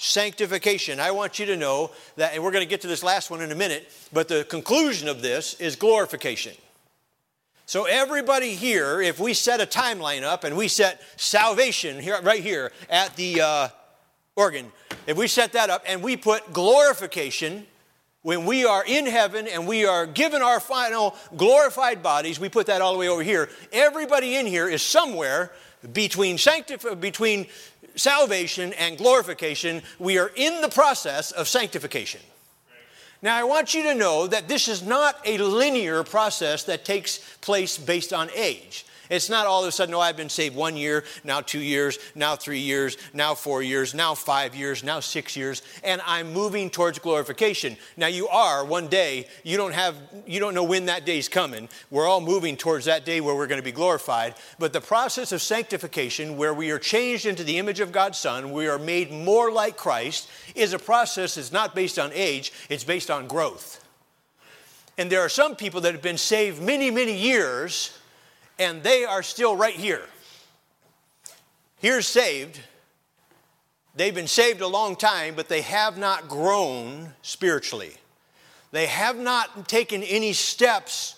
Sanctification. 0.00 1.00
I 1.00 1.10
want 1.10 1.40
you 1.40 1.46
to 1.46 1.56
know 1.56 1.90
that, 2.16 2.34
and 2.34 2.44
we're 2.44 2.52
going 2.52 2.64
to 2.64 2.68
get 2.68 2.82
to 2.82 2.86
this 2.86 3.02
last 3.02 3.30
one 3.30 3.40
in 3.40 3.50
a 3.50 3.56
minute, 3.56 3.90
but 4.12 4.28
the 4.28 4.44
conclusion 4.44 5.08
of 5.08 5.22
this 5.22 5.54
is 5.54 5.74
glorification. 5.74 6.54
So, 7.66 7.84
everybody 7.84 8.54
here, 8.54 9.02
if 9.02 9.18
we 9.18 9.34
set 9.34 9.60
a 9.60 9.66
timeline 9.66 10.22
up 10.22 10.44
and 10.44 10.56
we 10.56 10.68
set 10.68 11.02
salvation 11.16 12.00
here, 12.00 12.18
right 12.22 12.42
here 12.42 12.72
at 12.88 13.14
the 13.16 13.40
uh, 13.40 13.68
organ, 14.36 14.72
if 15.08 15.16
we 15.16 15.26
set 15.26 15.52
that 15.52 15.70
up 15.70 15.82
and 15.86 16.02
we 16.02 16.18
put 16.18 16.52
glorification, 16.52 17.66
when 18.20 18.44
we 18.44 18.66
are 18.66 18.84
in 18.84 19.06
heaven 19.06 19.48
and 19.48 19.66
we 19.66 19.86
are 19.86 20.06
given 20.06 20.42
our 20.42 20.60
final 20.60 21.16
glorified 21.34 22.02
bodies, 22.02 22.38
we 22.38 22.50
put 22.50 22.66
that 22.66 22.82
all 22.82 22.92
the 22.92 22.98
way 22.98 23.08
over 23.08 23.22
here. 23.22 23.48
Everybody 23.72 24.36
in 24.36 24.44
here 24.44 24.68
is 24.68 24.82
somewhere 24.82 25.50
between, 25.94 26.36
sanctif- 26.36 27.00
between 27.00 27.46
salvation 27.96 28.74
and 28.74 28.98
glorification. 28.98 29.80
We 29.98 30.18
are 30.18 30.30
in 30.36 30.60
the 30.60 30.68
process 30.68 31.32
of 31.32 31.48
sanctification. 31.48 32.20
Now, 33.22 33.34
I 33.34 33.44
want 33.44 33.72
you 33.72 33.84
to 33.84 33.94
know 33.94 34.26
that 34.26 34.46
this 34.46 34.68
is 34.68 34.82
not 34.82 35.18
a 35.24 35.38
linear 35.38 36.04
process 36.04 36.64
that 36.64 36.84
takes 36.84 37.18
place 37.40 37.78
based 37.78 38.12
on 38.12 38.28
age. 38.36 38.84
It's 39.10 39.30
not 39.30 39.46
all 39.46 39.62
of 39.62 39.68
a 39.68 39.72
sudden, 39.72 39.94
oh, 39.94 40.00
I've 40.00 40.16
been 40.16 40.28
saved 40.28 40.54
one 40.54 40.76
year, 40.76 41.04
now 41.24 41.40
two 41.40 41.60
years, 41.60 41.98
now 42.14 42.36
three 42.36 42.60
years, 42.60 42.96
now 43.12 43.34
four 43.34 43.62
years, 43.62 43.94
now 43.94 44.14
five 44.14 44.54
years, 44.54 44.84
now 44.84 45.00
six 45.00 45.36
years, 45.36 45.62
and 45.82 46.00
I'm 46.06 46.32
moving 46.32 46.70
towards 46.70 46.98
glorification. 46.98 47.76
Now 47.96 48.08
you 48.08 48.28
are 48.28 48.64
one 48.64 48.88
day, 48.88 49.26
you 49.44 49.56
don't 49.56 49.74
have, 49.74 49.96
you 50.26 50.40
don't 50.40 50.54
know 50.54 50.64
when 50.64 50.86
that 50.86 51.06
day's 51.06 51.28
coming. 51.28 51.68
We're 51.90 52.06
all 52.06 52.20
moving 52.20 52.56
towards 52.56 52.84
that 52.84 53.04
day 53.04 53.20
where 53.20 53.34
we're 53.34 53.46
going 53.46 53.60
to 53.60 53.64
be 53.64 53.72
glorified. 53.72 54.34
But 54.58 54.72
the 54.72 54.80
process 54.80 55.32
of 55.32 55.40
sanctification, 55.40 56.36
where 56.36 56.54
we 56.54 56.70
are 56.70 56.78
changed 56.78 57.26
into 57.26 57.44
the 57.44 57.58
image 57.58 57.80
of 57.80 57.92
God's 57.92 58.18
Son, 58.18 58.52
we 58.52 58.68
are 58.68 58.78
made 58.78 59.10
more 59.10 59.50
like 59.50 59.76
Christ, 59.76 60.28
is 60.54 60.72
a 60.72 60.78
process 60.78 61.36
that's 61.36 61.52
not 61.52 61.74
based 61.74 61.98
on 61.98 62.10
age, 62.12 62.52
it's 62.68 62.84
based 62.84 63.10
on 63.10 63.26
growth. 63.26 63.84
And 64.98 65.10
there 65.10 65.20
are 65.20 65.28
some 65.28 65.54
people 65.54 65.80
that 65.82 65.92
have 65.92 66.02
been 66.02 66.18
saved 66.18 66.60
many, 66.60 66.90
many 66.90 67.16
years 67.16 67.96
and 68.58 68.82
they 68.82 69.04
are 69.04 69.22
still 69.22 69.56
right 69.56 69.74
here. 69.74 70.02
Here 71.80 72.02
saved. 72.02 72.60
They've 73.94 74.14
been 74.14 74.26
saved 74.26 74.60
a 74.60 74.66
long 74.66 74.96
time, 74.96 75.34
but 75.34 75.48
they 75.48 75.62
have 75.62 75.98
not 75.98 76.28
grown 76.28 77.14
spiritually. 77.22 77.94
They 78.70 78.86
have 78.86 79.16
not 79.16 79.68
taken 79.68 80.02
any 80.02 80.32
steps 80.32 81.16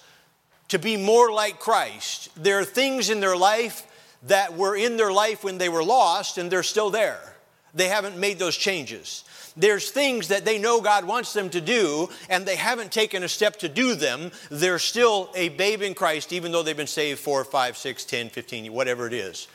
to 0.68 0.78
be 0.78 0.96
more 0.96 1.32
like 1.32 1.58
Christ. 1.58 2.30
There 2.36 2.58
are 2.58 2.64
things 2.64 3.10
in 3.10 3.20
their 3.20 3.36
life 3.36 3.86
that 4.24 4.56
were 4.56 4.76
in 4.76 4.96
their 4.96 5.12
life 5.12 5.42
when 5.42 5.58
they 5.58 5.68
were 5.68 5.82
lost, 5.82 6.38
and 6.38 6.50
they're 6.50 6.62
still 6.62 6.90
there. 6.90 7.36
They 7.74 7.88
haven't 7.88 8.18
made 8.18 8.38
those 8.38 8.56
changes. 8.56 9.24
There's 9.60 9.90
things 9.90 10.28
that 10.28 10.44
they 10.44 10.58
know 10.58 10.80
God 10.80 11.04
wants 11.04 11.32
them 11.32 11.50
to 11.50 11.60
do, 11.60 12.08
and 12.28 12.46
they 12.46 12.56
haven't 12.56 12.92
taken 12.92 13.22
a 13.22 13.28
step 13.28 13.58
to 13.60 13.68
do 13.68 13.94
them. 13.94 14.32
They're 14.50 14.78
still 14.78 15.30
a 15.34 15.50
babe 15.50 15.82
in 15.82 15.94
Christ, 15.94 16.32
even 16.32 16.52
though 16.52 16.62
they've 16.62 16.76
been 16.76 16.86
saved 16.86 17.20
4, 17.20 17.44
5, 17.44 17.76
6, 17.76 18.04
10, 18.04 18.30
15, 18.30 18.72
whatever 18.72 19.06
it 19.06 19.12
is. 19.12 19.48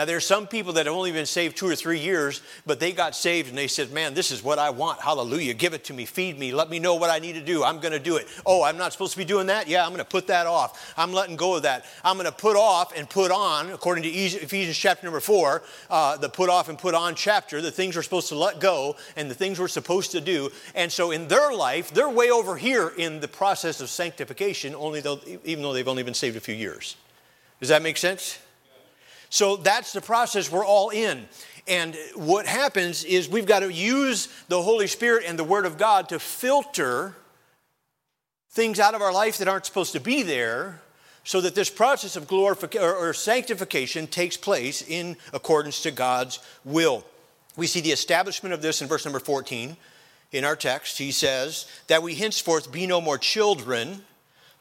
Now, 0.00 0.06
there 0.06 0.16
are 0.16 0.20
some 0.20 0.46
people 0.46 0.72
that 0.72 0.86
have 0.86 0.94
only 0.94 1.12
been 1.12 1.26
saved 1.26 1.58
two 1.58 1.68
or 1.68 1.76
three 1.76 1.98
years, 1.98 2.40
but 2.64 2.80
they 2.80 2.90
got 2.90 3.14
saved 3.14 3.50
and 3.50 3.58
they 3.58 3.66
said, 3.66 3.92
Man, 3.92 4.14
this 4.14 4.30
is 4.30 4.42
what 4.42 4.58
I 4.58 4.70
want. 4.70 4.98
Hallelujah. 4.98 5.52
Give 5.52 5.74
it 5.74 5.84
to 5.84 5.92
me. 5.92 6.06
Feed 6.06 6.38
me. 6.38 6.54
Let 6.54 6.70
me 6.70 6.78
know 6.78 6.94
what 6.94 7.10
I 7.10 7.18
need 7.18 7.34
to 7.34 7.42
do. 7.42 7.62
I'm 7.62 7.80
going 7.80 7.92
to 7.92 7.98
do 7.98 8.16
it. 8.16 8.26
Oh, 8.46 8.62
I'm 8.62 8.78
not 8.78 8.92
supposed 8.92 9.12
to 9.12 9.18
be 9.18 9.26
doing 9.26 9.48
that? 9.48 9.68
Yeah, 9.68 9.84
I'm 9.84 9.90
going 9.90 9.98
to 9.98 10.06
put 10.06 10.28
that 10.28 10.46
off. 10.46 10.94
I'm 10.96 11.12
letting 11.12 11.36
go 11.36 11.56
of 11.56 11.64
that. 11.64 11.84
I'm 12.02 12.16
going 12.16 12.24
to 12.24 12.32
put 12.32 12.56
off 12.56 12.96
and 12.96 13.10
put 13.10 13.30
on, 13.30 13.72
according 13.72 14.04
to 14.04 14.08
Ephesians 14.08 14.78
chapter 14.78 15.04
number 15.04 15.20
four, 15.20 15.64
uh, 15.90 16.16
the 16.16 16.30
put 16.30 16.48
off 16.48 16.70
and 16.70 16.78
put 16.78 16.94
on 16.94 17.14
chapter, 17.14 17.60
the 17.60 17.70
things 17.70 17.94
we're 17.94 18.02
supposed 18.02 18.30
to 18.30 18.38
let 18.38 18.58
go 18.58 18.96
and 19.16 19.30
the 19.30 19.34
things 19.34 19.60
we're 19.60 19.68
supposed 19.68 20.12
to 20.12 20.22
do. 20.22 20.48
And 20.74 20.90
so 20.90 21.10
in 21.10 21.28
their 21.28 21.52
life, 21.52 21.92
they're 21.92 22.08
way 22.08 22.30
over 22.30 22.56
here 22.56 22.90
in 22.96 23.20
the 23.20 23.28
process 23.28 23.82
of 23.82 23.90
sanctification, 23.90 24.74
only 24.74 25.02
though, 25.02 25.20
even 25.44 25.62
though 25.62 25.74
they've 25.74 25.86
only 25.86 26.04
been 26.04 26.14
saved 26.14 26.38
a 26.38 26.40
few 26.40 26.54
years. 26.54 26.96
Does 27.60 27.68
that 27.68 27.82
make 27.82 27.98
sense? 27.98 28.38
So 29.30 29.56
that's 29.56 29.92
the 29.92 30.00
process 30.00 30.50
we're 30.50 30.66
all 30.66 30.90
in. 30.90 31.28
And 31.66 31.96
what 32.14 32.46
happens 32.46 33.04
is 33.04 33.28
we've 33.28 33.46
got 33.46 33.60
to 33.60 33.72
use 33.72 34.28
the 34.48 34.60
Holy 34.60 34.88
Spirit 34.88 35.24
and 35.26 35.38
the 35.38 35.44
Word 35.44 35.66
of 35.66 35.78
God 35.78 36.08
to 36.08 36.18
filter 36.18 37.14
things 38.50 38.80
out 38.80 38.94
of 38.94 39.02
our 39.02 39.12
life 39.12 39.38
that 39.38 39.48
aren't 39.48 39.66
supposed 39.66 39.92
to 39.92 40.00
be 40.00 40.22
there 40.22 40.80
so 41.22 41.40
that 41.40 41.54
this 41.54 41.70
process 41.70 42.16
of 42.16 42.26
glorification 42.26 42.84
or 42.84 43.12
sanctification 43.12 44.08
takes 44.08 44.36
place 44.36 44.82
in 44.82 45.16
accordance 45.32 45.82
to 45.82 45.92
God's 45.92 46.40
will. 46.64 47.04
We 47.56 47.68
see 47.68 47.80
the 47.80 47.92
establishment 47.92 48.52
of 48.52 48.62
this 48.62 48.82
in 48.82 48.88
verse 48.88 49.04
number 49.04 49.20
14 49.20 49.76
in 50.32 50.44
our 50.44 50.56
text. 50.56 50.98
He 50.98 51.12
says, 51.12 51.66
That 51.86 52.02
we 52.02 52.14
henceforth 52.16 52.72
be 52.72 52.86
no 52.86 53.00
more 53.00 53.18
children 53.18 54.02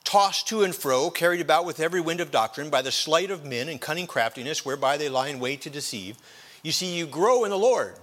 tossed 0.10 0.48
to 0.48 0.64
and 0.64 0.74
fro, 0.74 1.12
carried 1.12 1.40
about 1.40 1.66
with 1.66 1.80
every 1.80 2.02
wind 2.02 2.20
of 2.20 2.32
doctrine 2.32 2.72
by 2.72 2.82
the 2.82 2.92
sleight 2.92 3.30
of 3.30 3.46
men 3.46 3.70
and 3.70 3.80
cunning 3.80 4.08
craftiness 4.08 4.66
whereby 4.66 4.98
they 4.98 5.08
lie 5.08 5.28
in 5.28 5.40
wait 5.40 5.62
to 5.62 5.70
deceive. 5.70 6.18
You 6.64 6.72
see, 6.72 6.98
you 6.98 7.06
grow 7.06 7.44
in 7.44 7.52
the 7.52 7.60
Lord. 7.60 7.94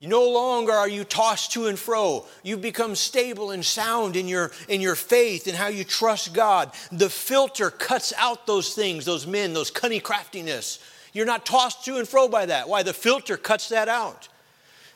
You 0.00 0.08
no 0.08 0.28
longer 0.28 0.70
are 0.70 0.86
you 0.86 1.04
tossed 1.04 1.52
to 1.52 1.66
and 1.66 1.78
fro. 1.78 2.26
You've 2.42 2.60
become 2.60 2.94
stable 2.94 3.52
and 3.52 3.64
sound 3.64 4.16
in 4.16 4.28
your, 4.28 4.52
in 4.68 4.82
your 4.82 4.94
faith 4.94 5.46
and 5.46 5.56
how 5.56 5.68
you 5.68 5.82
trust 5.82 6.34
God. 6.34 6.72
The 6.92 7.08
filter 7.08 7.70
cuts 7.70 8.12
out 8.18 8.46
those 8.46 8.74
things, 8.74 9.06
those 9.06 9.26
men, 9.26 9.54
those 9.54 9.70
cunning 9.70 10.02
craftiness. 10.02 10.78
You're 11.14 11.24
not 11.24 11.46
tossed 11.46 11.86
to 11.86 11.96
and 11.96 12.06
fro 12.06 12.28
by 12.28 12.44
that. 12.44 12.68
Why? 12.68 12.82
The 12.82 12.92
filter 12.92 13.38
cuts 13.38 13.70
that 13.70 13.88
out 13.88 14.28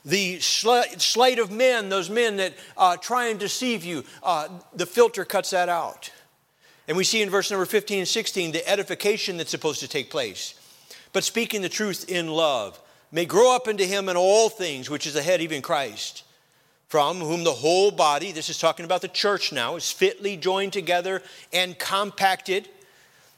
the 0.04 0.40
sleight 0.40 1.38
of 1.38 1.50
men, 1.50 1.88
those 1.88 2.10
men 2.10 2.36
that 2.36 2.54
uh, 2.76 2.96
try 2.96 3.28
and 3.28 3.38
deceive 3.38 3.84
you, 3.84 4.04
uh, 4.22 4.48
the 4.74 4.86
filter 4.86 5.24
cuts 5.24 5.50
that 5.50 5.68
out. 5.68 6.10
And 6.88 6.96
we 6.96 7.04
see 7.04 7.22
in 7.22 7.30
verse 7.30 7.50
number 7.50 7.66
15 7.66 8.00
and 8.00 8.08
16 8.08 8.52
the 8.52 8.68
edification 8.68 9.36
that's 9.36 9.50
supposed 9.50 9.80
to 9.80 9.88
take 9.88 10.10
place. 10.10 10.54
But 11.12 11.24
speaking 11.24 11.62
the 11.62 11.68
truth 11.68 12.10
in 12.10 12.28
love 12.28 12.80
may 13.12 13.26
grow 13.26 13.54
up 13.54 13.68
into 13.68 13.84
him 13.84 14.08
in 14.08 14.16
all 14.16 14.48
things, 14.48 14.90
which 14.90 15.06
is 15.06 15.14
the 15.14 15.22
head, 15.22 15.40
even 15.40 15.62
Christ, 15.62 16.24
from 16.88 17.18
whom 17.18 17.44
the 17.44 17.52
whole 17.52 17.90
body, 17.90 18.32
this 18.32 18.48
is 18.48 18.58
talking 18.58 18.84
about 18.84 19.02
the 19.02 19.08
church 19.08 19.52
now, 19.52 19.76
is 19.76 19.90
fitly 19.90 20.36
joined 20.36 20.72
together 20.72 21.22
and 21.52 21.78
compacted 21.78 22.68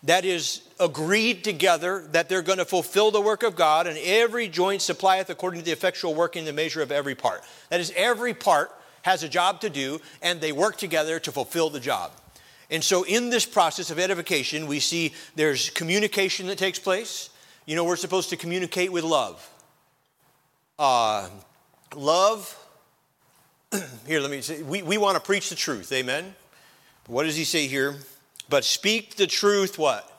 that 0.04 0.24
is 0.24 0.60
agreed 0.78 1.44
together 1.44 2.06
that 2.12 2.28
they're 2.28 2.42
going 2.42 2.58
to 2.58 2.64
fulfill 2.64 3.10
the 3.10 3.20
work 3.20 3.42
of 3.42 3.56
God, 3.56 3.86
and 3.86 3.98
every 3.98 4.48
joint 4.48 4.82
supplieth 4.82 5.30
according 5.30 5.60
to 5.60 5.64
the 5.64 5.72
effectual 5.72 6.14
working 6.14 6.44
the 6.44 6.52
measure 6.52 6.82
of 6.82 6.92
every 6.92 7.14
part. 7.14 7.42
That 7.70 7.80
is, 7.80 7.92
every 7.96 8.34
part 8.34 8.70
has 9.02 9.22
a 9.22 9.28
job 9.28 9.60
to 9.62 9.70
do, 9.70 10.00
and 10.20 10.40
they 10.40 10.52
work 10.52 10.76
together 10.76 11.18
to 11.20 11.32
fulfill 11.32 11.70
the 11.70 11.80
job. 11.80 12.12
And 12.70 12.82
so, 12.82 13.04
in 13.04 13.30
this 13.30 13.46
process 13.46 13.90
of 13.90 13.98
edification, 13.98 14.66
we 14.66 14.80
see 14.80 15.14
there's 15.36 15.70
communication 15.70 16.46
that 16.48 16.58
takes 16.58 16.78
place. 16.78 17.30
You 17.66 17.76
know, 17.76 17.84
we're 17.84 17.96
supposed 17.96 18.30
to 18.30 18.36
communicate 18.36 18.92
with 18.92 19.04
love. 19.04 19.50
Uh, 20.78 21.28
love, 21.94 22.58
here, 24.06 24.20
let 24.20 24.30
me 24.30 24.40
say, 24.40 24.62
we, 24.62 24.82
we 24.82 24.98
want 24.98 25.16
to 25.16 25.20
preach 25.20 25.50
the 25.50 25.54
truth, 25.54 25.92
amen? 25.92 26.34
What 27.06 27.24
does 27.24 27.36
he 27.36 27.44
say 27.44 27.66
here? 27.68 27.96
But 28.48 28.64
speak 28.64 29.16
the 29.16 29.26
truth 29.26 29.78
what? 29.78 30.10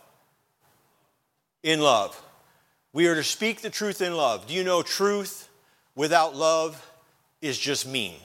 In 1.63 1.79
love. 1.79 2.19
We 2.93 3.07
are 3.07 3.15
to 3.15 3.23
speak 3.23 3.61
the 3.61 3.69
truth 3.69 4.01
in 4.01 4.15
love. 4.15 4.47
Do 4.47 4.53
you 4.53 4.63
know 4.63 4.81
truth 4.81 5.49
without 5.95 6.35
love 6.35 6.81
is 7.41 7.57
just 7.57 7.87
mean? 7.87 8.15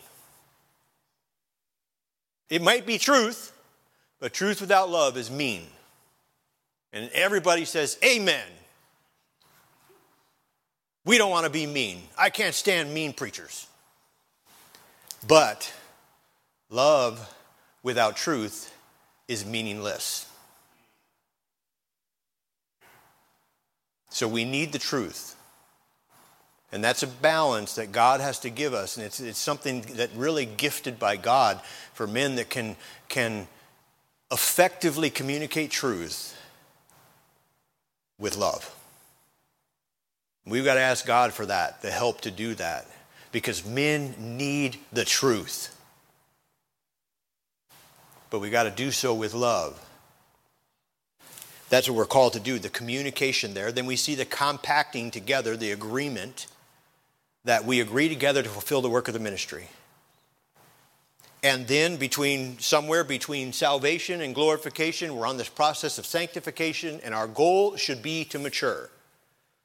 It 2.49 2.63
might 2.63 2.87
be 2.87 2.99
truth, 2.99 3.53
but 4.19 4.33
truth 4.33 4.61
without 4.61 4.91
love 4.91 5.17
is 5.17 5.31
mean. 5.31 5.67
And 6.93 7.11
everybody 7.13 7.65
says, 7.65 7.99
Amen. 8.05 8.47
We 11.05 11.19
don't 11.19 11.31
want 11.31 11.45
to 11.45 11.51
be 11.51 11.67
mean. 11.67 12.03
I 12.19 12.31
can't 12.31 12.55
stand 12.55 12.93
mean 12.93 13.13
preachers. 13.13 13.67
But 15.27 15.73
love 16.69 17.35
without 17.83 18.17
truth 18.17 18.73
is 19.31 19.47
meaningless. 19.47 20.27
So 24.09 24.27
we 24.27 24.45
need 24.45 24.73
the 24.73 24.79
truth. 24.81 25.37
And 26.73 26.83
that's 26.83 27.05
a 27.05 27.07
balance 27.07 27.77
that 27.77 27.93
God 27.93 28.21
has 28.21 28.41
to 28.41 28.51
give 28.51 28.75
us. 28.75 28.97
And 28.97 29.07
it's, 29.07 29.21
it's 29.21 29.39
something 29.39 29.83
that 29.95 30.11
really 30.17 30.47
gifted 30.47 30.99
by 30.99 31.17
God 31.17 31.61
for 31.95 32.09
men 32.09 32.35
that 32.35 32.51
can, 32.51 32.75
can 33.09 33.47
effectively 34.33 35.11
communicate 35.11 35.71
truth 35.71 36.37
with 38.19 38.37
love. 38.37 38.75
We've 40.45 40.65
got 40.65 40.75
to 40.75 40.81
ask 40.81 41.07
God 41.07 41.33
for 41.33 41.47
that, 41.47 41.83
the 41.83 41.93
help 41.93 42.23
to 42.23 42.33
do 42.33 42.57
that, 42.57 42.89
because 43.31 43.65
men 43.65 44.37
need 44.37 44.79
the 44.93 45.05
truth 45.05 45.77
but 48.31 48.41
we 48.41 48.49
got 48.49 48.63
to 48.63 48.71
do 48.71 48.91
so 48.91 49.13
with 49.13 49.35
love. 49.35 49.85
That's 51.69 51.89
what 51.89 51.97
we're 51.97 52.07
called 52.07 52.33
to 52.33 52.41
do, 52.41 52.59
the 52.59 52.69
communication 52.69 53.55
there. 53.55 53.71
Then 53.71 53.87
we 53.87 53.97
see 53.97 54.15
the 54.15 54.25
compacting 54.25 55.11
together, 55.11 55.57
the 55.57 55.71
agreement 55.71 56.47
that 57.45 57.65
we 57.65 57.81
agree 57.81 58.09
together 58.09 58.43
to 58.43 58.49
fulfill 58.49 58.83
the 58.83 58.91
work 58.91 59.09
of 59.09 59.15
the 59.15 59.21
ministry. 59.21 59.69
And 61.43 61.67
then 61.67 61.97
between 61.97 62.59
somewhere 62.59 63.03
between 63.03 63.53
salvation 63.53 64.21
and 64.21 64.35
glorification, 64.35 65.17
we're 65.17 65.27
on 65.27 65.39
this 65.39 65.49
process 65.49 65.97
of 65.97 66.05
sanctification, 66.05 67.01
and 67.03 67.15
our 67.15 67.27
goal 67.27 67.77
should 67.77 68.03
be 68.03 68.25
to 68.27 68.39
mature, 68.39 68.91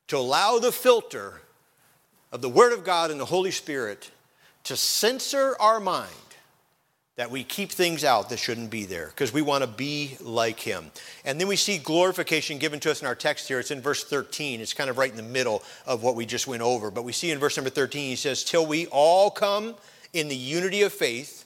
to 0.08 0.18
allow 0.18 0.58
the 0.58 0.72
filter 0.72 1.42
of 2.32 2.42
the 2.42 2.50
Word 2.50 2.72
of 2.72 2.86
God 2.86 3.12
and 3.12 3.20
the 3.20 3.26
Holy 3.26 3.52
Spirit 3.52 4.12
to 4.64 4.78
censor 4.78 5.56
our 5.60 5.80
mind 5.80 6.12
that 7.16 7.32
we 7.32 7.44
keep 7.44 7.72
things 7.72 8.04
out 8.04 8.30
that 8.30 8.40
shouldn't 8.40 8.70
be 8.70 8.84
there 8.86 9.08
because 9.08 9.32
we 9.32 9.42
want 9.42 9.64
to 9.64 9.70
be 9.70 10.18
like 10.20 10.60
him. 10.60 10.92
And 11.24 11.40
then 11.40 11.48
we 11.48 11.56
see 11.56 11.78
glorification 11.78 12.58
given 12.58 12.80
to 12.82 12.92
us 12.92 13.02
in 13.02 13.08
our 13.08 13.16
text 13.16 13.48
here. 13.48 13.60
It's 13.60 13.72
in 13.72 13.82
verse 13.82 14.04
13. 14.04 14.60
It's 14.60 14.74
kind 14.74 14.90
of 14.90 14.98
right 14.98 15.10
in 15.10 15.16
the 15.16 15.24
middle 15.24 15.64
of 15.86 16.04
what 16.04 16.16
we 16.16 16.26
just 16.26 16.46
went 16.46 16.62
over. 16.62 16.92
But 16.92 17.04
we 17.04 17.14
see 17.14 17.32
in 17.32 17.40
verse 17.40 17.56
number 17.56 17.70
13, 17.70 18.10
he 18.10 18.16
says, 18.18 18.44
Till 18.44 18.66
we 18.66 18.88
all 18.88 19.32
come 19.32 19.76
in 20.12 20.28
the 20.28 20.36
unity 20.36 20.82
of 20.82 20.92
faith 20.92 21.46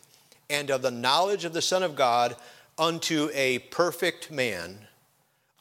and 0.50 0.72
of 0.72 0.82
the 0.82 0.92
knowledge 0.92 1.46
of 1.46 1.54
the 1.54 1.62
Son 1.62 1.84
of 1.84 1.96
God 1.96 2.36
unto 2.80 3.30
a 3.34 3.60
perfect 3.60 4.32
man, 4.32 4.88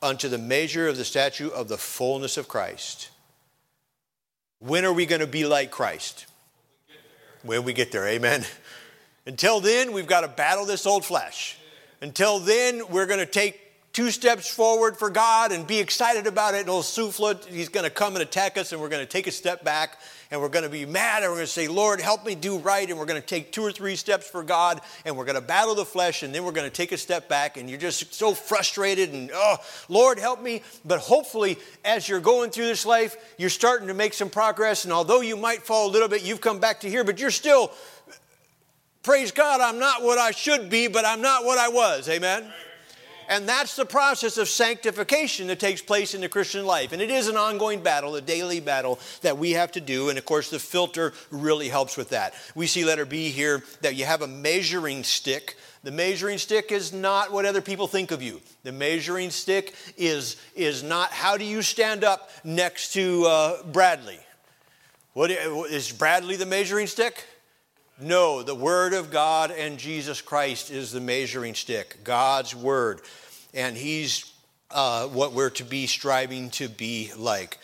unto 0.00 0.28
the 0.28 0.38
measure 0.38 0.88
of 0.88 0.96
the 0.96 1.04
statue 1.04 1.50
of 1.50 1.68
the 1.68 1.76
fullness 1.76 2.38
of 2.38 2.48
Christ. 2.48 3.10
When 4.60 4.86
are 4.86 4.92
we 4.92 5.04
going 5.04 5.20
to 5.20 5.26
be 5.26 5.44
like 5.44 5.70
Christ? 5.70 6.26
When 7.42 7.64
we 7.64 7.72
get 7.72 7.92
there, 7.92 8.06
amen. 8.06 8.44
Until 9.28 9.60
then, 9.60 9.92
we've 9.92 10.06
got 10.06 10.22
to 10.22 10.28
battle 10.28 10.64
this 10.64 10.86
old 10.86 11.04
flesh. 11.04 11.58
Until 12.00 12.38
then, 12.38 12.80
we're 12.88 13.04
going 13.04 13.20
to 13.20 13.26
take 13.26 13.60
two 13.92 14.10
steps 14.10 14.48
forward 14.48 14.96
for 14.96 15.10
God 15.10 15.52
and 15.52 15.66
be 15.66 15.80
excited 15.80 16.26
about 16.26 16.54
it. 16.54 16.60
And 16.60 16.70
old 16.70 16.84
Sufla, 16.84 17.44
he's 17.44 17.68
going 17.68 17.84
to 17.84 17.90
come 17.90 18.14
and 18.14 18.22
attack 18.22 18.56
us, 18.56 18.72
and 18.72 18.80
we're 18.80 18.88
going 18.88 19.04
to 19.04 19.12
take 19.12 19.26
a 19.26 19.30
step 19.30 19.62
back, 19.62 19.98
and 20.30 20.40
we're 20.40 20.48
going 20.48 20.64
to 20.64 20.70
be 20.70 20.86
mad, 20.86 21.22
and 21.22 21.30
we're 21.30 21.36
going 21.36 21.46
to 21.46 21.52
say, 21.52 21.68
Lord, 21.68 22.00
help 22.00 22.24
me 22.24 22.36
do 22.36 22.56
right. 22.56 22.88
And 22.88 22.98
we're 22.98 23.04
going 23.04 23.20
to 23.20 23.26
take 23.26 23.52
two 23.52 23.62
or 23.62 23.70
three 23.70 23.96
steps 23.96 24.26
for 24.26 24.42
God, 24.42 24.80
and 25.04 25.14
we're 25.14 25.26
going 25.26 25.34
to 25.34 25.42
battle 25.42 25.74
the 25.74 25.84
flesh, 25.84 26.22
and 26.22 26.34
then 26.34 26.42
we're 26.44 26.52
going 26.52 26.70
to 26.70 26.74
take 26.74 26.92
a 26.92 26.96
step 26.96 27.28
back, 27.28 27.58
and 27.58 27.68
you're 27.68 27.78
just 27.78 28.14
so 28.14 28.32
frustrated, 28.32 29.12
and 29.12 29.30
oh, 29.34 29.56
Lord, 29.90 30.18
help 30.18 30.40
me. 30.40 30.62
But 30.86 31.00
hopefully, 31.00 31.58
as 31.84 32.08
you're 32.08 32.20
going 32.20 32.48
through 32.48 32.68
this 32.68 32.86
life, 32.86 33.14
you're 33.36 33.50
starting 33.50 33.88
to 33.88 33.94
make 33.94 34.14
some 34.14 34.30
progress, 34.30 34.84
and 34.84 34.92
although 34.92 35.20
you 35.20 35.36
might 35.36 35.64
fall 35.64 35.86
a 35.86 35.92
little 35.92 36.08
bit, 36.08 36.22
you've 36.22 36.40
come 36.40 36.60
back 36.60 36.80
to 36.80 36.88
here, 36.88 37.04
but 37.04 37.20
you're 37.20 37.30
still 37.30 37.72
praise 39.08 39.32
God, 39.32 39.62
I'm 39.62 39.78
not 39.78 40.02
what 40.02 40.18
I 40.18 40.32
should 40.32 40.68
be, 40.68 40.86
but 40.86 41.06
I'm 41.06 41.22
not 41.22 41.42
what 41.42 41.56
I 41.56 41.70
was. 41.70 42.10
Amen? 42.10 42.44
And 43.30 43.48
that's 43.48 43.74
the 43.74 43.86
process 43.86 44.36
of 44.36 44.50
sanctification 44.50 45.46
that 45.46 45.58
takes 45.58 45.80
place 45.80 46.12
in 46.12 46.20
the 46.20 46.28
Christian 46.28 46.66
life. 46.66 46.92
And 46.92 47.00
it 47.00 47.08
is 47.08 47.26
an 47.26 47.38
ongoing 47.38 47.82
battle, 47.82 48.16
a 48.16 48.20
daily 48.20 48.60
battle 48.60 48.98
that 49.22 49.38
we 49.38 49.52
have 49.52 49.72
to 49.72 49.80
do. 49.80 50.10
And 50.10 50.18
of 50.18 50.26
course, 50.26 50.50
the 50.50 50.58
filter 50.58 51.14
really 51.30 51.70
helps 51.70 51.96
with 51.96 52.10
that. 52.10 52.34
We 52.54 52.66
see 52.66 52.84
letter 52.84 53.06
B 53.06 53.30
here 53.30 53.64
that 53.80 53.94
you 53.94 54.04
have 54.04 54.20
a 54.20 54.28
measuring 54.28 55.04
stick. 55.04 55.56
The 55.84 55.90
measuring 55.90 56.36
stick 56.36 56.70
is 56.70 56.92
not 56.92 57.32
what 57.32 57.46
other 57.46 57.62
people 57.62 57.86
think 57.86 58.10
of 58.10 58.20
you. 58.20 58.42
The 58.62 58.72
measuring 58.72 59.30
stick 59.30 59.74
is, 59.96 60.36
is 60.54 60.82
not 60.82 61.12
how 61.12 61.38
do 61.38 61.46
you 61.46 61.62
stand 61.62 62.04
up 62.04 62.28
next 62.44 62.92
to 62.92 63.24
uh, 63.24 63.62
Bradley. 63.62 64.18
What, 65.14 65.30
is 65.30 65.90
Bradley 65.92 66.36
the 66.36 66.44
measuring 66.44 66.88
stick? 66.88 67.24
No, 68.00 68.44
the 68.44 68.54
Word 68.54 68.92
of 68.92 69.10
God 69.10 69.50
and 69.50 69.76
Jesus 69.76 70.20
Christ 70.20 70.70
is 70.70 70.92
the 70.92 71.00
measuring 71.00 71.54
stick, 71.54 71.98
God's 72.04 72.54
Word. 72.54 73.00
And 73.52 73.76
He's 73.76 74.32
uh, 74.70 75.08
what 75.08 75.32
we're 75.32 75.50
to 75.50 75.64
be 75.64 75.88
striving 75.88 76.50
to 76.50 76.68
be 76.68 77.10
like. 77.16 77.58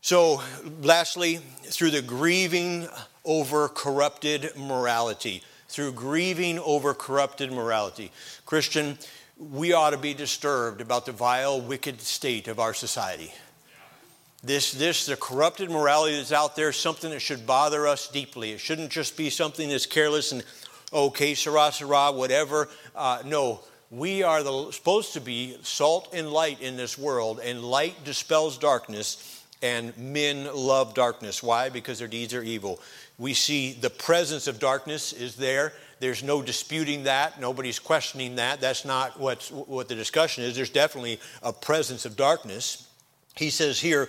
So, 0.00 0.42
lastly, 0.80 1.36
through 1.62 1.92
the 1.92 2.02
grieving 2.02 2.88
over 3.24 3.68
corrupted 3.68 4.56
morality, 4.56 5.44
through 5.68 5.92
grieving 5.92 6.58
over 6.58 6.92
corrupted 6.92 7.52
morality, 7.52 8.10
Christian, 8.46 8.98
we 9.38 9.72
ought 9.72 9.90
to 9.90 9.98
be 9.98 10.14
disturbed 10.14 10.80
about 10.80 11.06
the 11.06 11.12
vile, 11.12 11.60
wicked 11.60 12.00
state 12.00 12.48
of 12.48 12.58
our 12.58 12.74
society. 12.74 13.32
This, 14.42 14.72
this, 14.72 15.04
the 15.04 15.16
corrupted 15.16 15.70
morality 15.70 16.16
that's 16.16 16.32
out 16.32 16.56
there, 16.56 16.72
something 16.72 17.10
that 17.10 17.20
should 17.20 17.46
bother 17.46 17.86
us 17.86 18.08
deeply. 18.08 18.52
It 18.52 18.60
shouldn't 18.60 18.90
just 18.90 19.16
be 19.16 19.28
something 19.28 19.68
that's 19.68 19.84
careless 19.84 20.32
and 20.32 20.42
okay, 20.92 21.34
sarah, 21.34 21.70
sarah, 21.72 22.10
whatever. 22.12 22.68
Uh, 22.96 23.22
no, 23.26 23.60
we 23.90 24.22
are 24.22 24.42
the, 24.42 24.70
supposed 24.72 25.12
to 25.12 25.20
be 25.20 25.56
salt 25.62 26.08
and 26.14 26.30
light 26.30 26.62
in 26.62 26.76
this 26.76 26.96
world, 26.96 27.40
and 27.44 27.62
light 27.62 28.04
dispels 28.04 28.56
darkness, 28.56 29.44
and 29.62 29.96
men 29.98 30.48
love 30.54 30.94
darkness. 30.94 31.42
Why? 31.42 31.68
Because 31.68 31.98
their 31.98 32.08
deeds 32.08 32.32
are 32.32 32.42
evil. 32.42 32.80
We 33.18 33.34
see 33.34 33.74
the 33.74 33.90
presence 33.90 34.46
of 34.46 34.58
darkness 34.58 35.12
is 35.12 35.36
there. 35.36 35.74
There's 35.98 36.22
no 36.22 36.40
disputing 36.40 37.02
that. 37.02 37.38
Nobody's 37.38 37.78
questioning 37.78 38.36
that. 38.36 38.62
That's 38.62 38.86
not 38.86 39.20
what's, 39.20 39.50
what 39.50 39.88
the 39.88 39.94
discussion 39.94 40.44
is. 40.44 40.56
There's 40.56 40.70
definitely 40.70 41.20
a 41.42 41.52
presence 41.52 42.06
of 42.06 42.16
darkness. 42.16 42.88
He 43.36 43.50
says 43.50 43.78
here, 43.78 44.08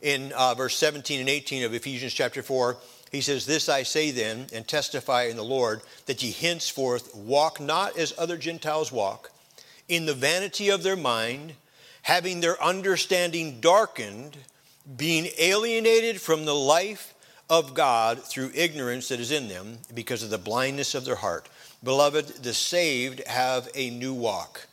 in 0.00 0.32
uh, 0.32 0.54
verse 0.54 0.76
17 0.76 1.20
and 1.20 1.28
18 1.28 1.64
of 1.64 1.74
Ephesians 1.74 2.14
chapter 2.14 2.42
4. 2.42 2.76
He 3.10 3.20
says, 3.20 3.44
This 3.44 3.68
I 3.68 3.82
say 3.82 4.10
then, 4.10 4.46
and 4.52 4.66
testify 4.66 5.24
in 5.24 5.36
the 5.36 5.42
Lord, 5.42 5.82
that 6.06 6.22
ye 6.22 6.30
henceforth 6.30 7.14
walk 7.14 7.60
not 7.60 7.98
as 7.98 8.14
other 8.16 8.36
Gentiles 8.36 8.92
walk, 8.92 9.30
in 9.88 10.06
the 10.06 10.14
vanity 10.14 10.70
of 10.70 10.82
their 10.82 10.96
mind, 10.96 11.54
having 12.02 12.40
their 12.40 12.62
understanding 12.62 13.60
darkened, 13.60 14.36
being 14.96 15.28
alienated 15.38 16.20
from 16.20 16.44
the 16.44 16.54
life 16.54 17.14
of 17.48 17.74
God 17.74 18.22
through 18.22 18.52
ignorance 18.54 19.08
that 19.08 19.20
is 19.20 19.32
in 19.32 19.48
them, 19.48 19.78
because 19.92 20.22
of 20.22 20.30
the 20.30 20.38
blindness 20.38 20.94
of 20.94 21.04
their 21.04 21.16
heart. 21.16 21.48
Beloved, 21.82 22.28
the 22.44 22.54
saved 22.54 23.26
have 23.26 23.68
a 23.74 23.90
new 23.90 24.14
walk. 24.14 24.68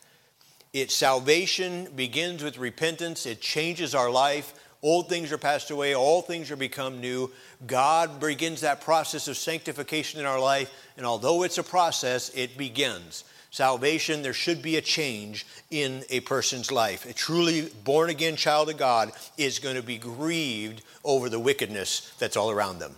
Its 0.73 0.93
salvation 0.93 1.87
begins 1.95 2.43
with 2.43 2.59
repentance, 2.59 3.25
it 3.25 3.41
changes 3.41 3.95
our 3.95 4.11
life 4.11 4.53
Old 4.83 5.09
things 5.09 5.31
are 5.31 5.37
passed 5.37 5.71
away, 5.71 5.95
all 5.95 6.21
things 6.21 6.51
are 6.51 6.55
become 6.55 7.01
new. 7.01 7.31
God 7.65 8.19
begins 8.19 8.61
that 8.61 8.81
process 8.81 9.27
of 9.27 9.37
sanctification 9.37 10.19
in 10.19 10.25
our 10.25 10.39
life, 10.39 10.71
and 10.97 11.05
although 11.05 11.43
it's 11.43 11.57
a 11.57 11.63
process, 11.63 12.29
it 12.35 12.57
begins. 12.57 13.23
Salvation, 13.49 14.21
there 14.21 14.33
should 14.33 14.61
be 14.61 14.75
a 14.75 14.81
change 14.81 15.47
in 15.71 16.03
a 16.09 16.19
person's 16.19 16.71
life. 16.71 17.09
A 17.09 17.13
truly 17.13 17.69
born 17.83 18.09
again 18.09 18.35
child 18.35 18.69
of 18.69 18.77
God 18.77 19.11
is 19.37 19.59
going 19.59 19.77
to 19.77 19.81
be 19.81 19.97
grieved 19.97 20.83
over 21.03 21.27
the 21.29 21.39
wickedness 21.39 22.13
that's 22.19 22.37
all 22.37 22.51
around 22.51 22.79
them. 22.79 22.93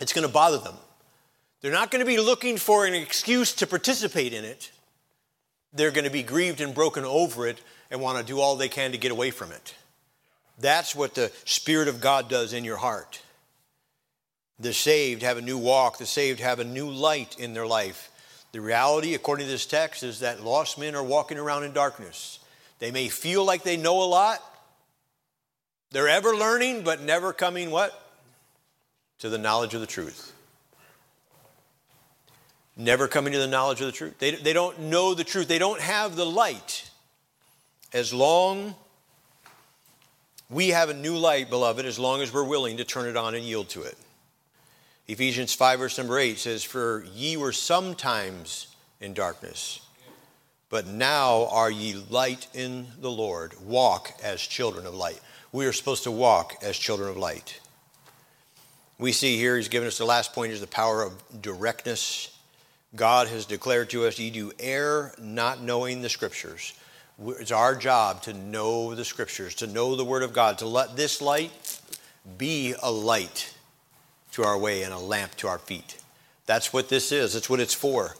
It's 0.00 0.14
going 0.14 0.26
to 0.26 0.32
bother 0.32 0.58
them. 0.58 0.76
They're 1.60 1.72
not 1.72 1.90
going 1.90 2.00
to 2.00 2.06
be 2.06 2.18
looking 2.18 2.56
for 2.56 2.86
an 2.86 2.94
excuse 2.94 3.52
to 3.56 3.66
participate 3.66 4.32
in 4.32 4.44
it. 4.44 4.70
They're 5.74 5.90
going 5.90 6.04
to 6.04 6.10
be 6.10 6.22
grieved 6.22 6.60
and 6.60 6.74
broken 6.74 7.04
over 7.04 7.46
it 7.46 7.60
and 7.90 8.00
want 8.00 8.18
to 8.18 8.24
do 8.24 8.40
all 8.40 8.56
they 8.56 8.68
can 8.68 8.92
to 8.92 8.98
get 8.98 9.12
away 9.12 9.30
from 9.30 9.52
it. 9.52 9.74
That's 10.60 10.94
what 10.94 11.14
the 11.14 11.32
Spirit 11.44 11.88
of 11.88 12.00
God 12.00 12.28
does 12.28 12.52
in 12.52 12.64
your 12.64 12.76
heart. 12.76 13.22
The 14.58 14.74
saved 14.74 15.22
have 15.22 15.38
a 15.38 15.42
new 15.42 15.56
walk, 15.56 15.98
the 15.98 16.06
saved 16.06 16.40
have 16.40 16.58
a 16.58 16.64
new 16.64 16.90
light 16.90 17.38
in 17.38 17.54
their 17.54 17.66
life. 17.66 18.10
The 18.52 18.60
reality, 18.60 19.14
according 19.14 19.46
to 19.46 19.52
this 19.52 19.64
text, 19.64 20.02
is 20.02 20.20
that 20.20 20.44
lost 20.44 20.78
men 20.78 20.94
are 20.94 21.02
walking 21.02 21.38
around 21.38 21.64
in 21.64 21.72
darkness. 21.72 22.40
They 22.78 22.90
may 22.90 23.08
feel 23.08 23.44
like 23.44 23.62
they 23.62 23.76
know 23.76 24.02
a 24.02 24.04
lot. 24.04 24.40
They're 25.92 26.08
ever 26.08 26.34
learning, 26.34 26.82
but 26.82 27.00
never 27.00 27.32
coming 27.32 27.70
what? 27.70 28.08
To 29.20 29.28
the 29.28 29.38
knowledge 29.38 29.74
of 29.74 29.80
the 29.80 29.86
truth. 29.86 30.32
Never 32.76 33.08
coming 33.08 33.32
to 33.32 33.38
the 33.38 33.46
knowledge 33.46 33.80
of 33.80 33.86
the 33.86 33.92
truth. 33.92 34.18
They, 34.18 34.32
they 34.32 34.52
don't 34.52 34.78
know 34.80 35.14
the 35.14 35.24
truth. 35.24 35.48
They 35.48 35.58
don't 35.58 35.80
have 35.80 36.16
the 36.16 36.26
light. 36.26 36.90
As 37.92 38.12
long 38.12 38.74
we 40.50 40.70
have 40.70 40.88
a 40.88 40.94
new 40.94 41.16
light, 41.16 41.48
beloved, 41.48 41.86
as 41.86 41.98
long 41.98 42.22
as 42.22 42.32
we're 42.32 42.44
willing 42.44 42.78
to 42.78 42.84
turn 42.84 43.08
it 43.08 43.16
on 43.16 43.34
and 43.34 43.44
yield 43.44 43.68
to 43.70 43.82
it. 43.82 43.96
Ephesians 45.06 45.54
5, 45.54 45.78
verse 45.78 45.96
number 45.96 46.18
8 46.18 46.38
says, 46.38 46.64
For 46.64 47.04
ye 47.14 47.36
were 47.36 47.52
sometimes 47.52 48.66
in 49.00 49.14
darkness, 49.14 49.80
but 50.68 50.86
now 50.86 51.46
are 51.46 51.70
ye 51.70 51.94
light 52.10 52.48
in 52.52 52.86
the 53.00 53.10
Lord. 53.10 53.54
Walk 53.62 54.12
as 54.22 54.40
children 54.40 54.86
of 54.86 54.94
light. 54.94 55.20
We 55.52 55.66
are 55.66 55.72
supposed 55.72 56.04
to 56.04 56.10
walk 56.10 56.56
as 56.62 56.76
children 56.76 57.08
of 57.08 57.16
light. 57.16 57.60
We 58.98 59.12
see 59.12 59.36
here, 59.36 59.56
he's 59.56 59.68
given 59.68 59.88
us 59.88 59.98
the 59.98 60.04
last 60.04 60.32
point 60.32 60.52
is 60.52 60.60
the 60.60 60.66
power 60.66 61.02
of 61.02 61.14
directness. 61.40 62.36
God 62.94 63.28
has 63.28 63.46
declared 63.46 63.90
to 63.90 64.06
us, 64.06 64.18
Ye 64.18 64.30
do 64.30 64.52
err 64.58 65.14
not 65.18 65.62
knowing 65.62 66.02
the 66.02 66.08
scriptures. 66.08 66.72
It's 67.22 67.52
our 67.52 67.74
job 67.74 68.22
to 68.22 68.32
know 68.32 68.94
the 68.94 69.04
scriptures, 69.04 69.54
to 69.56 69.66
know 69.66 69.94
the 69.94 70.04
word 70.04 70.22
of 70.22 70.32
God, 70.32 70.58
to 70.58 70.66
let 70.66 70.96
this 70.96 71.20
light 71.20 71.80
be 72.38 72.74
a 72.82 72.90
light 72.90 73.54
to 74.32 74.42
our 74.42 74.56
way 74.56 74.84
and 74.84 74.94
a 74.94 74.98
lamp 74.98 75.34
to 75.36 75.48
our 75.48 75.58
feet. 75.58 75.98
That's 76.46 76.72
what 76.72 76.88
this 76.88 77.12
is, 77.12 77.34
that's 77.34 77.50
what 77.50 77.60
it's 77.60 77.74
for. 77.74 78.16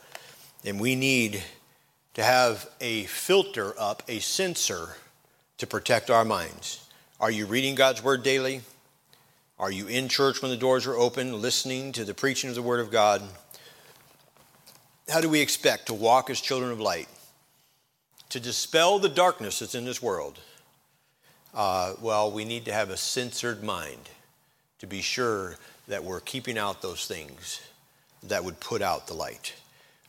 And 0.64 0.78
we 0.78 0.96
need 0.96 1.42
to 2.14 2.22
have 2.22 2.68
a 2.80 3.04
filter 3.04 3.72
up, 3.78 4.02
a 4.06 4.18
censor 4.18 4.96
to 5.56 5.66
protect 5.66 6.10
our 6.10 6.24
minds. 6.24 6.86
Are 7.20 7.30
you 7.30 7.46
reading 7.46 7.74
God's 7.74 8.02
word 8.02 8.22
daily? 8.22 8.60
Are 9.58 9.70
you 9.70 9.86
in 9.86 10.08
church 10.08 10.42
when 10.42 10.50
the 10.50 10.56
doors 10.56 10.86
are 10.86 10.96
open, 10.96 11.40
listening 11.40 11.92
to 11.92 12.04
the 12.04 12.14
preaching 12.14 12.50
of 12.50 12.56
the 12.56 12.62
word 12.62 12.80
of 12.80 12.90
God? 12.90 13.22
How 15.08 15.20
do 15.20 15.28
we 15.28 15.40
expect 15.40 15.86
to 15.86 15.94
walk 15.94 16.28
as 16.28 16.40
children 16.40 16.70
of 16.70 16.80
light? 16.80 17.08
To 18.30 18.40
dispel 18.40 18.98
the 18.98 19.08
darkness 19.08 19.58
that's 19.58 19.74
in 19.74 19.84
this 19.84 20.02
world, 20.02 20.38
uh, 21.54 21.94
well, 22.00 22.30
we 22.30 22.44
need 22.44 22.64
to 22.64 22.72
have 22.72 22.90
a 22.90 22.96
censored 22.96 23.62
mind 23.62 24.08
to 24.78 24.86
be 24.86 25.00
sure 25.00 25.56
that 25.88 26.04
we're 26.04 26.20
keeping 26.20 26.56
out 26.56 26.80
those 26.80 27.06
things 27.06 27.60
that 28.22 28.44
would 28.44 28.58
put 28.60 28.82
out 28.82 29.06
the 29.06 29.14
light. 29.14 29.54